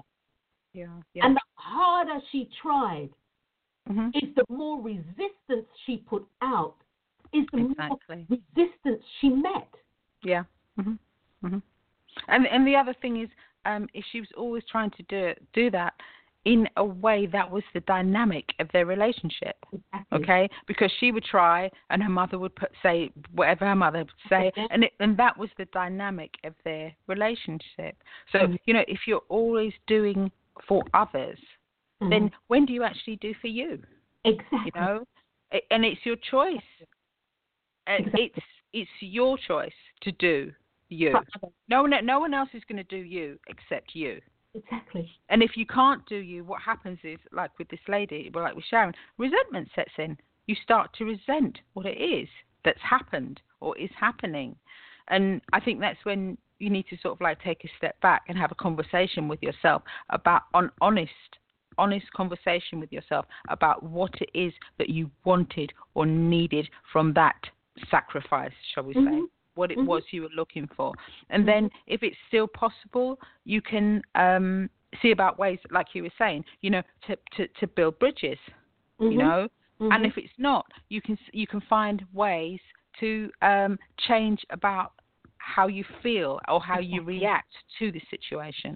Yeah, 0.73 0.87
yeah. 1.13 1.25
And 1.25 1.35
the 1.35 1.41
harder 1.55 2.19
she 2.31 2.49
tried, 2.61 3.09
mm-hmm. 3.89 4.09
is 4.13 4.35
the 4.35 4.45
more 4.49 4.81
resistance 4.81 5.67
she 5.85 5.97
put 5.97 6.25
out, 6.41 6.75
is 7.33 7.45
the 7.51 7.65
exactly. 7.65 8.25
more 8.29 8.37
resistance 8.55 9.03
she 9.19 9.29
met. 9.29 9.69
Yeah. 10.23 10.43
Mm-hmm. 10.79 11.45
Mm-hmm. 11.45 11.57
And 12.27 12.47
and 12.47 12.67
the 12.67 12.75
other 12.75 12.95
thing 13.01 13.21
is, 13.21 13.29
um, 13.67 13.87
if 13.93 14.03
she 14.11 14.19
was 14.19 14.29
always 14.35 14.63
trying 14.71 14.91
to 14.91 15.03
do 15.03 15.33
do 15.53 15.69
that 15.71 15.93
in 16.45 16.65
a 16.77 16.83
way 16.83 17.25
that 17.25 17.49
was 17.51 17.63
the 17.73 17.81
dynamic 17.81 18.45
of 18.59 18.69
their 18.71 18.85
relationship. 18.85 19.57
Exactly. 19.73 20.17
Okay, 20.17 20.49
because 20.65 20.89
she 20.99 21.11
would 21.11 21.25
try, 21.25 21.69
and 21.89 22.01
her 22.01 22.09
mother 22.09 22.39
would 22.39 22.55
put, 22.55 22.71
say 22.81 23.11
whatever 23.33 23.65
her 23.65 23.75
mother 23.75 23.99
would 23.99 24.29
say, 24.29 24.51
and 24.71 24.85
it, 24.85 24.93
and 25.01 25.17
that 25.17 25.37
was 25.37 25.49
the 25.57 25.65
dynamic 25.65 26.31
of 26.45 26.53
their 26.63 26.95
relationship. 27.07 27.97
So 28.31 28.39
mm-hmm. 28.39 28.55
you 28.65 28.73
know, 28.73 28.85
if 28.87 28.99
you're 29.05 29.27
always 29.27 29.73
doing 29.87 30.31
for 30.67 30.83
others, 30.93 31.37
mm-hmm. 32.01 32.09
then 32.09 32.31
when 32.47 32.65
do 32.65 32.71
you 32.71 32.83
actually 32.83 33.17
do 33.17 33.33
for 33.41 33.47
you? 33.47 33.81
Exactly. 34.23 34.59
You 34.65 34.81
know, 34.81 35.05
and 35.69 35.83
it's 35.83 36.01
your 36.05 36.17
choice. 36.31 36.57
Exactly. 37.87 38.31
It's 38.33 38.45
it's 38.73 38.91
your 39.01 39.37
choice 39.37 39.71
to 40.01 40.11
do 40.13 40.53
you. 40.89 41.13
No 41.69 41.81
one 41.81 41.93
no 42.05 42.19
one 42.19 42.33
else 42.33 42.49
is 42.53 42.63
going 42.67 42.77
to 42.77 42.83
do 42.83 42.97
you 42.97 43.39
except 43.47 43.93
you. 43.93 44.21
Exactly. 44.53 45.09
And 45.29 45.43
if 45.43 45.51
you 45.55 45.65
can't 45.65 46.03
do 46.07 46.15
you, 46.15 46.43
what 46.43 46.61
happens 46.61 46.99
is, 47.03 47.19
like 47.31 47.51
with 47.59 47.69
this 47.69 47.79
lady, 47.87 48.31
well, 48.33 48.43
like 48.43 48.55
with 48.55 48.65
Sharon, 48.69 48.93
resentment 49.17 49.69
sets 49.75 49.91
in. 49.97 50.17
You 50.47 50.55
start 50.63 50.91
to 50.97 51.05
resent 51.05 51.59
what 51.73 51.85
it 51.85 51.99
is 52.01 52.29
that's 52.63 52.81
happened 52.81 53.41
or 53.59 53.77
is 53.77 53.89
happening. 53.99 54.55
And 55.09 55.41
I 55.51 55.59
think 55.59 55.79
that's 55.79 56.03
when 56.03 56.37
you 56.59 56.69
need 56.69 56.85
to 56.89 56.97
sort 56.97 57.13
of 57.13 57.21
like 57.21 57.41
take 57.41 57.63
a 57.65 57.69
step 57.77 57.99
back 58.01 58.23
and 58.27 58.37
have 58.37 58.51
a 58.51 58.55
conversation 58.55 59.27
with 59.27 59.41
yourself 59.43 59.83
about 60.09 60.43
an 60.53 60.71
honest 60.81 61.11
honest 61.77 62.11
conversation 62.13 62.79
with 62.79 62.91
yourself 62.91 63.25
about 63.49 63.83
what 63.83 64.11
it 64.19 64.29
is 64.33 64.51
that 64.79 64.89
you 64.89 65.11
wanted 65.25 65.71
or 65.93 66.07
needed 66.07 66.67
from 66.91 67.13
that 67.13 67.35
sacrifice, 67.91 68.51
shall 68.73 68.83
we 68.83 68.93
say, 68.95 68.99
mm-hmm. 68.99 69.25
What 69.57 69.71
it 69.71 69.77
mm-hmm. 69.77 69.87
was 69.87 70.03
you 70.11 70.21
were 70.23 70.35
looking 70.35 70.69
for. 70.75 70.93
And 71.29 71.41
mm-hmm. 71.41 71.65
then, 71.65 71.69
if 71.87 72.03
it's 72.03 72.15
still 72.27 72.47
possible, 72.47 73.19
you 73.43 73.61
can 73.61 74.01
um, 74.15 74.69
see 75.01 75.11
about 75.11 75.37
ways, 75.37 75.59
like 75.71 75.87
you 75.93 76.03
were 76.03 76.13
saying, 76.17 76.45
you 76.61 76.69
know, 76.69 76.81
to, 77.07 77.17
to, 77.35 77.47
to 77.59 77.67
build 77.67 77.99
bridges, 77.99 78.39
you 78.99 79.09
mm-hmm. 79.09 79.19
know. 79.19 79.47
And 79.79 79.91
Mm-hmm. 79.91 80.05
if 80.05 80.17
it's 80.17 80.33
not, 80.39 80.65
you 80.89 81.01
can 81.01 81.17
you 81.33 81.45
can 81.45 81.61
find 81.69 82.03
ways 82.11 82.59
to 82.99 83.29
um, 83.43 83.77
change 84.07 84.43
about 84.49 84.93
how 85.37 85.67
you 85.67 85.83
feel 86.01 86.39
or 86.47 86.59
how 86.59 86.79
you 86.79 87.03
react 87.03 87.53
to 87.77 87.91
the 87.91 88.01
situation. 88.09 88.75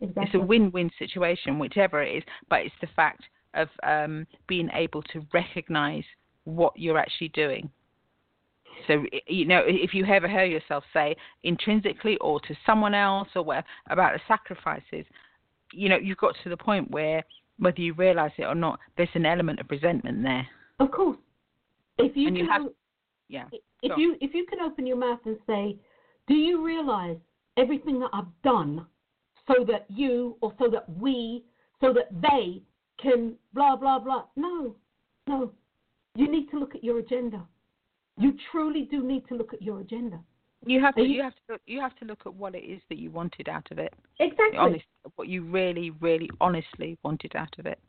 Exactly. 0.00 0.24
It's 0.24 0.34
a 0.34 0.40
win-win 0.40 0.90
situation, 0.98 1.60
whichever 1.60 2.02
it 2.02 2.16
is, 2.16 2.24
but 2.50 2.60
it's 2.62 2.74
the 2.80 2.88
fact 2.96 3.22
of 3.54 3.68
um, 3.84 4.26
being 4.48 4.68
able 4.74 5.02
to 5.04 5.24
recognize 5.32 6.04
what 6.42 6.72
you're 6.76 6.98
actually 6.98 7.28
doing. 7.28 7.70
So, 8.86 9.04
you 9.26 9.46
know, 9.46 9.62
if 9.66 9.94
you 9.94 10.04
ever 10.06 10.28
hear 10.28 10.44
yourself 10.44 10.84
say 10.92 11.16
intrinsically 11.42 12.16
or 12.20 12.40
to 12.40 12.54
someone 12.66 12.94
else 12.94 13.28
or 13.34 13.42
whatever 13.42 13.66
about 13.90 14.14
the 14.14 14.20
sacrifices, 14.28 15.04
you 15.72 15.88
know, 15.88 15.96
you've 15.96 16.18
got 16.18 16.34
to 16.42 16.48
the 16.48 16.56
point 16.56 16.90
where 16.90 17.22
whether 17.58 17.80
you 17.80 17.94
realize 17.94 18.32
it 18.38 18.44
or 18.44 18.54
not, 18.54 18.78
there's 18.96 19.08
an 19.14 19.26
element 19.26 19.60
of 19.60 19.66
resentment 19.70 20.22
there. 20.22 20.46
Of 20.80 20.90
course. 20.90 21.18
If 21.98 22.16
you, 22.16 22.28
and 22.28 22.36
can, 22.36 22.44
you 22.44 22.50
have, 22.50 22.62
yeah. 23.28 23.44
If 23.82 23.98
you 23.98 24.16
if 24.20 24.34
you 24.34 24.46
can 24.48 24.60
open 24.60 24.86
your 24.86 24.96
mouth 24.96 25.20
and 25.26 25.36
say, 25.46 25.76
"Do 26.26 26.34
you 26.34 26.64
realize 26.64 27.16
everything 27.56 28.00
that 28.00 28.10
I've 28.12 28.24
done 28.42 28.86
so 29.46 29.64
that 29.64 29.86
you 29.88 30.36
or 30.40 30.52
so 30.58 30.68
that 30.70 30.88
we, 30.98 31.44
so 31.80 31.92
that 31.92 32.08
they 32.20 32.62
can 33.00 33.34
blah, 33.52 33.76
blah, 33.76 33.98
blah. 33.98 34.24
No, 34.36 34.74
no. 35.26 35.52
You 36.14 36.30
need 36.30 36.50
to 36.50 36.58
look 36.58 36.74
at 36.74 36.84
your 36.84 36.98
agenda. 36.98 37.42
You 38.18 38.34
truly 38.50 38.88
do 38.90 39.02
need 39.02 39.26
to 39.28 39.34
look 39.34 39.54
at 39.54 39.62
your 39.62 39.80
agenda. 39.80 40.20
You 40.64 40.80
have 40.80 40.94
to. 40.94 41.02
You, 41.02 41.08
you, 41.08 41.22
have 41.22 41.34
to. 41.34 41.52
Look, 41.52 41.60
you 41.66 41.80
have 41.80 41.96
to 41.96 42.04
look 42.04 42.20
at 42.26 42.34
what 42.34 42.54
it 42.54 42.64
is 42.64 42.80
that 42.88 42.98
you 42.98 43.10
wanted 43.10 43.48
out 43.48 43.66
of 43.70 43.78
it. 43.78 43.92
Exactly. 44.20 44.58
Honest, 44.58 44.84
what 45.16 45.28
you 45.28 45.44
really, 45.44 45.90
really, 46.00 46.30
honestly 46.40 46.98
wanted 47.02 47.34
out 47.34 47.54
of 47.58 47.66
it, 47.66 47.80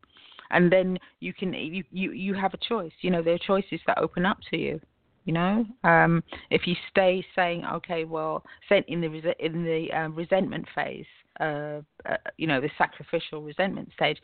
and 0.50 0.72
then 0.72 0.98
you 1.20 1.34
can. 1.34 1.54
You 1.54 1.84
you 1.92 2.12
you 2.12 2.34
have 2.34 2.54
a 2.54 2.58
choice. 2.58 2.94
You 3.02 3.12
know, 3.12 3.22
there 3.22 3.36
are 3.36 3.40
choices 3.40 3.80
that 3.86 4.00
open 4.00 4.26
up 4.26 4.40
to 4.50 4.58
you. 4.58 4.80
You 5.26 5.34
know, 5.34 5.66
um, 5.86 6.22
if 6.50 6.68
you 6.68 6.76
stay 6.90 7.26
saying, 7.36 7.64
okay, 7.66 8.04
well, 8.04 8.44
in 8.70 9.00
the 9.00 9.34
in 9.40 9.64
the 9.64 9.88
um, 9.94 10.16
resentment 10.16 10.66
phase, 10.76 11.06
uh, 11.40 11.80
uh, 12.06 12.18
you 12.38 12.48
know, 12.48 12.60
the 12.60 12.70
sacrificial 12.78 13.42
resentment 13.42 13.90
stage, 13.96 14.18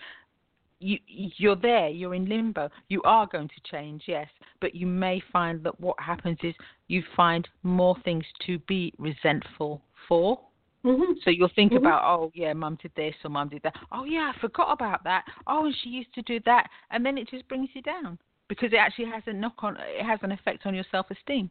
you 0.79 0.97
you're 1.07 1.55
there, 1.55 1.89
you're 1.89 2.15
in 2.15 2.27
limbo. 2.27 2.69
You 2.87 3.01
are 3.03 3.27
going 3.27 3.47
to 3.49 3.71
change, 3.71 4.03
yes, 4.07 4.27
but 4.61 4.73
you 4.73 4.87
may 4.87 5.21
find 5.31 5.63
that 5.63 5.79
what 5.79 5.99
happens 5.99 6.37
is 6.43 6.53
you 6.87 7.03
find 7.15 7.47
more 7.63 7.95
things 8.03 8.25
to 8.45 8.59
be 8.59 8.93
resentful 8.97 9.81
for. 10.07 10.39
Mm-hmm. 10.85 11.13
So 11.23 11.29
you'll 11.29 11.51
think 11.55 11.73
mm-hmm. 11.73 11.85
about, 11.85 12.03
oh 12.05 12.31
yeah, 12.33 12.53
mum 12.53 12.77
did 12.81 12.91
this 12.95 13.13
or 13.23 13.29
mum 13.29 13.49
did 13.49 13.63
that. 13.63 13.75
Oh 13.91 14.05
yeah, 14.05 14.31
I 14.33 14.39
forgot 14.39 14.71
about 14.71 15.03
that. 15.03 15.25
Oh, 15.45 15.65
and 15.65 15.75
she 15.83 15.89
used 15.89 16.13
to 16.15 16.21
do 16.21 16.39
that, 16.45 16.67
and 16.91 17.05
then 17.05 17.17
it 17.17 17.29
just 17.29 17.47
brings 17.47 17.69
you 17.73 17.81
down 17.81 18.17
because 18.47 18.71
it 18.71 18.77
actually 18.77 19.05
has 19.05 19.23
a 19.27 19.33
knock 19.33 19.55
on, 19.59 19.77
it 19.77 20.05
has 20.05 20.19
an 20.23 20.31
effect 20.31 20.65
on 20.65 20.73
your 20.73 20.85
self 20.91 21.07
esteem. 21.11 21.49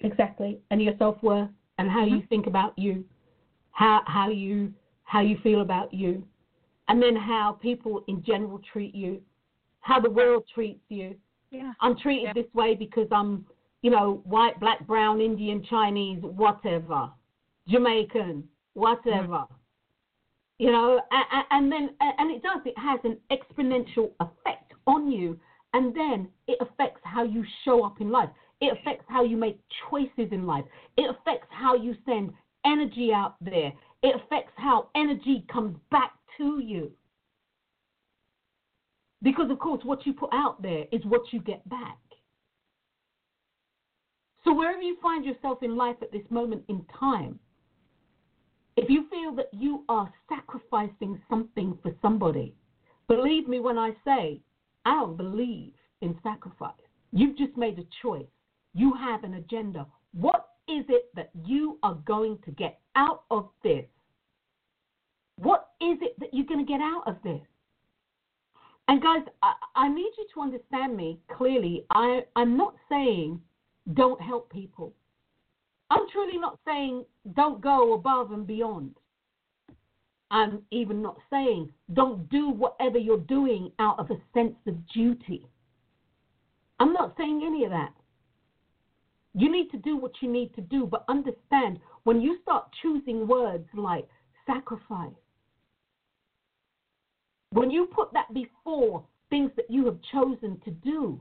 Exactly, 0.00 0.58
and 0.70 0.82
your 0.82 0.94
self 0.98 1.22
worth, 1.22 1.50
and 1.78 1.90
how 1.90 2.04
you 2.04 2.16
mm-hmm. 2.16 2.26
think 2.28 2.46
about 2.46 2.76
you, 2.78 3.04
how 3.72 4.00
how 4.06 4.30
you 4.30 4.72
how 5.04 5.20
you 5.20 5.36
feel 5.42 5.60
about 5.60 5.92
you, 5.92 6.24
and 6.92 7.02
then 7.02 7.16
how 7.16 7.58
people 7.62 8.04
in 8.06 8.22
general 8.22 8.60
treat 8.70 8.94
you, 8.94 9.18
how 9.80 9.98
the 9.98 10.10
world 10.10 10.44
treats 10.54 10.84
you. 10.90 11.16
Yeah. 11.50 11.72
I'm 11.80 11.96
treated 11.96 12.24
yeah. 12.24 12.32
this 12.34 12.52
way 12.52 12.74
because 12.74 13.08
I'm, 13.10 13.46
you 13.80 13.90
know, 13.90 14.20
white, 14.24 14.60
black, 14.60 14.86
brown, 14.86 15.22
Indian, 15.22 15.64
Chinese, 15.70 16.18
whatever, 16.20 17.08
Jamaican, 17.66 18.44
whatever. 18.74 19.26
Mm. 19.26 19.48
You 20.58 20.70
know, 20.70 21.00
and, 21.10 21.44
and 21.50 21.72
then 21.72 21.88
and 22.18 22.30
it 22.30 22.42
does. 22.42 22.60
It 22.66 22.76
has 22.76 23.00
an 23.04 23.16
exponential 23.30 24.10
effect 24.20 24.74
on 24.86 25.10
you, 25.10 25.40
and 25.72 25.96
then 25.96 26.28
it 26.46 26.58
affects 26.60 27.00
how 27.04 27.24
you 27.24 27.42
show 27.64 27.86
up 27.86 28.02
in 28.02 28.10
life. 28.10 28.28
It 28.60 28.78
affects 28.78 29.06
how 29.08 29.24
you 29.24 29.38
make 29.38 29.58
choices 29.88 30.30
in 30.30 30.46
life. 30.46 30.66
It 30.98 31.08
affects 31.08 31.48
how 31.48 31.74
you 31.74 31.96
send 32.04 32.34
energy 32.66 33.12
out 33.14 33.36
there. 33.40 33.72
It 34.02 34.14
affects 34.14 34.52
how 34.56 34.90
energy 34.94 35.46
comes 35.50 35.74
back 35.90 36.12
to 36.38 36.60
you. 36.60 36.90
Because, 39.22 39.50
of 39.50 39.58
course, 39.58 39.82
what 39.84 40.04
you 40.04 40.12
put 40.12 40.30
out 40.32 40.60
there 40.62 40.84
is 40.90 41.04
what 41.04 41.32
you 41.32 41.40
get 41.40 41.66
back. 41.68 41.98
So, 44.44 44.52
wherever 44.52 44.82
you 44.82 44.96
find 45.00 45.24
yourself 45.24 45.62
in 45.62 45.76
life 45.76 45.96
at 46.02 46.10
this 46.10 46.28
moment 46.30 46.64
in 46.68 46.84
time, 46.98 47.38
if 48.76 48.88
you 48.90 49.06
feel 49.10 49.34
that 49.36 49.50
you 49.52 49.84
are 49.88 50.12
sacrificing 50.28 51.20
something 51.28 51.78
for 51.82 51.94
somebody, 52.02 52.54
believe 53.06 53.46
me 53.46 53.60
when 53.60 53.78
I 53.78 53.92
say, 54.04 54.40
I 54.84 54.94
don't 54.94 55.16
believe 55.16 55.72
in 56.00 56.18
sacrifice. 56.22 56.72
You've 57.12 57.36
just 57.36 57.56
made 57.56 57.78
a 57.78 57.86
choice. 58.00 58.26
You 58.74 58.94
have 58.94 59.22
an 59.22 59.34
agenda. 59.34 59.86
What 60.12 60.48
is 60.68 60.84
it 60.88 61.14
that 61.14 61.30
you 61.44 61.78
are 61.82 61.94
going 62.06 62.38
to 62.44 62.50
get 62.52 62.80
out 62.96 63.24
of 63.30 63.48
this? 63.62 63.84
Is 65.82 65.98
it 66.00 66.18
that 66.20 66.32
you're 66.32 66.46
going 66.46 66.64
to 66.64 66.70
get 66.70 66.80
out 66.80 67.02
of 67.06 67.16
this? 67.24 67.40
And 68.86 69.02
guys, 69.02 69.22
I, 69.42 69.54
I 69.74 69.88
need 69.88 70.12
you 70.16 70.26
to 70.34 70.40
understand 70.40 70.96
me 70.96 71.18
clearly. 71.36 71.84
I, 71.90 72.20
I'm 72.36 72.56
not 72.56 72.74
saying 72.88 73.40
don't 73.94 74.20
help 74.20 74.50
people. 74.50 74.92
I'm 75.90 76.06
truly 76.12 76.38
not 76.38 76.58
saying 76.64 77.04
don't 77.34 77.60
go 77.60 77.94
above 77.94 78.32
and 78.32 78.46
beyond. 78.46 78.94
I'm 80.30 80.62
even 80.70 81.02
not 81.02 81.18
saying 81.30 81.70
don't 81.92 82.28
do 82.30 82.50
whatever 82.50 82.96
you're 82.96 83.18
doing 83.18 83.70
out 83.78 83.98
of 83.98 84.10
a 84.10 84.20
sense 84.32 84.56
of 84.66 84.76
duty. 84.88 85.46
I'm 86.80 86.92
not 86.92 87.14
saying 87.18 87.42
any 87.44 87.64
of 87.64 87.70
that. 87.70 87.92
You 89.34 89.50
need 89.50 89.70
to 89.70 89.78
do 89.78 89.96
what 89.96 90.12
you 90.20 90.30
need 90.30 90.54
to 90.54 90.60
do, 90.60 90.86
but 90.86 91.04
understand 91.08 91.80
when 92.04 92.20
you 92.20 92.38
start 92.42 92.66
choosing 92.82 93.26
words 93.26 93.68
like 93.74 94.08
sacrifice, 94.46 95.12
when 97.52 97.70
you 97.70 97.86
put 97.86 98.12
that 98.12 98.32
before 98.34 99.04
things 99.30 99.50
that 99.56 99.70
you 99.70 99.86
have 99.86 99.98
chosen 100.10 100.60
to 100.64 100.70
do, 100.70 101.20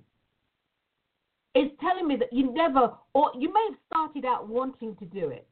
it's 1.53 1.73
telling 1.82 2.07
me 2.07 2.15
that 2.15 2.32
you 2.32 2.53
never, 2.53 2.91
or 3.13 3.32
you 3.38 3.53
may 3.53 3.67
have 3.69 3.79
started 3.88 4.25
out 4.25 4.47
wanting 4.47 4.95
to 4.97 5.05
do 5.05 5.29
it, 5.29 5.47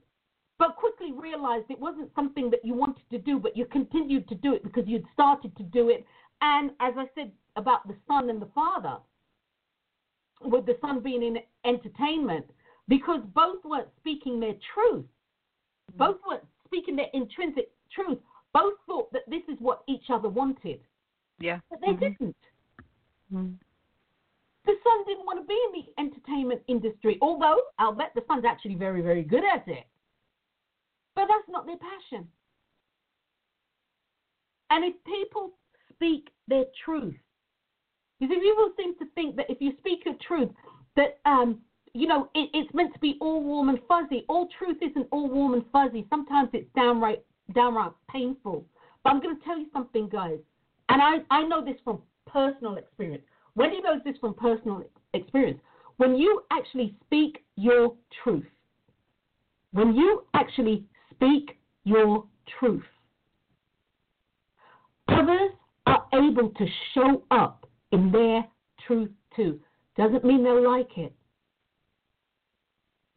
but 0.57 0.75
quickly 0.75 1.11
realized 1.11 1.65
it 1.69 1.79
wasn't 1.79 2.09
something 2.15 2.49
that 2.49 2.63
you 2.63 2.73
wanted 2.73 3.03
to 3.11 3.17
do, 3.17 3.39
but 3.39 3.55
you 3.55 3.65
continued 3.65 4.27
to 4.29 4.35
do 4.35 4.53
it 4.53 4.63
because 4.63 4.83
you'd 4.87 5.05
started 5.13 5.55
to 5.57 5.63
do 5.63 5.89
it. 5.89 6.05
And 6.41 6.71
as 6.79 6.93
I 6.97 7.05
said 7.15 7.31
about 7.55 7.87
the 7.87 7.95
son 8.07 8.29
and 8.29 8.41
the 8.41 8.49
father, 8.55 8.97
with 10.41 10.65
the 10.65 10.77
son 10.81 11.01
being 11.01 11.23
in 11.23 11.37
entertainment 11.65 12.45
because 12.87 13.21
both 13.33 13.63
weren't 13.63 13.89
speaking 13.99 14.39
their 14.39 14.55
truth. 14.73 15.05
Both 15.97 16.17
weren't 16.27 16.43
speaking 16.65 16.95
their 16.95 17.09
intrinsic 17.13 17.71
truth. 17.93 18.19
Both 18.53 18.73
thought 18.87 19.11
that 19.13 19.29
this 19.29 19.43
is 19.47 19.57
what 19.59 19.83
each 19.87 20.05
other 20.09 20.29
wanted. 20.29 20.79
Yeah. 21.39 21.59
But 21.69 21.79
they 21.81 21.87
mm-hmm. 21.87 21.99
didn't. 21.99 22.35
Mm-hmm. 23.33 23.53
The 24.65 24.73
son 24.83 25.05
didn't 25.07 25.25
want 25.25 25.39
to 25.39 25.47
be 25.47 25.59
in 25.67 25.81
the 25.81 26.01
entertainment 26.01 26.61
industry, 26.67 27.17
although 27.21 27.59
I'll 27.79 27.95
bet 27.95 28.11
the 28.13 28.23
son's 28.27 28.45
actually 28.45 28.75
very, 28.75 29.01
very 29.01 29.23
good 29.23 29.43
at 29.43 29.67
it. 29.67 29.85
But 31.15 31.25
that's 31.27 31.49
not 31.49 31.65
their 31.65 31.77
passion. 31.77 32.27
And 34.69 34.85
if 34.85 34.93
people 35.05 35.53
speak 35.93 36.29
their 36.47 36.65
truth, 36.85 37.15
because 38.19 38.37
people 38.41 38.71
seem 38.77 38.95
to 38.99 39.05
think 39.15 39.35
that 39.37 39.49
if 39.49 39.59
you 39.59 39.73
speak 39.79 40.05
your 40.05 40.15
truth, 40.25 40.49
that 40.95 41.19
um, 41.25 41.59
you 41.93 42.07
know 42.07 42.29
it, 42.35 42.49
it's 42.53 42.73
meant 42.73 42.93
to 42.93 42.99
be 42.99 43.17
all 43.21 43.41
warm 43.41 43.69
and 43.69 43.79
fuzzy. 43.87 44.25
All 44.27 44.47
truth 44.57 44.77
isn't 44.81 45.07
all 45.11 45.29
warm 45.29 45.53
and 45.53 45.63
fuzzy. 45.71 46.05
Sometimes 46.09 46.49
it's 46.53 46.69
downright 46.75 47.23
downright 47.53 47.91
painful. 48.09 48.65
But 49.03 49.11
I'm 49.11 49.21
going 49.21 49.37
to 49.37 49.43
tell 49.43 49.57
you 49.57 49.67
something, 49.73 50.09
guys, 50.09 50.39
and 50.89 51.01
I 51.01 51.17
I 51.31 51.43
know 51.43 51.63
this 51.63 51.77
from 51.83 52.01
personal 52.27 52.75
experience. 52.75 53.23
Wendy 53.55 53.81
knows 53.81 54.01
this 54.05 54.15
from 54.19 54.33
personal 54.33 54.83
experience. 55.13 55.59
When 55.97 56.15
you 56.15 56.43
actually 56.51 56.95
speak 57.05 57.43
your 57.55 57.93
truth, 58.23 58.45
when 59.71 59.93
you 59.95 60.23
actually 60.33 60.85
speak 61.11 61.57
your 61.83 62.25
truth, 62.59 62.83
others 65.07 65.51
are 65.87 66.05
able 66.13 66.49
to 66.49 66.65
show 66.93 67.23
up 67.31 67.67
in 67.91 68.11
their 68.11 68.45
truth 68.85 69.09
too. 69.35 69.59
Doesn't 69.97 70.23
mean 70.23 70.43
they'll 70.43 70.63
like 70.63 70.97
it. 70.97 71.13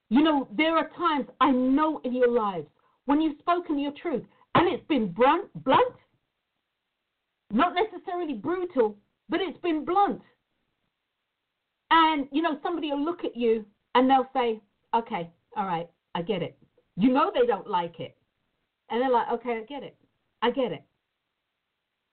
You 0.08 0.22
know, 0.22 0.48
there 0.56 0.76
are 0.76 0.90
times 0.96 1.26
I 1.40 1.50
know 1.50 2.00
in 2.04 2.14
your 2.14 2.30
lives 2.30 2.66
when 3.06 3.20
you've 3.20 3.38
spoken 3.38 3.78
your 3.78 3.92
truth 4.00 4.24
and 4.54 4.68
it's 4.72 4.86
been 4.88 5.12
blunt, 5.12 5.48
blunt, 5.64 5.94
not 7.50 7.74
necessarily 7.74 8.34
brutal, 8.34 8.96
but 9.28 9.40
it's 9.40 9.58
been 9.60 9.84
blunt. 9.84 10.22
And, 11.90 12.26
you 12.32 12.42
know, 12.42 12.58
somebody 12.62 12.90
will 12.90 13.04
look 13.04 13.24
at 13.24 13.36
you 13.36 13.66
and 13.94 14.08
they'll 14.08 14.28
say, 14.32 14.60
okay, 14.94 15.30
all 15.56 15.66
right, 15.66 15.88
I 16.14 16.22
get 16.22 16.42
it. 16.42 16.56
You 16.96 17.10
know 17.12 17.30
they 17.34 17.46
don't 17.46 17.68
like 17.68 18.00
it. 18.00 18.16
And 18.90 19.00
they're 19.00 19.10
like, 19.10 19.30
okay, 19.32 19.60
I 19.62 19.64
get 19.64 19.82
it. 19.82 19.96
I 20.42 20.50
get 20.50 20.72
it. 20.72 20.82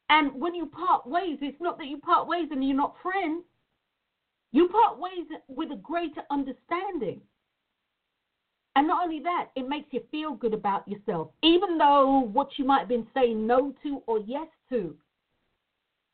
And 0.09 0.33
when 0.33 0.55
you 0.55 0.65
part 0.65 1.07
ways, 1.07 1.37
it's 1.41 1.61
not 1.61 1.77
that 1.77 1.87
you 1.87 1.99
part 1.99 2.27
ways 2.27 2.47
and 2.51 2.65
you're 2.65 2.75
not 2.75 2.95
friends. 3.01 3.43
You 4.51 4.67
part 4.69 4.99
ways 4.99 5.27
with 5.47 5.71
a 5.71 5.75
greater 5.75 6.23
understanding. 6.31 7.21
And 8.79 8.87
not 8.87 9.03
only 9.03 9.19
that, 9.19 9.49
it 9.57 9.67
makes 9.67 9.91
you 9.91 10.01
feel 10.09 10.35
good 10.35 10.53
about 10.53 10.87
yourself, 10.87 11.31
even 11.43 11.77
though 11.77 12.29
what 12.31 12.47
you 12.55 12.63
might 12.63 12.79
have 12.79 12.87
been 12.87 13.07
saying 13.13 13.45
no 13.45 13.75
to 13.83 14.01
or 14.07 14.19
yes 14.19 14.47
to 14.69 14.95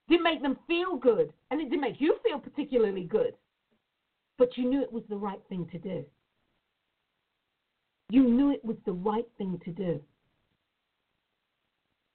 didn't 0.10 0.24
make 0.24 0.42
them 0.42 0.58
feel 0.66 0.96
good, 0.96 1.32
and 1.52 1.62
it 1.62 1.70
didn't 1.70 1.82
make 1.82 2.02
you 2.02 2.18
feel 2.24 2.40
particularly 2.40 3.04
good. 3.04 3.36
But 4.40 4.58
you 4.58 4.68
knew 4.68 4.82
it 4.82 4.92
was 4.92 5.04
the 5.10 5.16
right 5.16 5.40
thing 5.48 5.68
to 5.74 5.78
do. 5.78 6.04
You 8.10 8.24
knew 8.24 8.52
it 8.52 8.66
was 8.66 8.78
the 8.86 8.94
right 8.94 9.28
thing 9.38 9.62
to 9.64 9.72
do. 9.72 10.02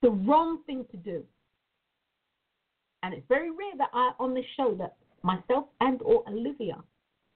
The 0.03 0.11
wrong 0.11 0.65
thing 0.67 0.85
to 0.91 0.97
do 0.97 1.25
and 3.03 3.15
it's 3.15 3.27
very 3.29 3.51
rare 3.51 3.77
that 3.79 3.91
I 3.93 4.13
on 4.19 4.35
this 4.35 4.45
show 4.57 4.75
that 4.79 4.97
myself 5.23 5.67
and 5.81 6.01
or 6.03 6.23
Olivia 6.29 6.77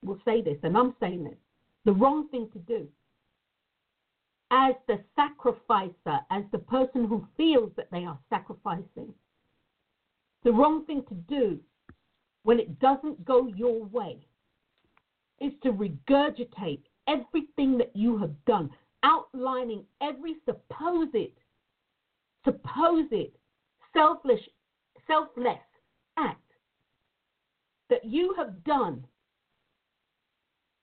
will 0.04 0.18
say 0.24 0.42
this, 0.42 0.58
and 0.62 0.76
I'm 0.76 0.94
saying 1.00 1.24
this, 1.24 1.38
the 1.84 1.92
wrong 1.92 2.28
thing 2.28 2.48
to 2.52 2.58
do. 2.58 2.86
As 4.56 4.76
the 4.86 5.00
sacrificer, 5.16 6.20
as 6.30 6.44
the 6.52 6.60
person 6.60 7.06
who 7.06 7.26
feels 7.36 7.72
that 7.76 7.90
they 7.90 8.04
are 8.04 8.20
sacrificing, 8.30 9.12
the 10.44 10.52
wrong 10.52 10.84
thing 10.86 11.02
to 11.08 11.14
do 11.14 11.58
when 12.44 12.60
it 12.60 12.78
doesn't 12.78 13.24
go 13.24 13.48
your 13.48 13.84
way 13.86 14.24
is 15.40 15.52
to 15.64 15.72
regurgitate 15.72 16.84
everything 17.08 17.76
that 17.78 17.90
you 17.96 18.16
have 18.18 18.32
done, 18.44 18.70
outlining 19.02 19.84
every 20.00 20.36
supposed, 20.44 21.32
supposed 22.44 23.32
selfish 23.92 24.48
selfless 25.08 25.58
act 26.16 26.52
that 27.90 28.04
you 28.04 28.32
have 28.36 28.62
done 28.62 29.04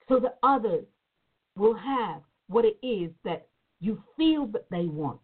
so 0.09 0.19
that 0.19 0.39
others 0.43 0.85
will 1.55 1.73
have 1.73 2.21
what 2.47 2.65
it 2.65 2.77
is 2.85 3.09
that 3.23 3.47
you 3.81 4.01
feel 4.15 4.45
that 4.47 4.65
they 4.69 4.85
want. 4.85 5.19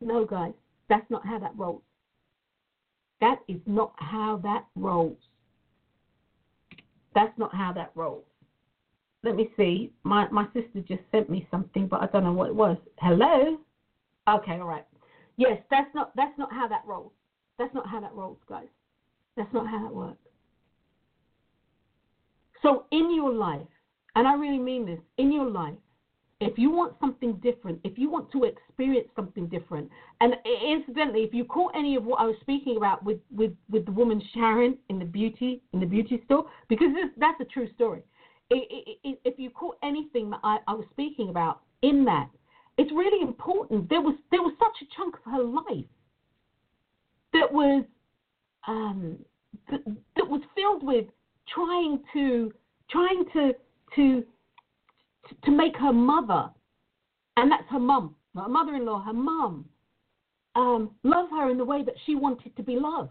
No, 0.00 0.24
guys, 0.24 0.52
that's 0.88 1.08
not 1.10 1.26
how 1.26 1.38
that 1.38 1.52
rolls. 1.56 1.82
That 3.20 3.40
is 3.48 3.60
not 3.66 3.92
how 3.96 4.40
that 4.42 4.64
rolls. 4.76 5.18
That's 7.14 7.36
not 7.38 7.54
how 7.54 7.72
that 7.72 7.90
rolls. 7.94 8.24
Let 9.22 9.36
me 9.36 9.50
see. 9.56 9.92
My 10.02 10.28
my 10.30 10.46
sister 10.52 10.80
just 10.86 11.02
sent 11.10 11.30
me 11.30 11.46
something, 11.50 11.86
but 11.86 12.02
I 12.02 12.06
don't 12.06 12.24
know 12.24 12.32
what 12.32 12.48
it 12.48 12.54
was. 12.54 12.76
Hello? 12.98 13.58
Okay, 14.28 14.52
all 14.52 14.66
right. 14.66 14.84
Yes, 15.36 15.58
that's 15.70 15.92
not 15.94 16.14
that's 16.16 16.36
not 16.38 16.52
how 16.52 16.68
that 16.68 16.82
rolls. 16.86 17.12
That's 17.58 17.74
not 17.74 17.88
how 17.88 18.00
that 18.00 18.12
rolls, 18.14 18.38
guys. 18.48 18.68
That's 19.36 19.52
not 19.52 19.66
how 19.66 19.82
that 19.82 19.94
works. 19.94 20.18
So 22.62 22.84
in 22.90 23.14
your 23.14 23.32
life, 23.32 23.66
and 24.14 24.26
I 24.26 24.34
really 24.34 24.58
mean 24.58 24.86
this, 24.86 24.98
in 25.18 25.32
your 25.32 25.48
life, 25.50 25.74
if 26.40 26.58
you 26.58 26.70
want 26.70 26.94
something 27.00 27.34
different, 27.36 27.80
if 27.84 27.96
you 27.96 28.10
want 28.10 28.30
to 28.32 28.44
experience 28.44 29.08
something 29.16 29.46
different, 29.48 29.88
and 30.20 30.34
incidentally, 30.66 31.20
if 31.22 31.32
you 31.32 31.44
caught 31.44 31.72
any 31.74 31.96
of 31.96 32.04
what 32.04 32.20
I 32.20 32.24
was 32.24 32.36
speaking 32.40 32.76
about 32.76 33.04
with 33.04 33.18
with, 33.34 33.52
with 33.70 33.86
the 33.86 33.92
woman 33.92 34.20
Sharon 34.34 34.76
in 34.88 34.98
the 34.98 35.04
beauty 35.04 35.62
in 35.72 35.80
the 35.80 35.86
beauty 35.86 36.20
store, 36.24 36.46
because 36.68 36.88
this, 36.94 37.10
that's 37.16 37.40
a 37.40 37.44
true 37.44 37.68
story. 37.74 38.02
If 38.50 39.38
you 39.38 39.50
caught 39.50 39.76
anything 39.82 40.30
that 40.30 40.40
I, 40.44 40.58
I 40.66 40.74
was 40.74 40.84
speaking 40.90 41.30
about 41.30 41.60
in 41.82 42.04
that, 42.04 42.28
it's 42.76 42.90
really 42.92 43.22
important. 43.22 43.88
There 43.88 44.02
was 44.02 44.14
there 44.30 44.42
was 44.42 44.52
such 44.58 44.86
a 44.86 44.96
chunk 44.96 45.14
of 45.16 45.32
her 45.32 45.42
life 45.42 45.86
that 47.32 47.50
was 47.50 47.84
um, 48.66 49.18
that, 49.70 49.80
that 50.16 50.28
was 50.28 50.42
filled 50.54 50.82
with 50.82 51.06
trying 51.48 52.00
to 52.12 52.52
trying 52.90 53.24
to 53.32 53.52
to 53.96 54.24
to 55.42 55.50
make 55.50 55.76
her 55.76 55.92
mother, 55.92 56.50
and 57.36 57.50
that's 57.50 57.68
her 57.70 57.78
mum, 57.78 58.14
not 58.34 58.44
her 58.44 58.50
mother-in-law, 58.50 59.02
her 59.04 59.12
mum, 59.12 59.64
um, 60.54 60.90
love 61.02 61.30
her 61.30 61.50
in 61.50 61.56
the 61.56 61.64
way 61.64 61.82
that 61.82 61.94
she 62.04 62.14
wanted 62.14 62.54
to 62.56 62.62
be 62.62 62.76
loved. 62.76 63.10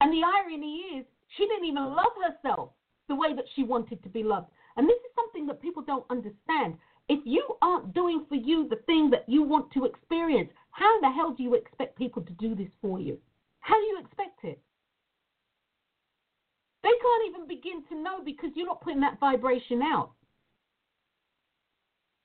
And 0.00 0.12
the 0.12 0.22
irony 0.24 0.76
is, 0.96 1.04
she 1.36 1.46
didn't 1.46 1.66
even 1.66 1.84
love 1.84 2.12
herself 2.24 2.70
the 3.08 3.14
way 3.14 3.34
that 3.34 3.44
she 3.54 3.62
wanted 3.62 4.02
to 4.02 4.08
be 4.08 4.22
loved. 4.22 4.48
And 4.76 4.88
this 4.88 4.96
is 4.96 5.14
something 5.14 5.46
that 5.46 5.60
people 5.60 5.82
don't 5.82 6.06
understand. 6.10 6.76
If 7.08 7.20
you 7.24 7.44
aren't 7.60 7.92
doing 7.92 8.24
for 8.28 8.36
you 8.36 8.68
the 8.68 8.80
thing 8.86 9.10
that 9.10 9.24
you 9.28 9.42
want 9.42 9.70
to 9.72 9.84
experience, 9.84 10.50
how 10.70 11.00
the 11.00 11.10
hell 11.10 11.34
do 11.36 11.42
you 11.42 11.54
expect 11.54 11.98
people 11.98 12.22
to 12.22 12.32
do 12.34 12.54
this 12.54 12.70
for 12.80 13.00
you? 13.00 13.18
How 13.60 13.74
do 13.74 13.86
you 13.86 14.00
expect 14.00 14.44
it? 14.44 14.60
They 16.82 16.88
can't 16.88 17.28
even 17.28 17.46
begin 17.46 17.84
to 17.90 18.02
know 18.02 18.22
because 18.24 18.50
you're 18.54 18.66
not 18.66 18.80
putting 18.80 19.00
that 19.00 19.20
vibration 19.20 19.82
out. 19.82 20.12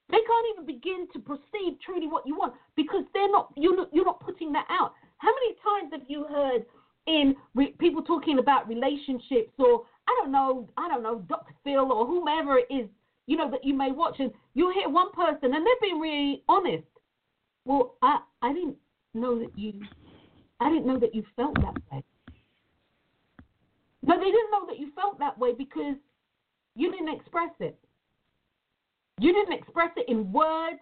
They 0.10 0.18
can't 0.18 0.48
even 0.54 0.66
begin 0.66 1.08
to 1.14 1.20
perceive 1.20 1.80
truly 1.84 2.08
what 2.08 2.28
you 2.28 2.36
want 2.36 2.54
because 2.76 3.04
they're 3.14 3.32
not 3.32 3.52
you're 3.58 3.76
not, 3.76 3.90
you're 3.92 4.06
not 4.06 4.20
putting 4.20 4.52
that 4.54 4.68
out. 4.70 4.94
How 5.18 5.30
many 5.30 5.56
times 5.64 5.92
have 5.94 6.10
you 6.10 6.26
heard 6.26 6.66
in 7.08 7.36
re- 7.56 7.76
people 7.80 8.04
talking 8.04 8.40
about 8.40 8.68
relationships 8.68 9.52
or 9.58 9.86
I 10.08 10.16
don't 10.22 10.32
know, 10.32 10.70
I 10.78 10.88
don't 10.88 11.04
know, 11.04 11.20
Dr. 11.28 11.54
Phil 11.64 11.92
or 11.92 12.06
whomever 12.06 12.60
it 12.60 12.68
is, 12.70 12.88
you 13.26 13.36
know, 13.36 13.50
that 13.50 13.66
you 13.66 13.74
may 13.74 13.92
watch 13.92 14.16
and 14.20 14.32
you'll 14.54 14.74
hear 14.74 14.90
one 14.90 15.12
person 15.12 15.54
and 15.54 15.66
they're 15.66 15.82
being 15.82 16.00
really 16.00 16.44
honest. 16.48 16.88
Well, 17.66 17.96
I 18.04 18.20
I 18.44 18.54
didn't 18.54 18.78
know 19.16 19.40
that 19.40 19.58
you 19.58 19.82
I 20.60 20.70
didn't 20.70 20.86
know 20.86 21.00
that 21.00 21.16
you 21.16 21.24
felt 21.36 21.56
that 21.56 21.76
way. 21.92 22.04
No, 24.06 24.18
they 24.18 24.26
didn't 24.26 24.52
know 24.52 24.66
that 24.68 24.80
you 24.80 24.92
felt 24.96 25.18
that 25.20 25.38
way 25.38 25.54
because 25.54 25.96
you 26.76 26.92
didn't 26.92 27.10
express 27.10 27.52
it. 27.60 27.78
You 29.20 29.34
didn't 29.34 29.54
express 29.54 29.92
it 29.98 30.08
in 30.10 30.32
words. 30.32 30.80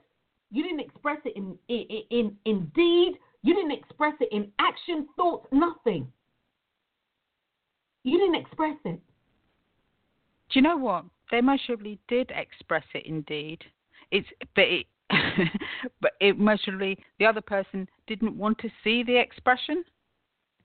You 0.52 0.64
didn't 0.64 0.82
express 0.82 1.20
it 1.26 1.36
in 1.36 1.58
in 1.68 1.86
in, 2.10 2.38
in 2.46 2.72
deed. 2.76 3.14
You 3.44 3.54
didn't 3.54 3.72
express 3.72 4.14
it 4.20 4.30
in 4.32 4.52
action, 4.60 5.08
thoughts, 5.16 5.48
nothing. 5.52 6.08
You 8.04 8.18
didn't 8.18 8.36
express 8.36 8.78
it. 8.86 9.00
Do 10.50 10.60
you 10.60 10.62
know 10.62 10.78
what? 10.78 11.06
They 11.32 11.42
most 11.42 11.64
did 12.08 12.32
express 12.36 12.84
it 12.94 13.06
indeed. 13.06 13.64
It's 14.12 14.28
but 14.56 14.66
it 14.66 14.86
but 16.02 16.12
it 16.20 16.38
most 16.38 16.68
the 16.68 17.26
other 17.26 17.42
person 17.42 17.88
didn't 18.08 18.38
want 18.38 18.58
to 18.60 18.70
see 18.84 19.04
the 19.04 19.18
expression. 19.18 19.84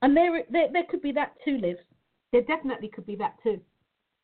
And 0.03 0.17
there 0.17 0.45
there, 0.51 0.69
there 0.73 0.85
could 0.91 1.03
be 1.03 1.13
that 1.13 1.35
too, 1.45 1.59
Liv. 1.59 1.77
There 2.33 2.43
definitely 2.43 2.89
could 2.89 3.07
be 3.07 3.17
that 3.17 3.35
too. 3.43 3.61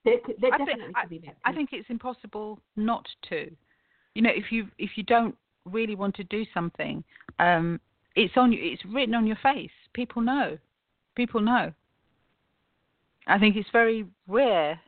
There, 0.04 0.18
could, 0.24 0.36
there 0.40 0.50
definitely 0.50 0.84
think, 0.84 0.96
could 0.96 1.10
be 1.10 1.18
that 1.20 1.32
too. 1.32 1.40
I 1.44 1.52
think 1.52 1.70
it's 1.72 1.88
impossible 1.88 2.60
not 2.76 3.06
to. 3.30 3.50
You 4.14 4.22
know, 4.22 4.30
if 4.34 4.52
you 4.52 4.68
if 4.78 4.90
you 4.96 5.02
don't 5.02 5.36
really 5.64 5.94
want 5.94 6.14
to 6.16 6.24
do 6.24 6.44
something, 6.52 7.02
um, 7.38 7.80
it's 8.14 8.34
on 8.36 8.52
you. 8.52 8.58
It's 8.62 8.84
written 8.84 9.14
on 9.14 9.26
your 9.26 9.38
face. 9.42 9.70
People 9.92 10.22
know. 10.22 10.58
People 11.16 11.40
know. 11.40 11.72
I 13.26 13.38
think 13.38 13.56
it's 13.56 13.68
very 13.72 14.04
rare. 14.28 14.78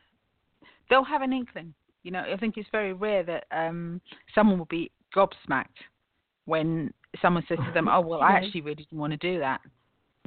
They'll 0.89 1.03
have 1.03 1.23
an 1.23 1.33
inkling. 1.33 1.73
You 2.03 2.11
know, 2.11 2.23
I 2.31 2.37
think 2.37 2.55
it's 2.57 2.69
very 2.71 2.93
rare 2.93 3.23
that 3.23 3.45
um, 3.51 3.99
someone 4.33 4.57
will 4.57 4.65
be 4.65 4.91
gobsmacked 5.15 5.65
when 6.45 6.93
someone 7.21 7.43
says 7.49 7.57
to 7.57 7.71
them, 7.73 7.87
"Oh, 7.91 8.01
well, 8.01 8.21
I 8.21 8.33
actually 8.33 8.61
really 8.61 8.75
didn't 8.75 8.97
want 8.97 9.11
to 9.11 9.17
do 9.17 9.39
that." 9.39 9.61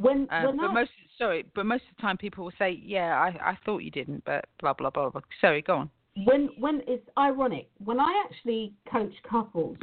When 0.00 0.26
Um, 0.30 0.46
when 0.46 0.56
but 0.56 0.70
I, 0.70 0.72
most 0.72 0.90
sorry, 1.18 1.44
but 1.54 1.66
most 1.66 1.84
of 1.90 1.96
the 1.96 2.02
time 2.02 2.16
people 2.16 2.44
will 2.44 2.58
say, 2.58 2.70
"Yeah, 2.70 3.20
I 3.20 3.50
I 3.52 3.58
thought 3.64 3.78
you 3.78 3.90
didn't," 3.90 4.24
but 4.24 4.46
blah 4.58 4.72
blah 4.72 4.90
blah 4.90 5.10
blah. 5.10 5.20
Sorry, 5.40 5.62
go 5.62 5.76
on. 5.76 5.90
when 6.24 6.48
when 6.58 6.82
it's 6.86 7.08
ironic 7.16 7.68
when 7.84 8.00
I 8.00 8.24
actually 8.24 8.72
coach 8.90 9.14
couples, 9.28 9.76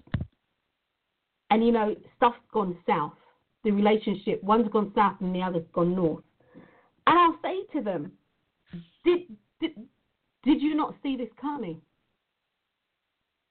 and 1.50 1.66
you 1.66 1.72
know 1.72 1.96
stuff's 2.16 2.48
gone 2.52 2.78
south, 2.86 3.18
the 3.64 3.72
relationship 3.72 4.44
one's 4.44 4.70
gone 4.70 4.92
south 4.96 5.18
and 5.22 5.34
the 5.34 5.42
other's 5.42 5.68
gone 5.74 5.96
north, 5.96 6.24
and 7.08 7.18
I'll 7.20 7.40
say 7.42 7.64
to 7.74 7.84
them, 7.84 8.12
did 9.06 9.22
did 9.62 9.74
did 10.44 10.62
you 10.62 10.76
not 10.76 10.96
see 11.04 11.16
this 11.18 11.30
coming? 11.40 11.82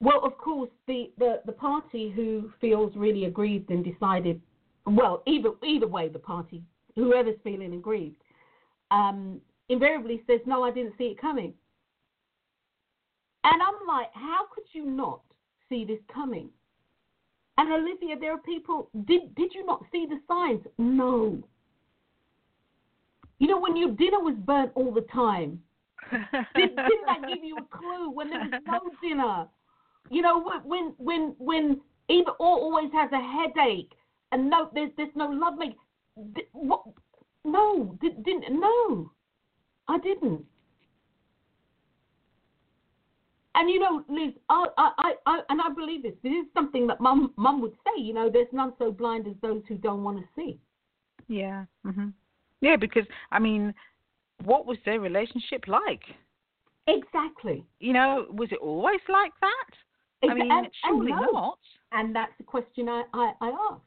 Well, 0.00 0.24
of 0.24 0.36
course, 0.36 0.70
the, 0.86 1.10
the, 1.18 1.40
the 1.46 1.52
party 1.52 2.12
who 2.14 2.52
feels 2.60 2.94
really 2.96 3.24
aggrieved 3.24 3.70
and 3.70 3.82
decided, 3.82 4.42
well, 4.87 5.22
either 5.26 5.51
either 5.64 5.87
way, 5.87 6.09
the 6.09 6.18
party, 6.18 6.62
whoever's 6.95 7.37
feeling 7.45 7.74
aggrieved, 7.74 8.22
um, 8.91 9.41
invariably 9.68 10.22
says, 10.26 10.41
"No, 10.47 10.62
I 10.62 10.70
didn't 10.70 10.95
see 10.97 11.07
it 11.07 11.20
coming." 11.20 11.55
And 13.47 13.62
I'm 13.62 13.87
like, 13.87 14.12
how 14.12 14.47
could 14.53 14.64
you 14.72 14.84
not 14.84 15.20
see 15.68 15.84
this 15.84 16.01
coming? 16.12 16.49
And 17.59 17.72
Olivia, 17.72 18.16
there 18.18 18.32
are 18.32 18.39
people. 18.39 18.91
Did 19.07 19.34
did 19.37 19.55
you 19.55 19.64
not 19.64 19.84
see 19.93 20.07
the 20.09 20.20
signs? 20.26 20.66
No. 20.78 21.39
You 23.39 23.47
know 23.47 23.61
when 23.61 23.76
your 23.76 23.91
dinner 23.91 24.18
was 24.20 24.34
burnt 24.39 24.72
all 24.74 24.93
the 24.93 25.07
time. 25.12 25.62
Did, 26.11 26.76
didn't 26.76 27.07
that 27.07 27.28
give 27.28 27.43
you 27.43 27.57
a 27.57 27.76
clue 27.76 28.11
when 28.11 28.30
there 28.30 28.41
was 28.41 28.62
no 28.66 28.80
dinner? 29.03 29.47
You 30.11 30.22
know 30.22 30.41
when 30.41 30.61
when 30.64 30.95
when 30.99 31.34
when 31.39 31.80
either 32.09 32.30
or 32.32 32.59
always 32.59 32.93
has 32.93 33.11
a 33.12 33.20
headache 33.20 33.93
and 34.32 34.50
no 34.50 34.70
there's 34.74 34.90
there's 34.96 35.14
no 35.14 35.28
love 35.28 35.54
making. 35.58 35.76
Did, 36.34 36.46
what? 36.52 36.82
No, 37.44 37.96
did, 38.00 38.24
didn't 38.24 38.44
no, 38.60 39.12
I 39.88 39.98
didn't. 39.98 40.44
And 43.54 43.70
you 43.70 43.80
know, 43.80 44.04
Liz, 44.08 44.34
I, 44.50 44.66
I, 44.76 45.12
I, 45.24 45.40
and 45.48 45.60
I 45.62 45.70
believe 45.74 46.02
this. 46.02 46.12
This 46.22 46.32
is 46.32 46.46
something 46.52 46.86
that 46.88 47.00
Mum, 47.00 47.32
Mum 47.36 47.62
would 47.62 47.72
say. 47.86 48.02
You 48.02 48.12
know, 48.12 48.28
there's 48.30 48.52
none 48.52 48.74
so 48.78 48.92
blind 48.92 49.26
as 49.26 49.32
those 49.40 49.62
who 49.66 49.76
don't 49.78 50.04
want 50.04 50.18
to 50.18 50.24
see. 50.36 50.58
Yeah. 51.28 51.64
hmm 51.82 52.08
Yeah, 52.60 52.76
because 52.76 53.04
I 53.32 53.38
mean, 53.38 53.72
what 54.44 54.66
was 54.66 54.76
their 54.84 55.00
relationship 55.00 55.64
like? 55.68 56.02
Exactly. 56.86 57.64
You 57.80 57.94
know, 57.94 58.26
was 58.30 58.48
it 58.52 58.58
always 58.60 59.00
like 59.08 59.32
that? 59.40 60.28
I 60.30 60.34
mean, 60.34 60.50
and- 60.52 60.66
and 60.66 60.74
surely 60.86 61.12
no. 61.12 61.20
not. 61.32 61.58
And 61.92 62.14
that's 62.14 62.32
the 62.36 62.44
question 62.44 62.88
I, 62.90 63.04
I, 63.14 63.32
I 63.40 63.48
asked. 63.70 63.80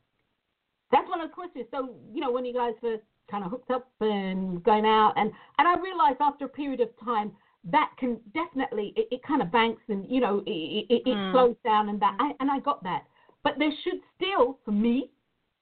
That's 1.39 1.53
one 1.55 1.63
of 1.65 1.71
the 1.71 1.77
questions. 1.77 1.95
So, 1.95 2.13
you 2.13 2.21
know, 2.21 2.31
when 2.31 2.45
you 2.45 2.53
guys 2.53 2.73
first 2.81 3.03
kind 3.29 3.43
of 3.43 3.51
hooked 3.51 3.71
up 3.71 3.91
and 4.01 4.63
going 4.63 4.85
out, 4.85 5.13
and, 5.15 5.31
and 5.57 5.67
I 5.67 5.75
realized 5.81 6.17
after 6.19 6.45
a 6.45 6.49
period 6.49 6.79
of 6.79 6.89
time 7.03 7.31
that 7.71 7.91
can 7.97 8.19
definitely, 8.33 8.93
it, 8.95 9.07
it 9.11 9.23
kind 9.23 9.41
of 9.41 9.51
banks 9.51 9.81
and, 9.89 10.09
you 10.09 10.19
know, 10.19 10.43
it, 10.45 10.85
it, 10.89 11.01
it 11.05 11.17
Mm. 11.17 11.31
slows 11.31 11.55
down 11.63 11.89
and 11.89 12.01
that. 12.01 12.15
I, 12.19 12.31
and 12.39 12.49
I 12.49 12.59
got 12.59 12.83
that. 12.83 13.03
But 13.43 13.53
there 13.57 13.71
should 13.83 13.99
still, 14.15 14.57
for 14.65 14.71
me, 14.71 15.11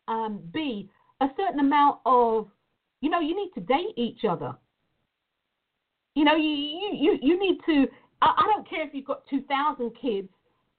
um, 0.07 0.41
be 0.53 0.89
a 1.21 1.27
certain 1.35 1.59
amount 1.59 1.99
of, 2.05 2.47
you 3.01 3.09
know, 3.09 3.19
you 3.19 3.35
need 3.35 3.51
to 3.55 3.61
date 3.61 3.93
each 3.97 4.25
other. 4.25 4.55
You 6.15 6.23
know, 6.23 6.35
you, 6.35 6.49
you, 6.49 6.89
you, 6.93 7.19
you 7.21 7.39
need 7.39 7.59
to, 7.65 7.91
I, 8.21 8.33
I 8.37 8.43
don't 8.47 8.67
care 8.67 8.83
if 8.87 8.93
you've 8.93 9.05
got 9.05 9.27
2,000 9.29 9.91
kids 10.01 10.29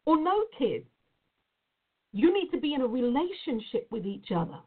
or 0.07 0.17
no 0.17 0.45
kids. 0.57 0.87
You 2.13 2.33
need 2.33 2.49
to 2.51 2.59
be 2.59 2.75
in 2.75 2.81
a 2.81 2.87
relationship 2.87 3.87
with 3.91 4.07
each 4.07 4.33
other. 4.35 4.59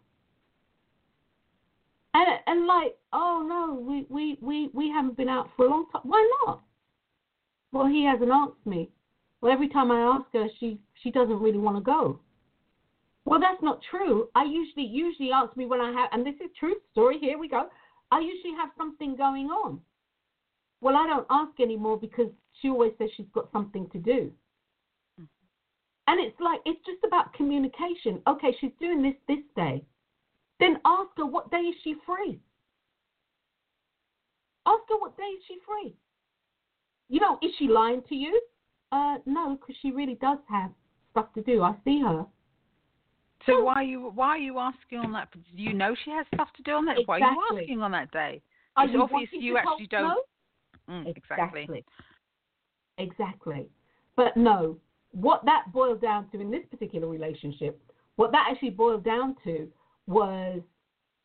And 2.13 2.27
and 2.47 2.67
like, 2.67 2.97
oh 3.13 3.45
no, 3.47 3.73
we, 3.79 4.05
we, 4.09 4.37
we, 4.41 4.69
we 4.73 4.89
haven't 4.89 5.17
been 5.17 5.29
out 5.29 5.49
for 5.55 5.65
a 5.65 5.69
long 5.69 5.85
time. 5.91 6.01
Why 6.03 6.29
not? 6.45 6.61
Well, 7.71 7.87
he 7.87 8.03
hasn't 8.03 8.31
asked 8.31 8.65
me. 8.65 8.89
Well, 9.39 9.51
every 9.51 9.69
time 9.69 9.91
I 9.91 10.01
ask 10.01 10.25
her, 10.33 10.47
she 10.59 10.79
she 11.01 11.11
doesn't 11.11 11.39
really 11.39 11.57
want 11.57 11.77
to 11.77 11.81
go. 11.81 12.19
Well, 13.25 13.39
that's 13.39 13.61
not 13.61 13.81
true. 13.89 14.29
I 14.35 14.43
usually 14.43 14.85
usually 14.85 15.31
ask 15.31 15.55
me 15.55 15.65
when 15.65 15.79
I 15.79 15.91
have, 15.91 16.09
and 16.11 16.25
this 16.25 16.35
is 16.43 16.49
true 16.59 16.75
story. 16.91 17.17
Here 17.19 17.37
we 17.37 17.47
go. 17.47 17.69
I 18.11 18.19
usually 18.19 18.53
have 18.57 18.69
something 18.77 19.15
going 19.15 19.47
on. 19.47 19.79
Well, 20.81 20.95
I 20.95 21.07
don't 21.07 21.27
ask 21.29 21.59
anymore 21.59 21.97
because 21.97 22.27
she 22.59 22.69
always 22.69 22.91
says 22.97 23.09
she's 23.15 23.29
got 23.33 23.51
something 23.53 23.89
to 23.91 23.99
do. 23.99 24.31
Mm. 25.19 25.27
And 26.07 26.19
it's 26.19 26.39
like 26.41 26.59
it's 26.65 26.83
just 26.85 27.03
about 27.05 27.33
communication. 27.33 28.21
Okay, 28.27 28.55
she's 28.59 28.71
doing 28.79 29.01
this 29.01 29.15
this 29.27 29.45
day. 29.55 29.83
Then 30.61 30.77
ask 30.85 31.09
her 31.17 31.25
what 31.25 31.49
day 31.49 31.57
is 31.57 31.75
she 31.83 31.95
free. 32.05 32.39
Ask 34.67 34.83
her 34.89 34.97
what 34.99 35.17
day 35.17 35.23
is 35.23 35.43
she 35.47 35.57
free. 35.67 35.95
You 37.09 37.19
know, 37.19 37.39
is 37.41 37.51
she 37.57 37.67
lying 37.67 38.03
to 38.07 38.15
you? 38.15 38.39
Uh, 38.91 39.17
no, 39.25 39.57
because 39.59 39.75
she 39.81 39.91
really 39.91 40.15
does 40.21 40.37
have 40.47 40.69
stuff 41.09 41.33
to 41.33 41.41
do. 41.41 41.63
I 41.63 41.75
see 41.83 41.99
her. 42.01 42.25
So 43.47 43.63
why 43.63 43.73
are 43.73 43.83
you 43.83 44.11
why 44.13 44.27
are 44.27 44.37
you 44.37 44.59
asking 44.59 44.99
on 44.99 45.11
that? 45.13 45.29
Do 45.33 45.39
you 45.55 45.73
know 45.73 45.95
she 46.05 46.11
has 46.11 46.27
stuff 46.35 46.49
to 46.57 46.63
do 46.63 46.73
on 46.73 46.85
that? 46.85 46.97
Why 47.07 47.15
are 47.15 47.19
you 47.19 47.25
Exactly. 47.25 47.61
asking 47.63 47.81
on 47.81 47.91
that 47.91 48.11
day? 48.11 48.41
Are 48.75 48.85
It's 48.85 48.93
obvious 48.95 49.29
you 49.31 49.57
actually 49.57 49.87
don't. 49.87 50.15
Mm, 50.87 51.07
exactly. 51.07 51.61
Exactly. 51.61 51.85
Exactly. 52.99 53.67
But 54.15 54.37
no, 54.37 54.77
what 55.11 55.43
that 55.45 55.73
boiled 55.73 56.01
down 56.01 56.29
to 56.29 56.39
in 56.39 56.51
this 56.51 56.63
particular 56.69 57.07
relationship, 57.07 57.81
what 58.17 58.31
that 58.31 58.47
actually 58.51 58.69
boiled 58.69 59.03
down 59.03 59.35
to 59.43 59.67
was 60.07 60.61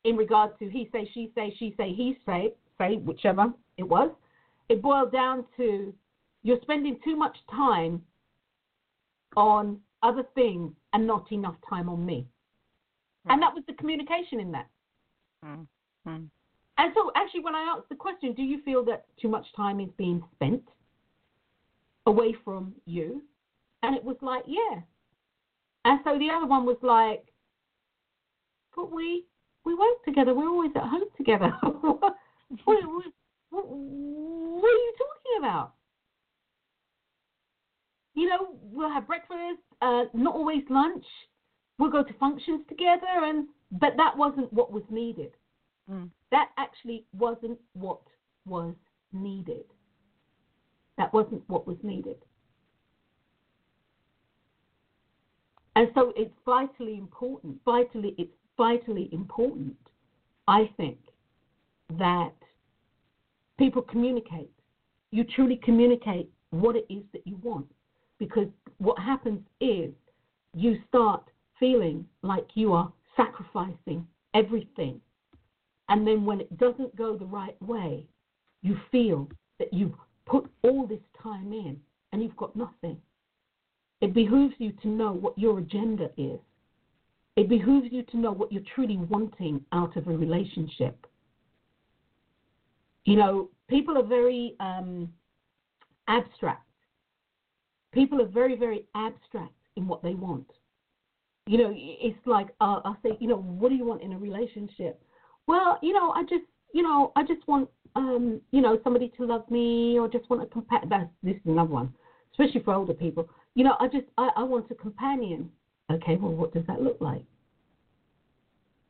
in 0.05 0.17
regard 0.17 0.59
to 0.59 0.69
he 0.69 0.89
say, 0.93 1.11
she 1.13 1.31
say, 1.35 1.55
she 1.59 1.75
say, 1.77 1.93
he 1.93 2.17
say, 2.25 2.53
say, 2.79 2.97
whichever 2.97 3.53
it 3.77 3.83
was, 3.83 4.11
it 4.69 4.81
boiled 4.81 5.13
down 5.13 5.45
to 5.57 5.93
you're 6.43 6.61
spending 6.63 6.99
too 7.05 7.17
much 7.17 7.37
time 7.51 8.01
on 9.37 9.79
other 10.03 10.23
things 10.35 10.73
and 10.93 11.07
not 11.07 11.31
enough 11.33 11.57
time 11.69 11.89
on 11.89 12.05
me. 12.07 12.27
Mm. 13.27 13.33
And 13.33 13.43
that 13.43 13.53
was 13.53 13.65
the 13.67 13.75
communication 13.75 14.41
in 14.41 14.53
that. 14.53 14.69
Mm. 15.45 15.67
Mm. 16.07 16.27
And 16.79 16.93
so, 16.95 17.11
actually, 17.17 17.41
when 17.41 17.55
I 17.55 17.75
asked 17.77 17.89
the 17.89 17.97
question, 17.97 18.33
do 18.35 18.43
you 18.43 18.63
feel 18.63 18.85
that 18.85 19.07
too 19.21 19.29
much 19.29 19.47
time 19.57 19.81
is 19.81 19.89
being 19.97 20.23
spent 20.35 20.63
away 22.07 22.35
from 22.45 22.75
you? 22.85 23.23
And 23.83 23.97
it 23.97 24.05
was 24.05 24.17
like, 24.21 24.45
yeah. 24.47 24.81
And 25.85 26.01
so 26.05 26.19
the 26.19 26.29
other 26.31 26.47
one 26.47 26.67
was 26.67 26.77
like, 26.83 27.25
but 28.77 28.93
we 28.93 29.25
we 29.65 29.75
work 29.75 30.05
together. 30.05 30.35
We're 30.35 30.49
always 30.49 30.71
at 30.77 30.83
home 30.83 31.09
together. 31.17 31.51
what, 31.63 32.01
what, 32.65 32.83
what, 33.51 33.67
what, 33.67 34.69
are 34.69 34.85
you 34.85 34.95
talking 34.97 35.39
about? 35.41 35.73
You 38.15 38.29
know, 38.29 38.57
we'll 38.63 38.93
have 38.93 39.07
breakfast, 39.07 39.61
uh, 39.83 40.05
not 40.15 40.35
always 40.35 40.63
lunch. 40.71 41.05
We'll 41.79 41.91
go 41.91 42.05
to 42.05 42.13
functions 42.15 42.63
together, 42.69 43.07
and 43.25 43.49
but 43.73 43.95
that 43.97 44.17
wasn't 44.17 44.53
what 44.53 44.73
was 44.73 44.85
needed. 44.89 45.33
Mm. 45.91 46.11
That 46.31 46.51
actually 46.59 47.05
wasn't 47.13 47.59
what 47.75 48.01
was 48.45 48.75
needed. 49.13 49.65
That 50.97 51.13
wasn't 51.13 51.43
what 51.49 51.67
was 51.67 51.77
needed. 51.83 52.17
And 55.75 55.91
so 55.95 56.15
it's 56.17 56.33
vitally 56.47 56.97
important, 56.97 57.59
vitally, 57.67 58.15
it's 58.17 58.33
vitally 58.57 59.09
important, 59.13 59.77
I 60.49 60.71
think, 60.77 60.99
that 61.99 62.33
people 63.59 63.83
communicate. 63.83 64.51
You 65.11 65.25
truly 65.25 65.61
communicate 65.63 66.31
what 66.51 66.77
it 66.77 66.87
is 66.89 67.03
that 67.13 67.27
you 67.27 67.39
want. 67.43 67.67
Because 68.19 68.49
what 68.79 68.99
happens 68.99 69.41
is 69.61 69.91
you 70.55 70.79
start 70.89 71.25
feeling 71.59 72.07
like 72.23 72.47
you 72.55 72.73
are 72.73 72.93
sacrificing 73.17 74.07
everything. 74.35 75.01
And 75.89 76.07
then 76.07 76.25
when 76.25 76.41
it 76.41 76.59
doesn't 76.59 76.97
go 76.97 77.17
the 77.17 77.25
right 77.27 77.61
way, 77.63 78.05
you 78.63 78.77
feel 78.91 79.29
that 79.59 79.73
you've 79.73 79.95
put 80.27 80.51
all 80.63 80.87
this 80.87 81.01
time 81.23 81.53
in 81.53 81.79
and 82.13 82.23
you've 82.23 82.37
got 82.37 82.57
nothing. 82.57 82.99
It 84.01 84.13
behooves 84.13 84.55
you 84.59 84.73
to 84.83 84.89
know 84.89 85.13
what 85.13 85.39
your 85.39 85.59
agenda 85.59 86.11
is. 86.17 86.39
It 87.37 87.49
behooves 87.51 87.89
you 87.91 88.03
to 88.05 88.17
know 88.17 88.33
what 88.33 88.51
you're 88.51 88.63
truly 88.75 88.97
wanting 88.97 89.65
out 89.73 89.97
of 89.97 90.09
a 90.09 90.17
relationship. 90.17 91.07
You 93.05 93.17
know, 93.17 93.51
people 93.69 93.97
are 93.99 94.07
very 94.07 94.57
um, 94.59 95.13
abstract. 96.09 96.63
People 97.93 98.21
are 98.21 98.27
very, 98.27 98.57
very 98.57 98.87
abstract 98.95 99.53
in 99.77 99.87
what 99.87 100.03
they 100.03 100.15
want. 100.15 100.51
You 101.47 101.59
know, 101.59 101.73
it's 101.75 102.19
like 102.27 102.49
uh, 102.61 102.81
I'll 102.85 102.99
say, 103.03 103.17
you 103.21 103.29
know, 103.29 103.37
what 103.37 103.69
do 103.69 103.77
you 103.77 103.85
want 103.85 104.03
in 104.03 104.13
a 104.13 104.19
relationship? 104.19 105.01
Well, 105.47 105.79
you 105.83 105.93
know, 105.93 106.11
I 106.11 106.23
just, 106.23 106.45
you 106.73 106.83
know, 106.83 107.13
I 107.15 107.23
just 107.23 107.47
want, 107.47 107.69
um, 107.95 108.41
you 108.51 108.61
know, 108.61 108.81
somebody 108.83 109.13
to 109.17 109.25
love 109.25 109.49
me, 109.51 109.99
or 109.99 110.09
just 110.09 110.29
want 110.29 110.43
a 110.43 110.47
companion. 110.47 110.89
That's 110.89 111.09
this 111.23 111.37
is 111.37 111.43
another 111.45 111.71
one, 111.71 111.95
especially 112.33 112.63
for 112.63 112.75
older 112.75 112.95
people. 112.95 113.29
You 113.55 113.65
know, 113.65 113.77
I 113.79 113.87
just, 113.87 114.07
I, 114.19 114.31
I 114.37 114.43
want 114.43 114.71
a 114.71 114.75
companion. 114.75 115.51
Okay, 115.91 116.17
well, 116.17 116.33
what 116.33 116.53
does 116.53 116.65
that 116.67 116.83
look 116.83 116.97
like? 117.01 117.25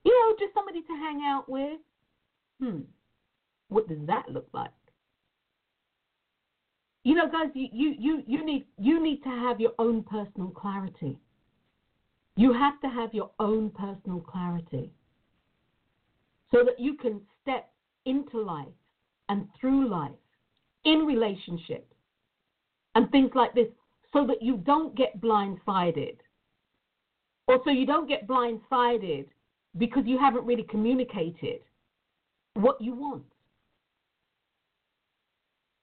You 0.04 0.12
know, 0.12 0.34
just 0.38 0.54
somebody 0.54 0.80
to 0.82 0.92
hang 0.92 1.22
out 1.22 1.48
with. 1.48 1.78
Hmm, 2.60 2.80
what 3.68 3.88
does 3.88 3.98
that 4.06 4.30
look 4.30 4.46
like? 4.52 4.70
You 7.04 7.14
know, 7.14 7.28
guys, 7.28 7.50
you, 7.54 7.68
you, 7.72 7.94
you, 7.98 8.22
you 8.26 8.44
need 8.44 8.64
you 8.78 9.02
need 9.02 9.22
to 9.22 9.28
have 9.28 9.60
your 9.60 9.72
own 9.78 10.02
personal 10.02 10.50
clarity. 10.50 11.18
You 12.36 12.52
have 12.52 12.80
to 12.80 12.88
have 12.88 13.14
your 13.14 13.30
own 13.38 13.70
personal 13.70 14.20
clarity 14.20 14.90
so 16.50 16.64
that 16.64 16.78
you 16.78 16.94
can 16.94 17.20
step 17.42 17.68
into 18.04 18.40
life 18.40 18.66
and 19.28 19.46
through 19.60 19.88
life 19.88 20.10
in 20.84 21.00
relationships 21.00 21.94
and 22.94 23.10
things 23.10 23.30
like 23.34 23.54
this 23.54 23.68
so 24.12 24.26
that 24.26 24.42
you 24.42 24.56
don't 24.58 24.94
get 24.96 25.20
blindsided. 25.20 26.16
Or 27.48 27.60
so 27.64 27.70
you 27.70 27.86
don't 27.86 28.08
get 28.08 28.26
blindsided 28.26 29.26
because 29.78 30.04
you 30.06 30.18
haven't 30.18 30.44
really 30.44 30.64
communicated 30.64 31.60
what 32.54 32.80
you 32.80 32.94
want. 32.94 33.22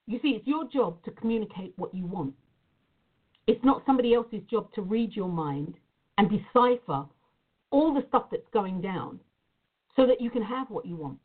You 0.08 0.20
see, 0.22 0.30
it's 0.30 0.48
your 0.48 0.68
job 0.68 1.04
to 1.06 1.12
communicate 1.12 1.74
what 1.78 1.94
you 1.94 2.06
want. 2.06 2.34
It's 3.48 3.64
not 3.64 3.84
somebody 3.86 4.14
else's 4.14 4.42
job 4.50 4.74
to 4.74 4.82
read 4.82 5.16
your 5.16 5.30
mind 5.30 5.76
and 6.18 6.30
decipher 6.30 7.06
all 7.72 7.94
the 7.94 8.06
stuff 8.08 8.26
that's 8.32 8.48
going 8.54 8.82
down 8.82 9.20
so 9.96 10.06
that 10.06 10.20
you 10.20 10.30
can 10.30 10.44
have 10.44 10.70
what 10.70 10.86
you 10.86 10.96
want. 10.96 11.20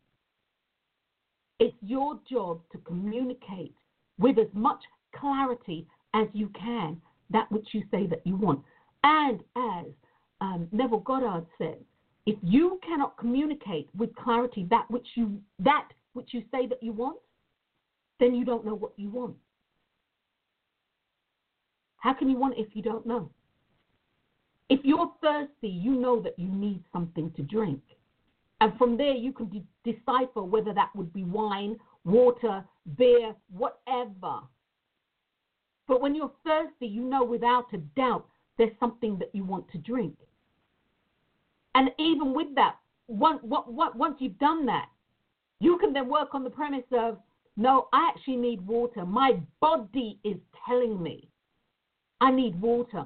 It's 1.59 1.75
your 1.81 2.19
job 2.29 2.61
to 2.71 2.77
communicate 2.79 3.75
with 4.17 4.37
as 4.37 4.47
much 4.53 4.79
clarity 5.15 5.87
as 6.13 6.27
you 6.33 6.49
can 6.49 7.01
that 7.29 7.51
which 7.51 7.67
you 7.73 7.83
say 7.91 8.07
that 8.07 8.25
you 8.25 8.35
want. 8.35 8.61
And 9.03 9.41
as 9.55 9.85
um, 10.41 10.67
Neville 10.71 10.99
Goddard 10.99 11.45
says, 11.57 11.77
if 12.25 12.37
you 12.41 12.79
cannot 12.85 13.17
communicate 13.17 13.89
with 13.97 14.15
clarity 14.15 14.67
that 14.69 14.89
which 14.89 15.07
you 15.15 15.41
that 15.59 15.87
which 16.13 16.29
you 16.33 16.43
say 16.51 16.67
that 16.67 16.81
you 16.83 16.91
want, 16.91 17.17
then 18.19 18.35
you 18.35 18.45
don't 18.45 18.65
know 18.65 18.75
what 18.75 18.91
you 18.97 19.09
want. 19.09 19.35
How 21.97 22.13
can 22.13 22.29
you 22.29 22.37
want 22.37 22.57
if 22.57 22.67
you 22.73 22.81
don't 22.81 23.05
know? 23.05 23.29
If 24.69 24.81
you're 24.83 25.11
thirsty, 25.21 25.67
you 25.67 25.95
know 25.95 26.21
that 26.21 26.37
you 26.37 26.47
need 26.47 26.83
something 26.93 27.31
to 27.35 27.41
drink. 27.41 27.81
And 28.61 28.77
from 28.77 28.97
there, 28.97 29.13
you 29.13 29.31
can 29.31 29.49
de- 29.49 29.91
decipher 29.91 30.43
whether 30.43 30.73
that 30.73 30.95
would 30.95 31.11
be 31.13 31.23
wine, 31.23 31.77
water, 32.05 32.63
beer, 32.97 33.33
whatever. 33.51 34.41
But 35.87 36.01
when 36.01 36.13
you're 36.13 36.31
thirsty, 36.45 36.85
you 36.85 37.03
know 37.03 37.23
without 37.23 37.73
a 37.73 37.77
doubt 37.77 38.27
there's 38.57 38.77
something 38.79 39.17
that 39.19 39.31
you 39.33 39.43
want 39.43 39.69
to 39.71 39.77
drink. 39.79 40.13
And 41.75 41.89
even 41.97 42.33
with 42.33 42.53
that, 42.55 42.75
once, 43.07 43.39
once 43.43 44.15
you've 44.19 44.39
done 44.39 44.65
that, 44.65 44.87
you 45.59 45.77
can 45.77 45.93
then 45.93 46.09
work 46.09 46.33
on 46.33 46.43
the 46.43 46.49
premise 46.49 46.85
of 46.91 47.17
no, 47.57 47.89
I 47.91 48.11
actually 48.13 48.37
need 48.37 48.65
water. 48.65 49.05
My 49.05 49.39
body 49.59 50.19
is 50.23 50.37
telling 50.65 51.01
me 51.01 51.29
I 52.21 52.31
need 52.31 52.59
water 52.61 53.05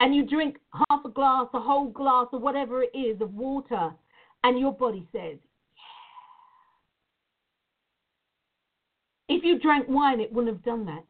and 0.00 0.14
you 0.14 0.24
drink 0.24 0.56
half 0.72 1.04
a 1.04 1.10
glass, 1.10 1.46
a 1.52 1.60
whole 1.60 1.90
glass, 1.90 2.26
or 2.32 2.40
whatever 2.40 2.82
it 2.82 2.90
is 2.96 3.20
of 3.20 3.34
water, 3.34 3.90
and 4.42 4.58
your 4.58 4.72
body 4.72 5.06
says, 5.12 5.36
yeah. 9.28 9.36
If 9.36 9.44
you 9.44 9.58
drank 9.60 9.86
wine, 9.88 10.20
it 10.20 10.32
wouldn't 10.32 10.54
have 10.54 10.64
done 10.64 10.86
that. 10.86 11.04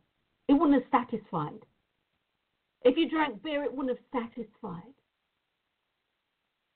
It 0.49 0.55
wouldn't 0.55 0.83
have 0.83 0.91
satisfied. 0.91 1.61
If 2.83 2.97
you 2.97 3.09
drank 3.09 3.43
beer, 3.43 3.63
it 3.63 3.73
wouldn't 3.73 3.97
have 3.97 4.23
satisfied. 4.23 4.93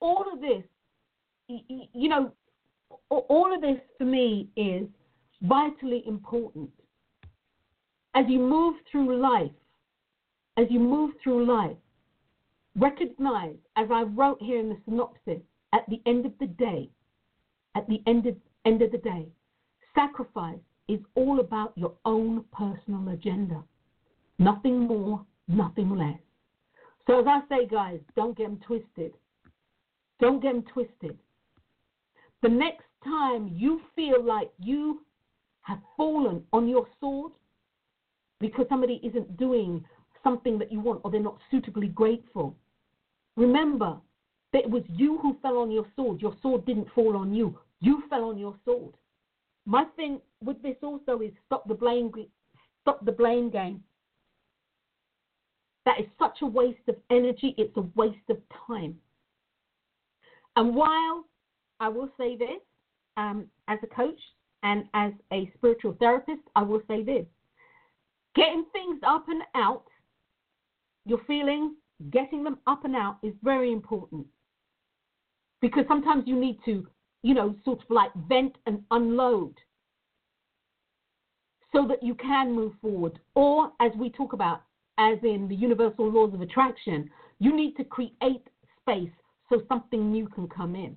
All 0.05 0.25
of 0.33 0.41
this, 0.41 0.63
you 1.49 2.09
know, 2.09 2.33
all 3.09 3.55
of 3.55 3.61
this 3.61 3.81
for 3.99 4.05
me 4.05 4.49
is 4.57 4.87
vitally 5.43 6.03
important. 6.07 6.71
As 8.15 8.27
you 8.29 8.39
move 8.39 8.77
through 8.91 9.21
life, 9.21 9.51
as 10.57 10.67
you 10.71 10.79
move 10.79 11.13
through 11.23 11.47
life, 11.47 11.77
Recognize, 12.77 13.55
as 13.77 13.89
I 13.93 14.03
wrote 14.03 14.43
here 14.43 14.59
in 14.59 14.69
the 14.69 14.77
synopsis, 14.85 15.41
at 15.73 15.89
the 15.89 16.01
end 16.07 16.27
of 16.27 16.33
the 16.41 16.47
day, 16.47 16.91
at 17.77 17.87
the 17.89 18.03
end 18.07 18.27
of, 18.27 18.35
end 18.65 18.83
of 18.83 18.91
the 18.91 18.99
day, 18.99 19.29
sacrifice 19.95 20.59
is 20.89 20.99
all 21.15 21.39
about 21.39 21.73
your 21.77 21.93
own 22.05 22.45
personal 22.53 23.09
agenda. 23.11 23.63
Nothing 24.41 24.81
more, 24.81 25.25
nothing 25.47 25.91
less. 25.91 26.19
So, 27.07 27.21
as 27.21 27.27
I 27.29 27.41
say, 27.49 27.67
guys, 27.69 28.01
don't 28.17 28.37
get 28.37 28.49
them 28.49 28.61
twisted. 28.67 29.13
Don't 30.21 30.43
get 30.43 30.53
them 30.53 30.65
twisted. 30.73 31.19
The 32.43 32.49
next 32.49 32.85
time 33.03 33.51
you 33.53 33.81
feel 33.97 34.23
like 34.23 34.51
you 34.59 35.03
have 35.63 35.79
fallen 35.97 36.43
on 36.53 36.69
your 36.69 36.87
sword 37.01 37.33
because 38.41 38.67
somebody 38.69 39.01
isn't 39.03 39.37
doing 39.37 39.85
something 40.23 40.59
that 40.59 40.71
you 40.71 40.81
want 40.81 41.01
or 41.05 41.11
they're 41.11 41.21
not 41.21 41.39
suitably 41.51 41.89
grateful, 41.89 42.57
Remember 43.37 43.97
that 44.53 44.65
it 44.65 44.71
was 44.71 44.83
you 44.89 45.19
who 45.19 45.37
fell 45.43 45.59
on 45.59 45.71
your 45.71 45.87
sword. 45.97 46.21
Your 46.21 46.35
sword 46.41 46.65
didn't 46.67 46.89
fall 46.95 47.17
on 47.17 47.35
you. 47.35 47.59
You 47.81 48.03
fell 48.09 48.25
on 48.25 48.39
your 48.39 48.55
sword. 48.65 48.95
My 49.67 49.85
thing 49.97 50.21
with 50.43 50.63
this 50.63 50.77
also 50.83 51.21
is 51.21 51.33
stop 51.47 51.67
the 51.67 51.75
blame 51.75 52.13
stop 52.83 53.05
the 53.05 53.13
blame 53.13 53.51
game. 53.51 53.83
That 55.85 56.01
is 56.01 56.07
such 56.19 56.39
a 56.43 56.47
waste 56.47 56.87
of 56.89 56.97
energy, 57.11 57.55
it's 57.59 57.77
a 57.77 57.85
waste 57.95 58.31
of 58.31 58.39
time. 58.67 58.97
And 60.57 60.75
while 60.75 61.25
I 61.81 61.89
will 61.89 62.09
say 62.19 62.37
this, 62.37 62.61
um, 63.17 63.47
as 63.69 63.79
a 63.83 63.87
coach 63.87 64.21
and 64.63 64.85
as 64.95 65.13
a 65.33 65.51
spiritual 65.57 65.97
therapist, 65.99 66.43
I 66.57 66.63
will 66.63 66.83
say 66.89 67.03
this 67.03 67.27
getting 68.35 68.65
things 68.73 68.99
up 69.07 69.27
and 69.29 69.43
out, 69.55 69.85
your 71.07 71.21
feelings, 71.27 71.73
getting 72.11 72.43
them 72.43 72.59
up 72.67 72.85
and 72.85 72.97
out 72.97 73.19
is 73.23 73.33
very 73.43 73.73
important. 73.73 74.27
Because 75.61 75.85
sometimes 75.89 76.25
you 76.27 76.39
need 76.39 76.59
to, 76.65 76.87
you 77.23 77.35
know, 77.35 77.55
sort 77.65 77.81
of 77.81 77.91
like 77.91 78.11
vent 78.29 78.57
and 78.67 78.83
unload 78.91 79.55
so 81.73 81.87
that 81.87 82.03
you 82.03 82.15
can 82.15 82.53
move 82.53 82.73
forward. 82.81 83.19
Or, 83.35 83.73
as 83.81 83.93
we 83.97 84.11
talk 84.11 84.33
about, 84.33 84.63
as 84.99 85.19
in 85.23 85.49
the 85.49 85.55
universal 85.55 86.11
laws 86.11 86.35
of 86.35 86.41
attraction, 86.41 87.09
you 87.39 87.55
need 87.55 87.77
to 87.77 87.85
create 87.85 88.47
space 88.81 89.11
so 89.49 89.63
something 89.69 90.11
new 90.11 90.29
can 90.29 90.49
come 90.49 90.75
in. 90.75 90.97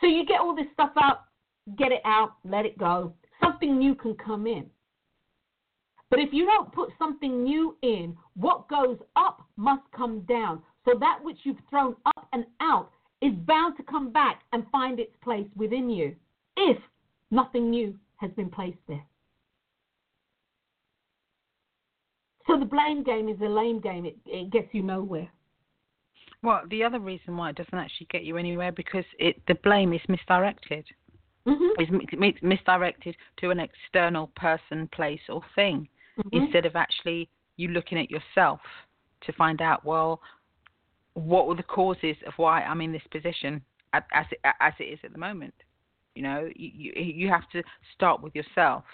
So 0.00 0.06
you 0.06 0.24
get 0.24 0.40
all 0.40 0.54
this 0.54 0.66
stuff 0.72 0.92
out, 1.00 1.24
get 1.76 1.92
it 1.92 2.02
out, 2.04 2.34
let 2.44 2.66
it 2.66 2.78
go. 2.78 3.14
Something 3.42 3.78
new 3.78 3.94
can 3.94 4.14
come 4.14 4.46
in. 4.46 4.66
But 6.10 6.20
if 6.20 6.32
you 6.32 6.46
don't 6.46 6.72
put 6.72 6.90
something 6.98 7.42
new 7.42 7.76
in, 7.82 8.16
what 8.34 8.68
goes 8.68 8.98
up 9.16 9.46
must 9.56 9.82
come 9.94 10.20
down. 10.20 10.62
So 10.84 10.92
that 10.98 11.18
which 11.22 11.38
you've 11.42 11.58
thrown 11.68 11.96
up 12.06 12.28
and 12.32 12.46
out 12.60 12.90
is 13.20 13.32
bound 13.46 13.76
to 13.76 13.82
come 13.82 14.10
back 14.10 14.42
and 14.52 14.64
find 14.70 14.98
its 14.98 15.14
place 15.22 15.48
within 15.56 15.90
you 15.90 16.14
if 16.56 16.78
nothing 17.30 17.70
new 17.70 17.98
has 18.16 18.30
been 18.32 18.48
placed 18.48 18.78
there. 18.86 19.04
So 22.46 22.58
the 22.58 22.64
blame 22.64 23.02
game 23.02 23.28
is 23.28 23.38
a 23.42 23.48
lame 23.48 23.80
game. 23.80 24.06
It, 24.06 24.16
it 24.24 24.50
gets 24.50 24.68
you 24.72 24.82
nowhere. 24.82 25.28
Well, 26.42 26.62
the 26.70 26.84
other 26.84 27.00
reason 27.00 27.36
why 27.36 27.50
it 27.50 27.56
doesn't 27.56 27.74
actually 27.74 28.06
get 28.10 28.24
you 28.24 28.36
anywhere 28.36 28.72
because 28.72 29.04
it 29.18 29.42
the 29.46 29.56
blame 29.56 29.92
is 29.92 30.00
misdirected. 30.08 30.86
Mm-hmm. 31.46 31.82
It's 32.22 32.42
misdirected 32.42 33.16
to 33.38 33.50
an 33.50 33.58
external 33.58 34.30
person, 34.36 34.88
place, 34.92 35.20
or 35.28 35.40
thing 35.54 35.88
mm-hmm. 36.18 36.36
instead 36.36 36.66
of 36.66 36.76
actually 36.76 37.28
you 37.56 37.68
looking 37.68 37.98
at 37.98 38.10
yourself 38.10 38.60
to 39.22 39.32
find 39.32 39.60
out 39.60 39.84
well 39.84 40.20
what 41.14 41.48
were 41.48 41.56
the 41.56 41.62
causes 41.62 42.16
of 42.26 42.32
why 42.36 42.62
I'm 42.62 42.80
in 42.80 42.92
this 42.92 43.02
position 43.10 43.60
as 43.92 44.26
it, 44.30 44.38
as 44.60 44.72
it 44.78 44.84
is 44.84 44.98
at 45.02 45.12
the 45.12 45.18
moment. 45.18 45.54
You 46.14 46.22
know, 46.22 46.48
you, 46.54 46.92
you 46.94 47.04
you 47.04 47.28
have 47.28 47.48
to 47.50 47.62
start 47.94 48.22
with 48.22 48.34
yourself. 48.34 48.84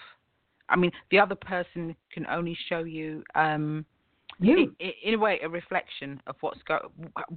I 0.69 0.75
mean, 0.75 0.91
the 1.11 1.19
other 1.19 1.35
person 1.35 1.95
can 2.11 2.25
only 2.27 2.57
show 2.69 2.79
you 2.79 3.23
um, 3.35 3.85
you. 4.39 4.73
In, 4.79 4.91
in, 5.03 5.13
a 5.15 5.17
way, 5.17 5.39
a 5.43 5.49
reflection 5.49 6.21
of 6.27 6.35
what's 6.41 6.61
go, 6.63 6.91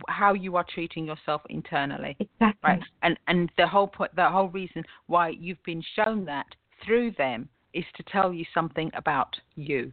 how 0.09 0.35
you 0.35 0.57
are 0.57 0.65
treating 0.73 1.07
yourself 1.07 1.43
internally. 1.49 2.17
Exactly. 2.21 2.59
Right. 2.63 2.83
And 3.03 3.19
and 3.27 3.51
the 3.57 3.67
whole 3.67 3.87
point, 3.87 4.15
the 4.17 4.29
whole 4.29 4.49
reason 4.49 4.85
why 5.07 5.31
you've 5.31 5.63
been 5.65 5.83
shown 5.97 6.25
that 6.27 6.47
through 6.85 7.13
them 7.13 7.49
is 7.75 7.85
to 7.97 8.03
tell 8.05 8.33
you 8.33 8.45
something 8.55 8.91
about 8.95 9.37
you. 9.57 9.93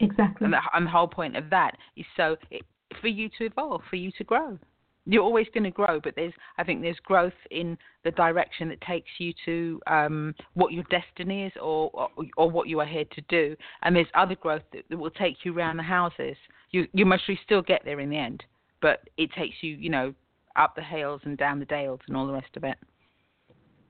Exactly. 0.00 0.44
And 0.44 0.52
the, 0.52 0.58
and 0.74 0.86
the 0.86 0.90
whole 0.90 1.08
point 1.08 1.36
of 1.36 1.50
that 1.50 1.76
is 1.96 2.04
so 2.16 2.36
it, 2.50 2.62
for 3.00 3.08
you 3.08 3.28
to 3.38 3.46
evolve, 3.46 3.82
for 3.88 3.96
you 3.96 4.10
to 4.18 4.24
grow 4.24 4.58
you're 5.06 5.22
always 5.22 5.46
going 5.52 5.64
to 5.64 5.70
grow, 5.70 6.00
but 6.00 6.14
there's 6.16 6.32
I 6.58 6.64
think 6.64 6.80
there's 6.80 6.98
growth 7.04 7.32
in 7.50 7.76
the 8.04 8.10
direction 8.12 8.68
that 8.70 8.80
takes 8.80 9.10
you 9.18 9.32
to 9.44 9.80
um, 9.86 10.34
what 10.54 10.72
your 10.72 10.84
destiny 10.84 11.44
is 11.44 11.52
or, 11.60 11.90
or, 11.92 12.08
or 12.36 12.50
what 12.50 12.68
you 12.68 12.80
are 12.80 12.86
here 12.86 13.04
to 13.04 13.20
do, 13.28 13.56
and 13.82 13.94
there's 13.94 14.06
other 14.14 14.34
growth 14.34 14.62
that, 14.72 14.84
that 14.88 14.96
will 14.96 15.10
take 15.10 15.44
you 15.44 15.56
around 15.56 15.76
the 15.76 15.82
houses. 15.82 16.36
You 16.70 16.86
you 16.92 17.04
must 17.04 17.24
still 17.44 17.62
get 17.62 17.82
there 17.84 18.00
in 18.00 18.08
the 18.08 18.16
end, 18.16 18.42
but 18.80 19.08
it 19.16 19.30
takes 19.32 19.56
you 19.60 19.72
you 19.76 19.90
know 19.90 20.14
up 20.56 20.74
the 20.74 20.82
hills 20.82 21.20
and 21.24 21.36
down 21.36 21.58
the 21.58 21.66
dales 21.66 22.00
and 22.06 22.16
all 22.16 22.26
the 22.26 22.32
rest 22.32 22.56
of 22.56 22.64
it. 22.64 22.78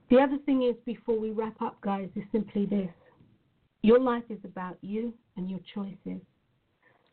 The 0.09 0.17
other 0.17 0.37
thing 0.45 0.63
is 0.63 0.75
before 0.85 1.19
we 1.19 1.31
wrap 1.31 1.61
up, 1.61 1.79
guys, 1.81 2.09
is 2.15 2.23
simply 2.31 2.65
this: 2.65 2.89
your 3.81 3.99
life 3.99 4.23
is 4.29 4.39
about 4.43 4.77
you 4.81 5.13
and 5.37 5.49
your 5.49 5.59
choices. 5.73 6.21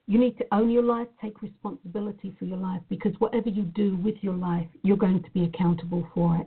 You 0.08 0.18
need 0.18 0.36
to 0.38 0.44
own 0.52 0.70
your 0.70 0.82
life, 0.82 1.06
take 1.20 1.40
responsibility 1.42 2.34
for 2.38 2.44
your 2.44 2.58
life, 2.58 2.80
because 2.88 3.12
whatever 3.18 3.48
you 3.48 3.62
do 3.62 3.96
with 3.96 4.16
your 4.20 4.34
life, 4.34 4.66
you're 4.82 4.96
going 4.96 5.22
to 5.22 5.30
be 5.30 5.44
accountable 5.44 6.06
for 6.14 6.36
it. 6.38 6.46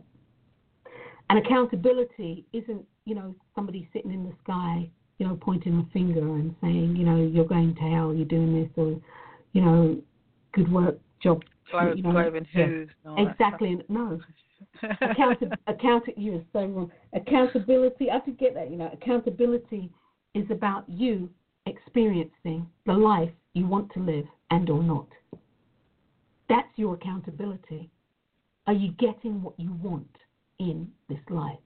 And 1.30 1.39
accountability 1.39 2.45
isn't, 2.53 2.86
you 3.06 3.16
know, 3.16 3.34
somebody 3.56 3.89
sitting 3.93 4.12
in 4.12 4.26
the 4.26 4.34
sky, 4.43 4.89
you 5.18 5.28
know, 5.28 5.38
pointing 5.41 5.80
a 5.80 5.93
finger 5.93 6.20
and 6.20 6.53
saying, 6.62 6.95
you 6.95 7.06
know, 7.06 7.16
you're 7.16 7.45
going 7.45 7.74
to 7.76 7.82
hell, 7.82 8.14
you're 8.14 8.26
doing 8.26 8.62
this, 8.62 8.70
or, 8.76 8.99
you 9.53 9.62
know, 9.62 9.97
good 10.53 10.72
work, 10.72 10.99
job. 11.24 11.41
You 11.97 12.03
know, 12.03 12.10
yeah. 12.53 12.66
Exactly. 13.18 13.80
No. 13.89 14.20
Account- 15.01 15.43
account- 15.68 16.18
you're 16.18 16.43
so 16.53 16.66
wrong. 16.66 16.91
Accountability, 17.14 18.12
I 18.12 18.20
could 18.20 18.38
get 18.38 18.53
that, 18.53 18.70
you 18.70 18.78
know, 18.78 18.89
accountability 18.93 19.89
is 20.34 20.45
about 20.51 20.84
you 20.88 21.30
experiencing 21.66 22.68
the 22.86 22.93
life 22.93 23.32
you 23.56 23.66
want 23.66 23.91
to 23.93 23.99
live 23.99 24.26
and 24.51 24.70
or 24.70 24.84
not. 24.84 25.08
That's 26.47 26.68
your 26.76 26.93
accountability. 26.93 27.89
Are 28.68 28.74
you 28.74 28.91
getting 28.99 29.41
what 29.41 29.60
you 29.60 29.74
want 29.82 30.16
in 30.60 30.89
this 31.10 31.20
life? 31.30 31.58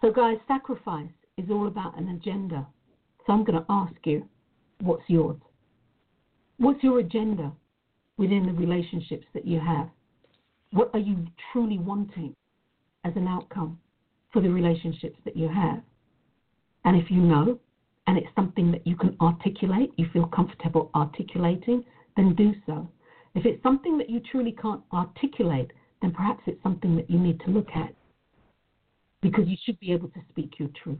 So, 0.00 0.10
guys, 0.12 0.36
sacrifice 0.46 1.12
is 1.38 1.50
all 1.50 1.68
about 1.68 1.98
an 1.98 2.08
agenda. 2.10 2.66
So, 3.26 3.32
I'm 3.32 3.44
going 3.44 3.58
to 3.58 3.66
ask 3.70 3.94
you, 4.04 4.28
what's 4.80 5.04
yours? 5.08 5.38
What's 6.58 6.82
your 6.82 6.98
agenda 6.98 7.52
within 8.18 8.44
the 8.44 8.52
relationships 8.52 9.26
that 9.34 9.46
you 9.46 9.60
have? 9.60 9.88
What 10.72 10.90
are 10.92 11.00
you 11.00 11.26
truly 11.52 11.78
wanting 11.78 12.34
as 13.04 13.12
an 13.16 13.28
outcome 13.28 13.78
for 14.32 14.42
the 14.42 14.50
relationships 14.50 15.18
that 15.24 15.36
you 15.36 15.48
have? 15.48 15.80
And 16.84 17.00
if 17.00 17.10
you 17.10 17.20
know, 17.20 17.58
and 18.06 18.18
it's 18.18 18.28
something 18.34 18.70
that 18.70 18.86
you 18.86 18.96
can 18.96 19.16
articulate, 19.20 19.92
you 19.96 20.06
feel 20.12 20.26
comfortable 20.26 20.90
articulating, 20.94 21.84
then 22.16 22.34
do 22.34 22.52
so. 22.66 22.88
If 23.34 23.46
it's 23.46 23.62
something 23.62 23.98
that 23.98 24.10
you 24.10 24.20
truly 24.20 24.52
can't 24.52 24.82
articulate, 24.92 25.72
then 26.02 26.12
perhaps 26.12 26.42
it's 26.46 26.62
something 26.62 26.96
that 26.96 27.10
you 27.10 27.18
need 27.18 27.40
to 27.40 27.50
look 27.50 27.68
at 27.74 27.94
because 29.22 29.48
you 29.48 29.56
should 29.64 29.80
be 29.80 29.92
able 29.92 30.08
to 30.08 30.20
speak 30.28 30.58
your 30.58 30.68
truth. 30.82 30.98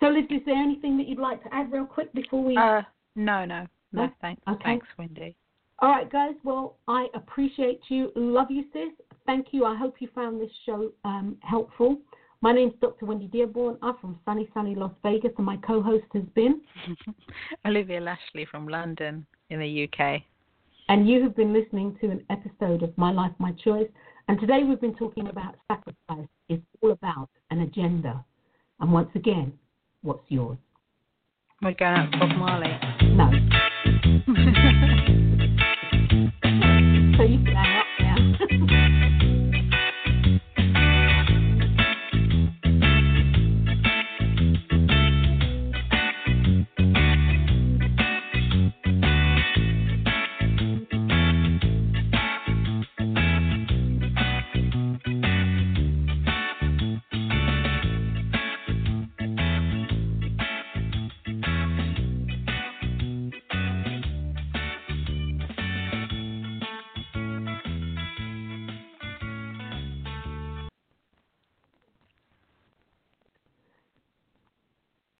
So, 0.00 0.08
Liz, 0.08 0.24
is 0.30 0.40
there 0.44 0.56
anything 0.56 0.98
that 0.98 1.06
you'd 1.06 1.18
like 1.18 1.42
to 1.44 1.54
add 1.54 1.72
real 1.72 1.86
quick 1.86 2.12
before 2.12 2.42
we? 2.42 2.56
Uh, 2.56 2.82
no, 3.14 3.44
no, 3.44 3.66
no, 3.92 4.06
no? 4.06 4.12
thanks. 4.20 4.42
Okay. 4.48 4.64
Thanks, 4.64 4.86
Wendy. 4.98 5.36
All 5.78 5.90
right, 5.90 6.10
guys. 6.10 6.34
Well, 6.42 6.76
I 6.88 7.06
appreciate 7.14 7.80
you. 7.88 8.10
Love 8.16 8.50
you, 8.50 8.64
sis. 8.72 8.90
Thank 9.26 9.48
you. 9.52 9.64
I 9.64 9.76
hope 9.76 9.96
you 10.00 10.08
found 10.14 10.40
this 10.40 10.50
show 10.66 10.92
um, 11.04 11.36
helpful. 11.40 11.98
My 12.42 12.52
name 12.52 12.68
is 12.68 12.74
Dr. 12.80 13.06
Wendy 13.06 13.26
Dearborn. 13.26 13.78
I'm 13.82 13.96
from 14.00 14.18
sunny, 14.24 14.48
sunny 14.52 14.74
Las 14.74 14.92
Vegas, 15.02 15.32
and 15.36 15.46
my 15.46 15.56
co 15.58 15.82
host 15.82 16.04
has 16.12 16.22
been 16.34 16.60
Olivia 17.66 18.00
Lashley 18.00 18.46
from 18.50 18.68
London 18.68 19.26
in 19.50 19.58
the 19.58 19.88
UK. 19.88 20.22
And 20.88 21.08
you 21.08 21.22
have 21.22 21.34
been 21.34 21.52
listening 21.52 21.96
to 22.00 22.10
an 22.10 22.24
episode 22.30 22.82
of 22.82 22.96
My 22.96 23.10
Life, 23.10 23.32
My 23.38 23.52
Choice. 23.52 23.88
And 24.28 24.38
today 24.38 24.62
we've 24.64 24.80
been 24.80 24.94
talking 24.94 25.28
about 25.28 25.56
sacrifice. 25.68 26.28
It's 26.48 26.62
all 26.82 26.92
about 26.92 27.28
an 27.50 27.62
agenda. 27.62 28.24
And 28.80 28.92
once 28.92 29.10
again, 29.14 29.52
what's 30.02 30.24
yours? 30.28 30.58
We're 31.62 31.72
going 31.72 31.94
out 31.94 32.12
to 32.12 32.18
Bob 32.18 32.36
Marley. 32.36 33.55